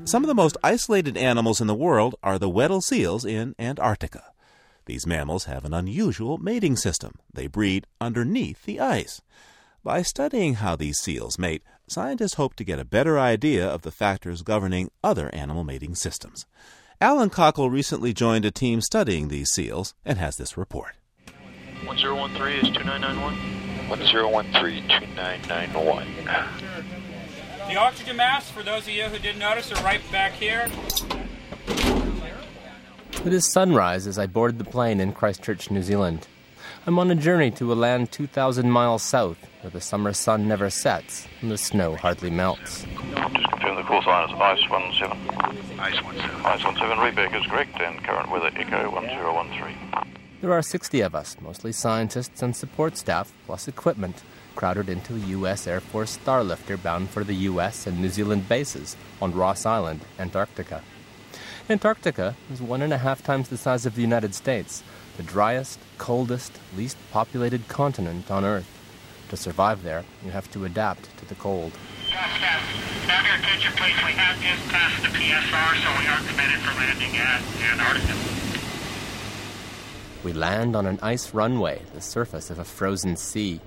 Some 0.09 0.23
of 0.23 0.27
the 0.27 0.33
most 0.33 0.57
isolated 0.63 1.17
animals 1.17 1.61
in 1.61 1.67
the 1.67 1.75
world 1.75 2.15
are 2.23 2.39
the 2.39 2.49
Weddell 2.49 2.81
seals 2.81 3.23
in 3.23 3.53
Antarctica. 3.59 4.31
These 4.87 5.05
mammals 5.05 5.43
have 5.43 5.65
an 5.65 5.73
unusual 5.75 6.39
mating 6.39 6.77
system. 6.77 7.11
They 7.31 7.45
breed 7.45 7.85
underneath 8.01 8.65
the 8.65 8.79
ice. 8.79 9.21
By 9.83 10.01
studying 10.01 10.55
how 10.55 10.75
these 10.75 10.97
seals 10.97 11.37
mate, 11.37 11.61
scientists 11.85 12.33
hope 12.33 12.55
to 12.55 12.63
get 12.63 12.79
a 12.79 12.85
better 12.85 13.19
idea 13.19 13.67
of 13.69 13.83
the 13.83 13.91
factors 13.91 14.41
governing 14.41 14.89
other 15.03 15.29
animal 15.31 15.63
mating 15.63 15.93
systems. 15.93 16.47
Alan 16.99 17.29
Coukell 17.29 17.69
recently 17.69 18.11
joined 18.11 18.45
a 18.45 18.51
team 18.51 18.81
studying 18.81 19.27
these 19.27 19.51
seals 19.51 19.93
and 20.03 20.17
has 20.17 20.37
this 20.37 20.57
report. 20.57 20.95
1013 21.85 22.65
is 22.65 22.75
2991. 22.75 23.89
1013 23.89 24.87
2991. 24.87 26.78
The 27.69 27.75
oxygen 27.75 28.17
masks, 28.17 28.49
for 28.49 28.63
those 28.63 28.81
of 28.87 28.89
you 28.89 29.03
who 29.03 29.19
didn't 29.19 29.37
notice, 29.37 29.71
are 29.71 29.83
right 29.83 30.01
back 30.11 30.31
here. 30.31 30.67
It 33.23 33.31
is 33.31 33.51
sunrise 33.51 34.07
as 34.07 34.17
I 34.17 34.25
board 34.25 34.57
the 34.57 34.63
plane 34.63 34.99
in 34.99 35.13
Christchurch, 35.13 35.69
New 35.69 35.83
Zealand. 35.83 36.25
I'm 36.87 36.97
on 36.97 37.11
a 37.11 37.15
journey 37.15 37.51
to 37.51 37.71
a 37.71 37.75
land 37.75 38.11
2,000 38.11 38.71
miles 38.71 39.03
south 39.03 39.37
where 39.61 39.69
the 39.69 39.81
summer 39.81 40.13
sun 40.13 40.47
never 40.47 40.71
sets 40.71 41.27
and 41.41 41.51
the 41.51 41.59
snow 41.59 41.95
hardly 41.95 42.31
melts. 42.31 42.85
Just 42.85 43.49
confirm 43.51 43.75
the 43.75 43.83
course 43.83 44.07
line 44.07 44.27
is 44.27 44.35
Ice 44.41 44.59
17. 44.67 45.79
Ice 45.79 45.95
17. 45.95 46.21
Ice 46.45 46.61
17, 46.63 46.79
readback 46.97 47.39
is 47.39 47.45
correct, 47.45 47.79
and 47.79 48.03
current 48.03 48.31
weather 48.31 48.49
Echo 48.55 48.89
1013. 48.89 49.77
There 50.41 50.53
are 50.53 50.63
60 50.63 51.01
of 51.01 51.13
us, 51.13 51.37
mostly 51.39 51.71
scientists 51.71 52.41
and 52.41 52.55
support 52.55 52.97
staff, 52.97 53.31
plus 53.45 53.67
equipment, 53.67 54.23
crowded 54.59 54.89
into 54.89 55.15
a 55.15 55.19
U.S. 55.39 55.67
Air 55.67 55.79
Force 55.79 56.17
Starlifter 56.17 56.75
bound 56.83 57.09
for 57.09 57.23
the 57.23 57.47
U.S. 57.47 57.87
and 57.87 57.97
New 57.97 58.09
Zealand 58.09 58.49
bases 58.49 58.97
on 59.21 59.33
Ross 59.33 59.65
Island, 59.65 60.01
Antarctica. 60.19 60.83
Antarctica 61.69 62.35
is 62.51 62.61
one 62.61 62.81
and 62.81 62.91
a 62.91 62.97
half 62.97 63.23
times 63.23 63.47
the 63.47 63.55
size 63.55 63.85
of 63.85 63.95
the 63.95 64.01
United 64.01 64.35
States, 64.35 64.83
the 65.15 65.23
driest, 65.23 65.79
coldest, 65.97 66.59
least 66.75 66.97
populated 67.09 67.69
continent 67.69 68.29
on 68.29 68.43
Earth. 68.43 68.67
To 69.29 69.37
survive 69.37 69.83
there, 69.83 70.03
you 70.25 70.31
have 70.31 70.51
to 70.51 70.65
adapt 70.65 71.17
to 71.19 71.25
the 71.25 71.35
cold. 71.35 71.71
Have 72.09 73.25
your 73.25 73.35
attention, 73.35 73.71
please. 73.77 73.95
We 74.05 74.11
have 74.11 74.35
just 74.41 74.67
passed 74.67 75.01
the 75.01 75.07
PSR, 75.07 75.71
so 75.79 75.89
we 76.01 76.07
are 76.11 76.19
committed 76.27 76.59
for 76.59 76.75
landing 76.75 77.15
at 77.15 77.41
Antarctica. 77.63 78.13
We 80.25 80.33
land 80.33 80.75
on 80.75 80.85
an 80.85 80.99
ice 81.01 81.33
runway, 81.33 81.83
the 81.93 82.01
surface 82.01 82.49
of 82.49 82.59
a 82.59 82.65
frozen 82.65 83.15
sea. 83.15 83.61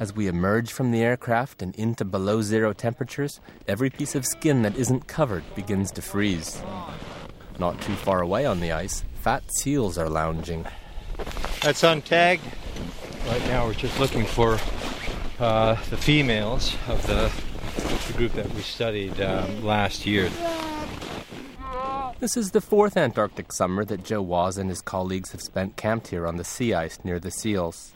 As 0.00 0.12
we 0.12 0.26
emerge 0.26 0.72
from 0.72 0.90
the 0.90 1.02
aircraft 1.02 1.62
and 1.62 1.72
into 1.76 2.04
below 2.04 2.42
zero 2.42 2.72
temperatures, 2.72 3.40
every 3.68 3.90
piece 3.90 4.16
of 4.16 4.26
skin 4.26 4.62
that 4.62 4.76
isn't 4.76 5.06
covered 5.06 5.44
begins 5.54 5.92
to 5.92 6.02
freeze. 6.02 6.60
Not 7.60 7.80
too 7.80 7.94
far 7.94 8.20
away 8.20 8.44
on 8.44 8.58
the 8.58 8.72
ice, 8.72 9.04
fat 9.14 9.44
seals 9.54 9.96
are 9.96 10.08
lounging. 10.08 10.66
That's 11.62 11.82
untagged. 11.82 12.40
Right 13.28 13.46
now, 13.46 13.66
we're 13.66 13.74
just 13.74 13.98
looking 14.00 14.26
for 14.26 14.58
uh, 15.38 15.74
the 15.90 15.96
females 15.96 16.74
of 16.88 17.06
the, 17.06 17.30
the, 18.08 18.12
group 18.14 18.32
that 18.32 18.52
we 18.52 18.62
studied 18.62 19.20
um, 19.20 19.64
last 19.64 20.06
year. 20.06 20.28
This 22.18 22.36
is 22.36 22.50
the 22.50 22.60
fourth 22.60 22.96
Antarctic 22.96 23.52
summer 23.52 23.84
that 23.84 24.02
Joe 24.02 24.22
Waas 24.22 24.58
and 24.58 24.68
his 24.68 24.82
colleagues 24.82 25.30
have 25.30 25.40
spent 25.40 25.76
camped 25.76 26.08
here 26.08 26.26
on 26.26 26.36
the 26.36 26.44
sea 26.44 26.74
ice 26.74 26.98
near 27.04 27.20
the 27.20 27.30
seals. 27.30 27.92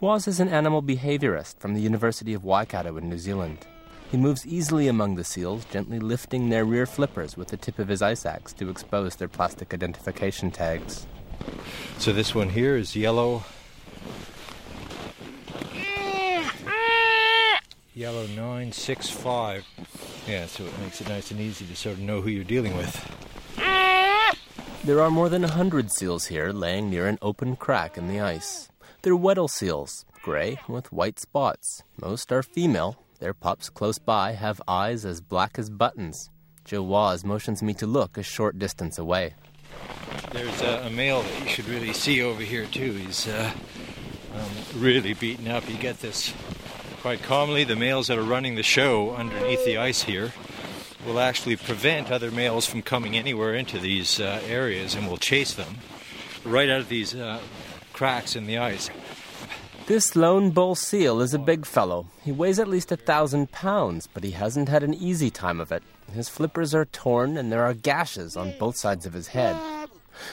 Waas 0.00 0.28
is 0.28 0.40
an 0.40 0.48
animal 0.48 0.82
behaviorist 0.82 1.58
from 1.58 1.74
the 1.74 1.80
University 1.80 2.34
of 2.34 2.44
Waikato 2.44 2.96
in 2.96 3.08
New 3.08 3.18
Zealand. 3.18 3.66
He 4.10 4.16
moves 4.16 4.46
easily 4.46 4.86
among 4.86 5.16
the 5.16 5.24
seals, 5.24 5.64
gently 5.64 5.98
lifting 5.98 6.48
their 6.48 6.64
rear 6.64 6.86
flippers 6.86 7.36
with 7.36 7.48
the 7.48 7.56
tip 7.56 7.78
of 7.78 7.88
his 7.88 8.02
ice 8.02 8.24
axe 8.24 8.52
to 8.54 8.70
expose 8.70 9.16
their 9.16 9.28
plastic 9.28 9.74
identification 9.74 10.50
tags. 10.50 11.06
So 11.98 12.12
this 12.12 12.34
one 12.34 12.50
here 12.50 12.76
is 12.76 12.94
yellow. 12.94 13.44
Yellow 17.94 18.26
965. 18.26 19.64
Yeah, 20.28 20.46
so 20.46 20.64
it 20.64 20.78
makes 20.80 21.00
it 21.00 21.08
nice 21.08 21.30
and 21.30 21.40
easy 21.40 21.64
to 21.66 21.76
sort 21.76 21.94
of 21.94 22.00
know 22.00 22.20
who 22.20 22.30
you're 22.30 22.44
dealing 22.44 22.76
with. 22.76 22.94
There 24.84 25.00
are 25.00 25.10
more 25.10 25.28
than 25.28 25.44
a 25.44 25.50
hundred 25.50 25.90
seals 25.90 26.26
here 26.26 26.52
laying 26.52 26.90
near 26.90 27.06
an 27.06 27.18
open 27.22 27.56
crack 27.56 27.96
in 27.96 28.06
the 28.06 28.20
ice. 28.20 28.68
They're 29.04 29.14
Weddell 29.14 29.48
seals, 29.48 30.06
gray 30.22 30.56
with 30.66 30.90
white 30.90 31.18
spots. 31.18 31.82
Most 32.00 32.32
are 32.32 32.42
female, 32.42 32.96
their 33.20 33.34
pups 33.34 33.68
close 33.68 33.98
by 33.98 34.32
have 34.32 34.62
eyes 34.66 35.04
as 35.04 35.20
black 35.20 35.58
as 35.58 35.68
buttons. 35.68 36.30
Joe 36.64 36.82
Waas 36.82 37.22
motions 37.22 37.62
me 37.62 37.74
to 37.74 37.86
look 37.86 38.16
a 38.16 38.22
short 38.22 38.58
distance 38.58 38.96
away. 38.96 39.34
There's 40.32 40.62
a, 40.62 40.86
a 40.86 40.90
male 40.90 41.20
that 41.20 41.42
you 41.42 41.48
should 41.50 41.68
really 41.68 41.92
see 41.92 42.22
over 42.22 42.40
here, 42.40 42.64
too. 42.64 42.92
He's 42.92 43.28
uh, 43.28 43.52
um, 44.34 44.80
really 44.80 45.12
beaten 45.12 45.48
up. 45.48 45.68
You 45.68 45.76
get 45.76 46.00
this 46.00 46.32
quite 47.02 47.22
commonly. 47.22 47.64
The 47.64 47.76
males 47.76 48.06
that 48.06 48.16
are 48.16 48.22
running 48.22 48.54
the 48.54 48.62
show 48.62 49.14
underneath 49.16 49.66
the 49.66 49.76
ice 49.76 50.04
here 50.04 50.32
will 51.06 51.20
actually 51.20 51.56
prevent 51.56 52.10
other 52.10 52.30
males 52.30 52.64
from 52.64 52.80
coming 52.80 53.18
anywhere 53.18 53.54
into 53.54 53.78
these 53.78 54.18
uh, 54.18 54.40
areas 54.46 54.94
and 54.94 55.06
will 55.06 55.18
chase 55.18 55.52
them 55.52 55.76
right 56.42 56.70
out 56.70 56.80
of 56.80 56.88
these 56.88 57.14
uh, 57.14 57.40
cracks 57.94 58.36
in 58.36 58.46
the 58.46 58.58
ice. 58.58 58.90
This 59.86 60.16
lone 60.16 60.50
bull 60.50 60.74
seal 60.74 61.20
is 61.20 61.32
a 61.32 61.38
big 61.38 61.64
fellow. 61.64 62.06
He 62.22 62.32
weighs 62.32 62.58
at 62.58 62.68
least 62.68 62.92
a 62.92 62.96
thousand 62.96 63.52
pounds, 63.52 64.06
but 64.12 64.24
he 64.24 64.32
hasn't 64.32 64.68
had 64.68 64.82
an 64.82 64.94
easy 64.94 65.30
time 65.30 65.60
of 65.60 65.72
it. 65.72 65.82
His 66.12 66.28
flippers 66.28 66.74
are 66.74 66.84
torn 66.84 67.36
and 67.36 67.50
there 67.50 67.64
are 67.64 67.74
gashes 67.74 68.36
on 68.36 68.58
both 68.58 68.76
sides 68.76 69.06
of 69.06 69.12
his 69.12 69.28
head. 69.28 69.56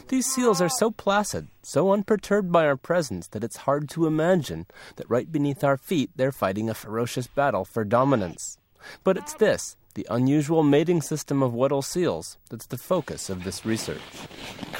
These 0.10 0.32
seals 0.32 0.62
are 0.62 0.70
so 0.70 0.92
placid, 0.92 1.48
so 1.64 1.92
unperturbed 1.92 2.52
by 2.52 2.66
our 2.66 2.78
presence, 2.78 3.28
that 3.30 3.44
it's 3.44 3.58
hard 3.58 3.90
to 3.90 4.06
imagine 4.06 4.68
that 4.96 5.10
right 5.10 5.32
beneath 5.32 5.64
our 5.64 5.78
feet 5.78 6.12
they're 6.16 6.32
fighting 6.32 6.70
a 6.70 6.74
ferocious 6.74 7.28
battle 7.28 7.66
for 7.66 7.84
dominance. 7.84 8.58
But 9.04 9.18
it's 9.18 9.34
this, 9.34 9.76
the 9.92 10.08
unusual 10.10 10.64
mating 10.64 11.02
system 11.02 11.44
of 11.44 11.54
Weddell 11.54 11.82
seals, 11.82 12.38
that's 12.50 12.66
the 12.68 12.78
focus 12.78 13.30
of 13.30 13.44
this 13.44 13.66
research. 13.66 14.02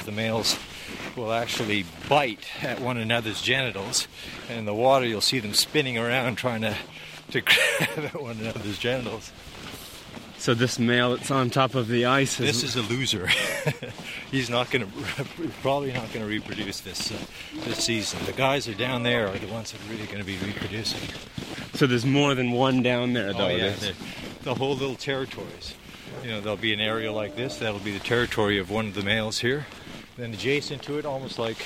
The 0.06 0.12
males 0.12 0.58
will 1.16 1.32
actually 1.32 1.86
bite 2.10 2.46
at 2.64 2.82
one 2.82 2.98
another's 2.98 3.42
genitals, 3.42 4.08
and 4.50 4.60
in 4.60 4.66
the 4.66 4.74
water 4.74 5.06
you'll 5.06 5.22
see 5.22 5.40
them 5.40 5.54
spinning 5.54 5.98
around 5.98 6.36
trying 6.36 6.62
to, 6.62 6.76
to 7.32 7.42
grab 7.42 8.06
at 8.14 8.22
one 8.22 8.38
another's 8.40 8.80
genitals. 8.80 9.32
So 10.42 10.56
this 10.56 10.80
male 10.80 11.16
that's 11.16 11.30
on 11.30 11.52
top 11.52 11.76
of 11.76 11.88
the 11.88 12.06
ice 12.06 12.40
is 12.40 12.60
this 12.60 12.64
is 12.64 12.76
a 12.76 12.82
loser. 12.92 13.28
He's 14.32 14.50
not 14.50 14.72
going 14.72 14.92
to 14.92 15.26
probably 15.62 15.94
not 15.94 16.12
going 16.12 16.26
to 16.26 16.26
reproduce 16.26 16.80
this 16.80 17.12
uh, 17.12 17.16
this 17.64 17.84
season. 17.84 18.26
The 18.26 18.32
guys 18.32 18.68
are 18.68 18.74
down 18.74 19.04
there 19.04 19.28
are 19.28 19.38
the 19.38 19.46
ones 19.46 19.72
that 19.72 19.80
are 19.80 19.92
really 19.92 20.08
going 20.08 20.18
to 20.18 20.24
be 20.24 20.38
reproducing. 20.38 21.08
So 21.76 21.86
there's 21.86 22.08
more 22.08 22.34
than 22.34 22.54
one 22.54 22.82
down 22.82 23.14
there, 23.14 23.34
though. 23.34 23.50
Oh, 23.50 23.56
yeah, 23.56 23.76
the, 23.76 23.94
the 24.42 24.56
whole 24.56 24.74
little 24.74 24.96
territories. 24.96 25.76
You 26.24 26.32
know, 26.32 26.42
there'll 26.42 26.58
be 26.58 26.74
an 26.74 26.82
area 26.82 27.12
like 27.12 27.36
this. 27.36 27.58
That'll 27.58 27.80
be 27.80 27.96
the 27.96 28.04
territory 28.04 28.58
of 28.58 28.72
one 28.72 28.88
of 28.88 28.96
the 28.96 29.04
males 29.04 29.42
here. 29.42 29.68
Then 30.18 30.34
adjacent 30.34 30.82
to 30.84 30.98
it, 30.98 31.06
almost 31.06 31.38
like 31.38 31.64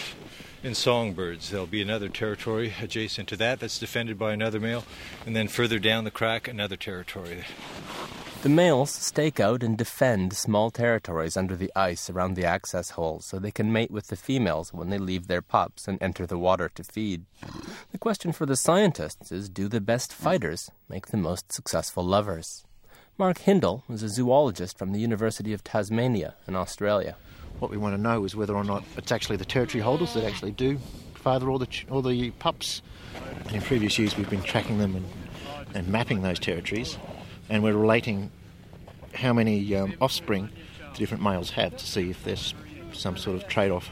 in 0.63 0.75
songbirds, 0.75 1.49
there'll 1.49 1.65
be 1.65 1.81
another 1.81 2.09
territory 2.09 2.73
adjacent 2.81 3.29
to 3.29 3.37
that 3.37 3.61
that's 3.61 3.79
defended 3.79 4.19
by 4.19 4.33
another 4.33 4.59
male, 4.59 4.83
and 5.25 5.33
then 5.33 5.47
further 5.47 5.79
down 5.79 6.03
the 6.03 6.11
crack, 6.11 6.49
another 6.49 6.75
territory. 6.75 7.45
The 8.45 8.49
males 8.49 8.91
stake 8.91 9.39
out 9.39 9.63
and 9.63 9.75
defend 9.75 10.33
small 10.33 10.69
territories 10.69 11.35
under 11.35 11.55
the 11.55 11.71
ice 11.75 12.11
around 12.11 12.35
the 12.35 12.45
access 12.45 12.91
holes 12.91 13.25
so 13.25 13.39
they 13.39 13.49
can 13.49 13.73
mate 13.73 13.89
with 13.89 14.09
the 14.09 14.15
females 14.15 14.71
when 14.71 14.91
they 14.91 14.99
leave 14.99 15.25
their 15.25 15.41
pups 15.41 15.87
and 15.87 15.97
enter 15.99 16.27
the 16.27 16.37
water 16.37 16.69
to 16.75 16.83
feed. 16.83 17.25
The 17.91 17.97
question 17.97 18.31
for 18.31 18.45
the 18.45 18.55
scientists 18.55 19.31
is 19.31 19.49
do 19.49 19.67
the 19.67 19.81
best 19.81 20.13
fighters 20.13 20.69
make 20.87 21.07
the 21.07 21.17
most 21.17 21.51
successful 21.51 22.05
lovers? 22.05 22.63
Mark 23.17 23.39
Hindell 23.39 23.83
is 23.89 24.03
a 24.03 24.09
zoologist 24.09 24.77
from 24.77 24.91
the 24.91 24.99
University 24.99 25.51
of 25.51 25.63
Tasmania 25.63 26.35
in 26.47 26.55
Australia. 26.55 27.15
What 27.57 27.71
we 27.71 27.77
want 27.77 27.95
to 27.95 28.01
know 28.01 28.25
is 28.25 28.35
whether 28.35 28.53
or 28.53 28.63
not 28.63 28.83
it's 28.95 29.11
actually 29.11 29.37
the 29.37 29.45
territory 29.45 29.81
holders 29.81 30.13
that 30.13 30.23
actually 30.23 30.51
do 30.51 30.77
father 31.15 31.49
all 31.49 31.57
the, 31.57 31.83
all 31.89 32.03
the 32.03 32.29
pups. 32.37 32.83
And 33.45 33.55
in 33.55 33.61
previous 33.63 33.97
years, 33.97 34.15
we've 34.15 34.29
been 34.29 34.43
tracking 34.43 34.77
them 34.77 34.95
and, 34.95 35.05
and 35.73 35.87
mapping 35.87 36.21
those 36.21 36.37
territories 36.37 36.99
and 37.49 37.63
we're 37.63 37.75
relating 37.75 38.31
how 39.13 39.33
many 39.33 39.75
um, 39.75 39.93
offspring 40.01 40.49
the 40.93 40.97
different 40.97 41.23
males 41.23 41.51
have 41.51 41.75
to 41.77 41.85
see 41.85 42.09
if 42.09 42.23
there's 42.23 42.53
some 42.93 43.17
sort 43.17 43.35
of 43.35 43.47
trade 43.47 43.71
off 43.71 43.89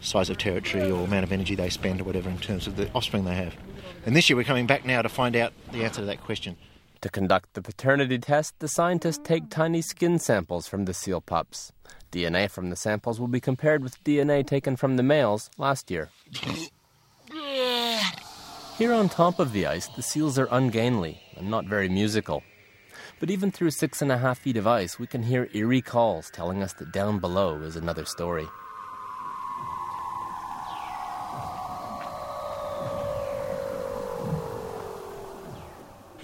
size 0.00 0.30
of 0.30 0.38
territory 0.38 0.90
or 0.90 1.04
amount 1.04 1.24
of 1.24 1.32
energy 1.32 1.54
they 1.54 1.70
spend 1.70 2.00
or 2.00 2.04
whatever 2.04 2.30
in 2.30 2.38
terms 2.38 2.66
of 2.66 2.76
the 2.76 2.90
offspring 2.92 3.24
they 3.24 3.34
have. 3.34 3.54
And 4.04 4.14
this 4.14 4.30
year 4.30 4.36
we're 4.36 4.44
coming 4.44 4.66
back 4.66 4.84
now 4.84 5.02
to 5.02 5.08
find 5.08 5.34
out 5.34 5.52
the 5.72 5.84
answer 5.84 6.00
to 6.00 6.06
that 6.06 6.22
question. 6.22 6.56
To 7.02 7.08
conduct 7.08 7.54
the 7.54 7.62
paternity 7.62 8.18
test, 8.18 8.58
the 8.58 8.68
scientists 8.68 9.20
take 9.22 9.50
tiny 9.50 9.82
skin 9.82 10.18
samples 10.18 10.66
from 10.66 10.84
the 10.84 10.94
seal 10.94 11.20
pups. 11.20 11.72
DNA 12.12 12.48
from 12.50 12.70
the 12.70 12.76
samples 12.76 13.20
will 13.20 13.28
be 13.28 13.40
compared 13.40 13.82
with 13.82 14.02
DNA 14.04 14.46
taken 14.46 14.76
from 14.76 14.96
the 14.96 15.02
males 15.02 15.50
last 15.58 15.90
year. 15.90 16.08
Here 18.78 18.92
on 18.92 19.08
top 19.08 19.38
of 19.38 19.52
the 19.52 19.66
ice, 19.66 19.88
the 19.88 20.02
seals 20.02 20.38
are 20.38 20.48
ungainly 20.50 21.20
and 21.36 21.50
not 21.50 21.64
very 21.64 21.88
musical. 21.88 22.42
But 23.18 23.30
even 23.30 23.50
through 23.50 23.70
six 23.70 24.02
and 24.02 24.12
a 24.12 24.18
half 24.18 24.38
feet 24.38 24.56
of 24.56 24.66
ice, 24.66 24.98
we 24.98 25.06
can 25.06 25.22
hear 25.22 25.48
eerie 25.54 25.80
calls 25.80 26.30
telling 26.30 26.62
us 26.62 26.74
that 26.74 26.92
down 26.92 27.18
below 27.18 27.56
is 27.62 27.76
another 27.76 28.04
story. 28.04 28.46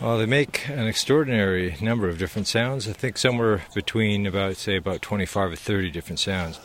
Well, 0.02 0.18
they 0.18 0.26
make 0.26 0.68
an 0.68 0.88
extraordinary 0.88 1.76
number 1.80 2.08
of 2.08 2.18
different 2.18 2.48
sounds. 2.48 2.88
I 2.88 2.92
think 2.92 3.16
somewhere 3.16 3.62
between 3.72 4.26
about, 4.26 4.56
say, 4.56 4.76
about 4.76 5.00
25 5.00 5.52
or 5.52 5.56
30 5.56 5.90
different 5.92 6.18
sounds. 6.18 6.58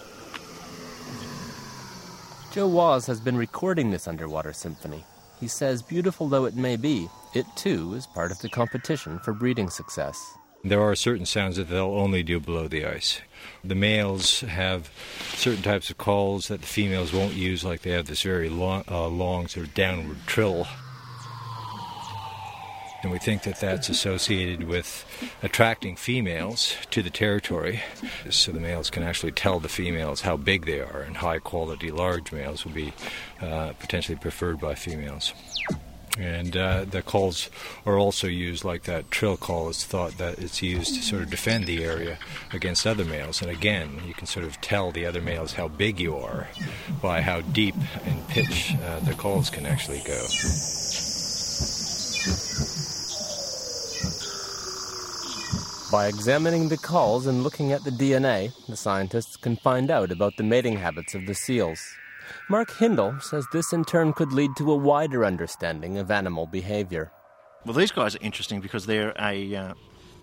Joe 2.52 2.68
Waas 2.68 3.06
has 3.06 3.22
been 3.22 3.38
recording 3.38 3.92
this 3.92 4.08
underwater 4.08 4.54
symphony. 4.54 5.06
He 5.40 5.48
says, 5.48 5.84
beautiful 5.84 6.28
though 6.28 6.46
it 6.46 6.56
may 6.56 6.78
be, 6.78 7.08
it 7.38 7.46
too 7.56 7.94
is 7.94 8.08
part 8.08 8.32
of 8.32 8.40
the 8.40 8.50
competition 8.50 9.20
for 9.20 9.34
breeding 9.34 9.70
success. 9.70 10.34
There 10.64 10.82
are 10.82 10.96
certain 10.96 11.26
sounds 11.26 11.56
that 11.58 11.70
they'll 11.70 11.86
only 11.86 12.24
do 12.24 12.40
below 12.40 12.68
the 12.68 12.84
ice. 12.84 13.22
The 13.64 13.76
males 13.76 14.42
have 14.42 14.90
certain 15.36 15.62
types 15.62 15.90
of 15.90 15.98
calls 15.98 16.48
that 16.48 16.62
the 16.62 16.68
females 16.68 17.14
won't 17.14 17.34
use, 17.34 17.64
like 17.64 17.82
they 17.82 17.92
have 17.92 18.08
this 18.08 18.24
very 18.24 18.50
long, 18.50 18.84
uh, 18.90 19.08
long 19.08 19.48
sort 19.48 19.68
of 19.68 19.74
downward 19.74 20.18
trill 20.26 20.68
and 23.04 23.12
we 23.12 23.20
think 23.20 23.44
that 23.44 23.60
that's 23.60 23.90
associated 23.90 24.68
with 24.68 25.06
attracting 25.44 25.96
females 25.96 26.76
to 26.92 27.04
the 27.04 27.10
territory 27.10 27.82
so 28.30 28.52
the 28.52 28.60
males 28.60 28.90
can 28.90 29.04
actually 29.04 29.32
tell 29.32 29.60
the 29.60 29.70
females 29.70 30.22
how 30.22 30.36
big 30.36 30.66
they 30.66 30.80
are, 30.80 31.02
and 31.02 31.18
high 31.18 31.40
quality 31.40 31.92
large 31.92 32.32
males 32.32 32.66
will 32.66 32.74
be 32.74 32.94
uh, 33.42 33.74
potentially 33.80 34.18
preferred 34.18 34.60
by 34.60 34.76
females. 34.76 35.34
And 36.18 36.58
uh, 36.58 36.86
the 36.86 37.02
calls 37.02 37.50
are 37.86 37.98
also 37.98 38.28
used, 38.28 38.64
like 38.64 38.84
that 38.84 39.12
trill 39.12 39.38
call 39.38 39.70
is 39.70 39.84
thought 39.84 40.18
that 40.18 40.40
it's 40.40 40.62
used 40.62 40.96
to 40.96 41.02
sort 41.02 41.22
of 41.22 41.30
defend 41.30 41.66
the 41.66 41.84
area 41.84 42.18
against 42.52 42.88
other 42.88 43.06
males. 43.06 43.42
And 43.42 43.52
again, 43.52 44.02
you 44.06 44.14
can 44.14 44.26
sort 44.26 44.46
of 44.46 44.60
tell 44.62 44.92
the 44.92 45.06
other 45.06 45.22
males 45.22 45.54
how 45.54 45.68
big 45.68 46.00
you 46.00 46.18
are 46.18 46.48
by 47.02 47.22
how 47.22 47.42
deep 47.42 47.76
in 48.06 48.22
pitch 48.30 48.76
uh, 48.84 49.00
the 49.02 49.14
calls 49.14 49.50
can 49.50 49.66
actually 49.66 50.02
go. 50.06 50.26
By 55.90 56.08
examining 56.08 56.68
the 56.68 56.78
calls 56.78 57.28
and 57.28 57.44
looking 57.44 57.72
at 57.72 57.84
the 57.86 57.92
DNA, 57.92 58.52
the 58.68 58.76
scientists 58.76 59.38
can 59.38 59.56
find 59.56 59.90
out 59.90 60.12
about 60.12 60.36
the 60.36 60.44
mating 60.44 60.78
habits 60.78 61.16
of 61.16 61.26
the 61.26 61.34
seals. 61.34 61.80
Mark 62.50 62.72
Hindell 62.72 63.20
says 63.20 63.46
this 63.52 63.74
in 63.74 63.86
turn 63.86 64.14
could 64.14 64.32
lead 64.32 64.56
to 64.58 64.72
a 64.72 64.76
wider 64.76 65.26
understanding 65.26 65.98
of 65.98 66.12
animal 66.12 66.46
behavior. 66.46 67.12
Well, 67.66 67.74
these 67.74 67.92
guys 67.92 68.16
are 68.16 68.22
interesting 68.22 68.62
because 68.62 68.86
they're 68.86 69.14
a 69.20 69.56
uh, 69.56 69.74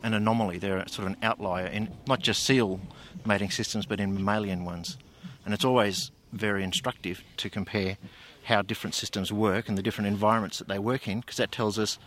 an 0.03 0.15
anomaly. 0.15 0.59
They're 0.59 0.87
sort 0.87 1.07
of 1.09 1.15
an 1.15 1.17
outlier 1.23 1.67
in 1.67 1.89
not 2.07 2.21
just 2.21 2.45
seal 2.45 2.81
mating 3.25 3.51
systems, 3.51 3.87
but 3.87 4.01
in 4.01 4.15
mammalian 4.15 4.65
ones. 4.65 4.99
And 5.45 5.53
it's 5.53 5.65
always 5.65 6.11
very 6.33 6.63
instructive 6.63 7.23
to 7.39 7.49
compare 7.51 7.97
how 8.45 8.63
different 8.63 8.95
systems 8.95 9.33
work 9.33 9.69
and 9.69 9.79
the 9.79 9.83
different 9.83 10.09
environments 10.09 10.59
that 10.59 10.69
they 10.69 10.79
work 10.79 11.09
in, 11.09 11.21
because 11.21 11.39
that 11.39 11.51
tells 11.51 11.79
us 11.79 11.99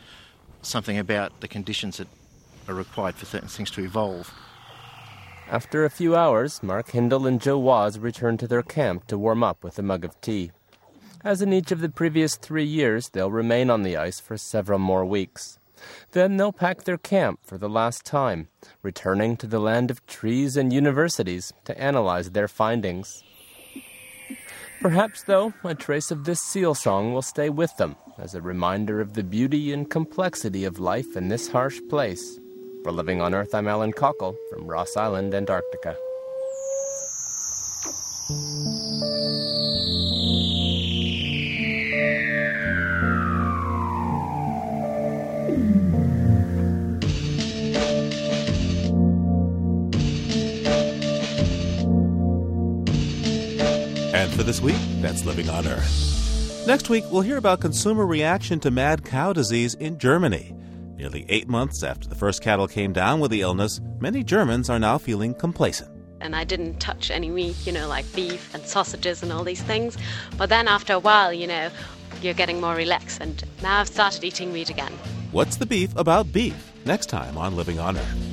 something 0.62 0.98
about 0.98 1.42
the 1.42 1.48
conditions 1.48 1.98
that 1.98 2.08
are 2.68 2.76
required 2.76 3.16
for 3.16 3.26
certain 3.26 3.48
things 3.48 3.72
to 3.72 3.84
evolve. 3.84 4.34
After 5.50 5.86
a 5.86 5.90
few 5.90 6.14
hours, 6.14 6.62
Mark 6.62 6.92
Hindell 6.92 7.26
and 7.26 7.40
Joe 7.40 7.58
Waas 7.58 7.98
return 7.98 8.38
to 8.38 8.48
their 8.48 8.64
camp 8.64 9.08
to 9.08 9.18
warm 9.18 9.44
up 9.44 9.64
with 9.64 9.80
a 9.80 9.82
mug 9.82 10.04
of 10.04 10.20
tea. 10.20 10.52
As 11.24 11.42
in 11.42 11.54
each 11.54 11.72
of 11.72 11.80
the 11.80 11.88
previous 11.88 12.36
three 12.36 12.66
years, 12.66 13.10
they'll 13.10 13.32
remain 13.32 13.70
on 13.70 13.84
the 13.84 13.96
ice 13.96 14.20
for 14.20 14.38
several 14.38 14.78
more 14.78 15.06
weeks. 15.06 15.58
Then 16.12 16.36
they'll 16.36 16.52
pack 16.52 16.84
their 16.84 16.98
camp 16.98 17.40
for 17.44 17.58
the 17.58 17.70
last 17.70 18.04
time, 18.06 18.50
returning 18.84 19.38
to 19.38 19.48
the 19.48 19.60
land 19.60 19.90
of 19.90 20.06
trees 20.06 20.58
and 20.58 20.74
universities 20.74 21.54
to 21.64 21.80
analyze 21.80 22.32
their 22.32 22.50
findings. 22.50 23.24
Perhaps, 24.82 25.24
though, 25.24 25.54
a 25.64 25.74
trace 25.74 26.12
of 26.12 26.26
this 26.26 26.42
seal 26.42 26.76
song 26.76 27.14
will 27.14 27.22
stay 27.22 27.50
with 27.50 27.76
them 27.78 27.96
as 28.18 28.36
a 28.36 28.42
reminder 28.42 29.00
of 29.00 29.14
the 29.14 29.24
beauty 29.24 29.72
and 29.72 29.90
complexity 29.90 30.66
of 30.66 30.78
life 30.78 31.16
in 31.16 31.30
this 31.30 31.48
harsh 31.48 31.80
place. 31.90 32.38
For 32.88 32.94
Living 32.94 33.20
on 33.20 33.34
Earth, 33.34 33.54
I'm 33.54 33.68
Alan 33.68 33.92
Coukell 33.92 34.38
from 34.50 34.66
Ross 34.66 34.96
Island, 34.96 35.36
Antarctica. 35.36 35.98
And 54.16 54.32
for 54.32 54.44
this 54.44 54.62
week, 54.62 54.78
that's 55.02 55.26
Living 55.26 55.50
on 55.50 55.68
Earth. 55.68 56.64
Next 56.66 56.90
week, 56.90 57.04
we'll 57.12 57.20
hear 57.20 57.36
about 57.36 57.60
consumer 57.60 58.06
reaction 58.06 58.62
to 58.62 58.72
mad 58.72 59.04
cow 59.04 59.34
disease 59.34 59.74
in 59.74 60.00
Germany. 60.00 60.57
Nearly 61.08 61.26
eight 61.30 61.48
months 61.48 61.84
after 61.84 62.10
the 62.10 62.16
first 62.16 62.42
cattle 62.42 62.68
came 62.68 62.92
down 62.92 63.22
with 63.22 63.32
the 63.32 63.40
illness, 63.40 63.80
many 64.02 64.26
Germans 64.26 64.70
are 64.70 64.78
now 64.78 64.98
feeling 64.98 65.34
complacent. 65.34 65.90
And 66.20 66.36
I 66.36 66.44
didn't 66.44 66.82
touch 66.82 67.12
any 67.12 67.30
meat, 67.30 67.56
you 67.66 67.72
know, 67.72 67.88
like 67.88 68.04
beef 68.14 68.54
and 68.54 68.62
sausages 68.66 69.24
and 69.24 69.32
all 69.32 69.46
these 69.46 69.62
things. 69.62 69.98
But 70.36 70.50
then 70.50 70.68
after 70.68 70.92
a 70.92 71.00
while, 71.00 71.32
you 71.32 71.48
know, 71.48 71.70
you're 72.22 72.34
getting 72.34 72.60
more 72.60 72.76
relaxed, 72.76 73.22
and 73.22 73.42
now 73.64 73.80
I've 73.80 73.88
started 73.88 74.22
eating 74.26 74.52
meat 74.52 74.70
again. 74.70 74.92
What's 75.32 75.56
the 75.56 75.66
beef 75.66 75.96
about 75.96 76.34
beef? 76.34 76.74
Next 76.84 77.06
time 77.06 77.38
on 77.38 77.56
Living 77.56 77.80
on 77.80 77.96
Earth. 77.96 78.27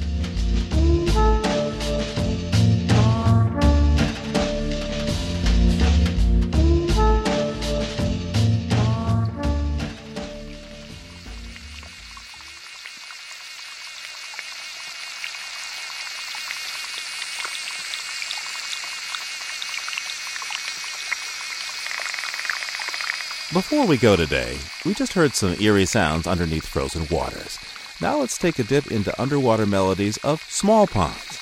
Before 23.55 23.87
we 23.87 23.99
go 23.99 24.17
today, 24.17 24.59
we 24.85 24.95
just 24.95 25.13
heard 25.13 25.33
some 25.33 25.55
eerie 25.61 25.87
sounds 25.87 26.27
underneath 26.27 26.67
frozen 26.67 27.07
waters. 27.09 27.57
Now 28.01 28.19
let's 28.19 28.37
take 28.37 28.59
a 28.59 28.65
dip 28.65 28.91
into 28.91 29.23
underwater 29.23 29.65
melodies 29.65 30.17
of 30.25 30.43
small 30.51 30.89
ponds. 30.89 31.41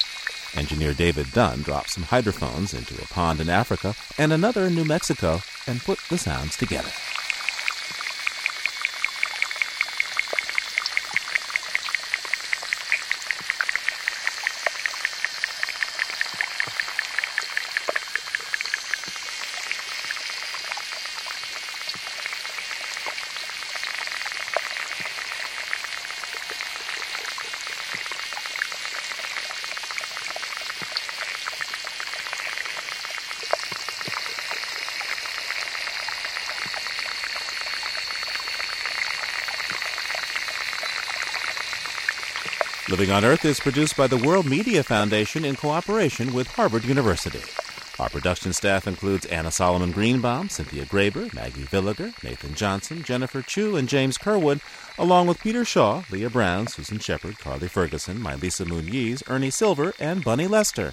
Engineer 0.54 0.92
David 0.92 1.32
Dunn 1.32 1.62
dropped 1.62 1.88
some 1.88 2.04
hydrophones 2.04 2.74
into 2.74 3.02
a 3.02 3.06
pond 3.06 3.40
in 3.40 3.48
Africa 3.48 3.94
and 4.18 4.30
another 4.30 4.66
in 4.66 4.74
New 4.74 4.84
Mexico 4.84 5.40
and 5.66 5.80
put 5.80 6.00
the 6.10 6.18
sounds 6.18 6.54
together. 6.54 6.90
Living 42.93 43.11
on 43.11 43.24
Earth 43.24 43.47
is 43.47 43.59
produced 43.59 43.97
by 43.97 44.07
the 44.07 44.18
World 44.18 44.45
Media 44.45 44.82
Foundation 44.82 45.47
in 45.47 45.57
cooperation 45.57 46.34
with 46.34 46.47
Harvard 46.47 46.84
University. 46.84 47.40
Our 47.99 48.11
production 48.11 48.53
staff 48.53 48.86
includes 48.86 49.24
Anna 49.24 49.51
Solomon 49.51 49.93
Greenbaum, 49.93 50.51
Cynthia 50.51 50.84
Graber, 50.84 51.32
Maggie 51.32 51.62
Villiger, 51.62 52.12
Nathan 52.22 52.53
Johnson, 52.55 53.03
Jennifer 53.03 53.40
Chu, 53.40 53.76
and 53.76 53.88
James 53.88 54.18
Curwood, 54.18 54.61
along 54.99 55.26
with 55.26 55.40
Peter 55.40 55.64
Shaw, 55.64 56.03
Leah 56.11 56.28
Brown, 56.28 56.66
Susan 56.66 56.99
Shepard, 56.99 57.38
Carly 57.38 57.66
Ferguson, 57.66 58.18
Mylisa 58.18 58.66
Muniz, 58.66 59.22
Ernie 59.26 59.49
Silver, 59.49 59.95
and 59.99 60.22
Bunny 60.22 60.47
Lester. 60.47 60.93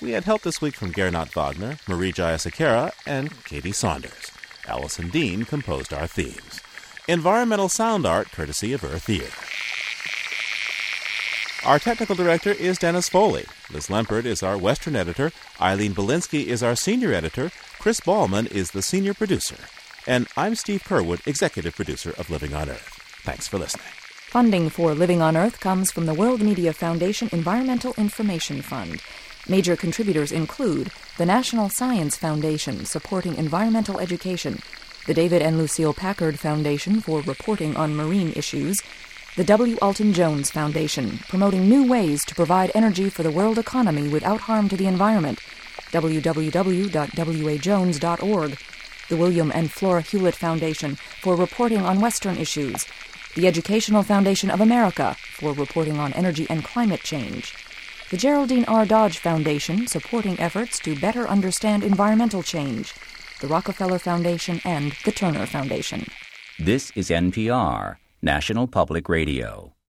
We 0.00 0.12
had 0.12 0.26
help 0.26 0.42
this 0.42 0.60
week 0.62 0.76
from 0.76 0.92
Gernot 0.92 1.32
Wagner, 1.32 1.78
Marie 1.88 2.12
Jayasakara, 2.12 2.92
and 3.08 3.42
Katie 3.42 3.72
Saunders. 3.72 4.30
Allison 4.68 5.08
Dean 5.08 5.44
composed 5.44 5.92
our 5.92 6.06
themes. 6.06 6.60
Environmental 7.08 7.68
sound 7.68 8.06
art 8.06 8.30
courtesy 8.30 8.72
of 8.72 8.84
Earth 8.84 9.10
Ear. 9.10 9.49
Our 11.66 11.78
technical 11.78 12.14
director 12.14 12.52
is 12.52 12.78
Dennis 12.78 13.10
Foley. 13.10 13.44
Liz 13.70 13.88
Lempert 13.88 14.24
is 14.24 14.42
our 14.42 14.56
Western 14.56 14.96
editor. 14.96 15.30
Eileen 15.60 15.92
Bolinsky 15.92 16.46
is 16.46 16.62
our 16.62 16.74
senior 16.74 17.12
editor. 17.12 17.50
Chris 17.78 18.00
Ballman 18.00 18.46
is 18.46 18.70
the 18.70 18.80
senior 18.80 19.12
producer. 19.12 19.56
And 20.06 20.26
I'm 20.38 20.54
Steve 20.54 20.82
Curwood, 20.84 21.26
executive 21.26 21.76
producer 21.76 22.14
of 22.16 22.30
Living 22.30 22.54
on 22.54 22.70
Earth. 22.70 22.98
Thanks 23.24 23.46
for 23.46 23.58
listening. 23.58 23.84
Funding 24.30 24.70
for 24.70 24.94
Living 24.94 25.20
on 25.20 25.36
Earth 25.36 25.60
comes 25.60 25.90
from 25.90 26.06
the 26.06 26.14
World 26.14 26.40
Media 26.40 26.72
Foundation 26.72 27.28
Environmental 27.30 27.92
Information 27.98 28.62
Fund. 28.62 29.02
Major 29.46 29.76
contributors 29.76 30.32
include 30.32 30.90
the 31.18 31.26
National 31.26 31.68
Science 31.68 32.16
Foundation 32.16 32.86
supporting 32.86 33.36
environmental 33.36 34.00
education, 34.00 34.60
the 35.06 35.12
David 35.12 35.42
and 35.42 35.58
Lucile 35.58 35.92
Packard 35.92 36.38
Foundation 36.38 37.02
for 37.02 37.20
reporting 37.20 37.76
on 37.76 37.94
marine 37.94 38.32
issues, 38.34 38.80
the 39.40 39.44
W. 39.44 39.76
Alton 39.80 40.12
Jones 40.12 40.50
Foundation, 40.50 41.18
promoting 41.26 41.66
new 41.66 41.88
ways 41.88 42.26
to 42.26 42.34
provide 42.34 42.70
energy 42.74 43.08
for 43.08 43.22
the 43.22 43.30
world 43.30 43.56
economy 43.56 44.06
without 44.06 44.42
harm 44.42 44.68
to 44.68 44.76
the 44.76 44.86
environment, 44.86 45.38
www.wajones.org, 45.92 48.58
the 49.08 49.16
William 49.16 49.50
and 49.54 49.72
Flora 49.72 50.02
Hewlett 50.02 50.34
Foundation 50.34 50.96
for 51.22 51.36
reporting 51.36 51.80
on 51.80 52.02
Western 52.02 52.36
issues, 52.36 52.84
the 53.34 53.46
Educational 53.46 54.02
Foundation 54.02 54.50
of 54.50 54.60
America 54.60 55.16
for 55.18 55.54
reporting 55.54 55.98
on 55.98 56.12
energy 56.12 56.46
and 56.50 56.62
climate 56.62 57.02
change, 57.02 57.54
the 58.10 58.18
Geraldine 58.18 58.66
R. 58.66 58.84
Dodge 58.84 59.16
Foundation 59.16 59.86
supporting 59.86 60.38
efforts 60.38 60.78
to 60.80 61.00
better 61.00 61.26
understand 61.26 61.82
environmental 61.82 62.42
change, 62.42 62.92
the 63.40 63.48
Rockefeller 63.48 63.98
Foundation, 63.98 64.60
and 64.66 64.92
the 65.06 65.12
Turner 65.12 65.46
Foundation. 65.46 66.04
This 66.58 66.92
is 66.94 67.08
NPR, 67.08 67.96
National 68.22 68.66
Public 68.66 69.08
Radio. 69.08 69.79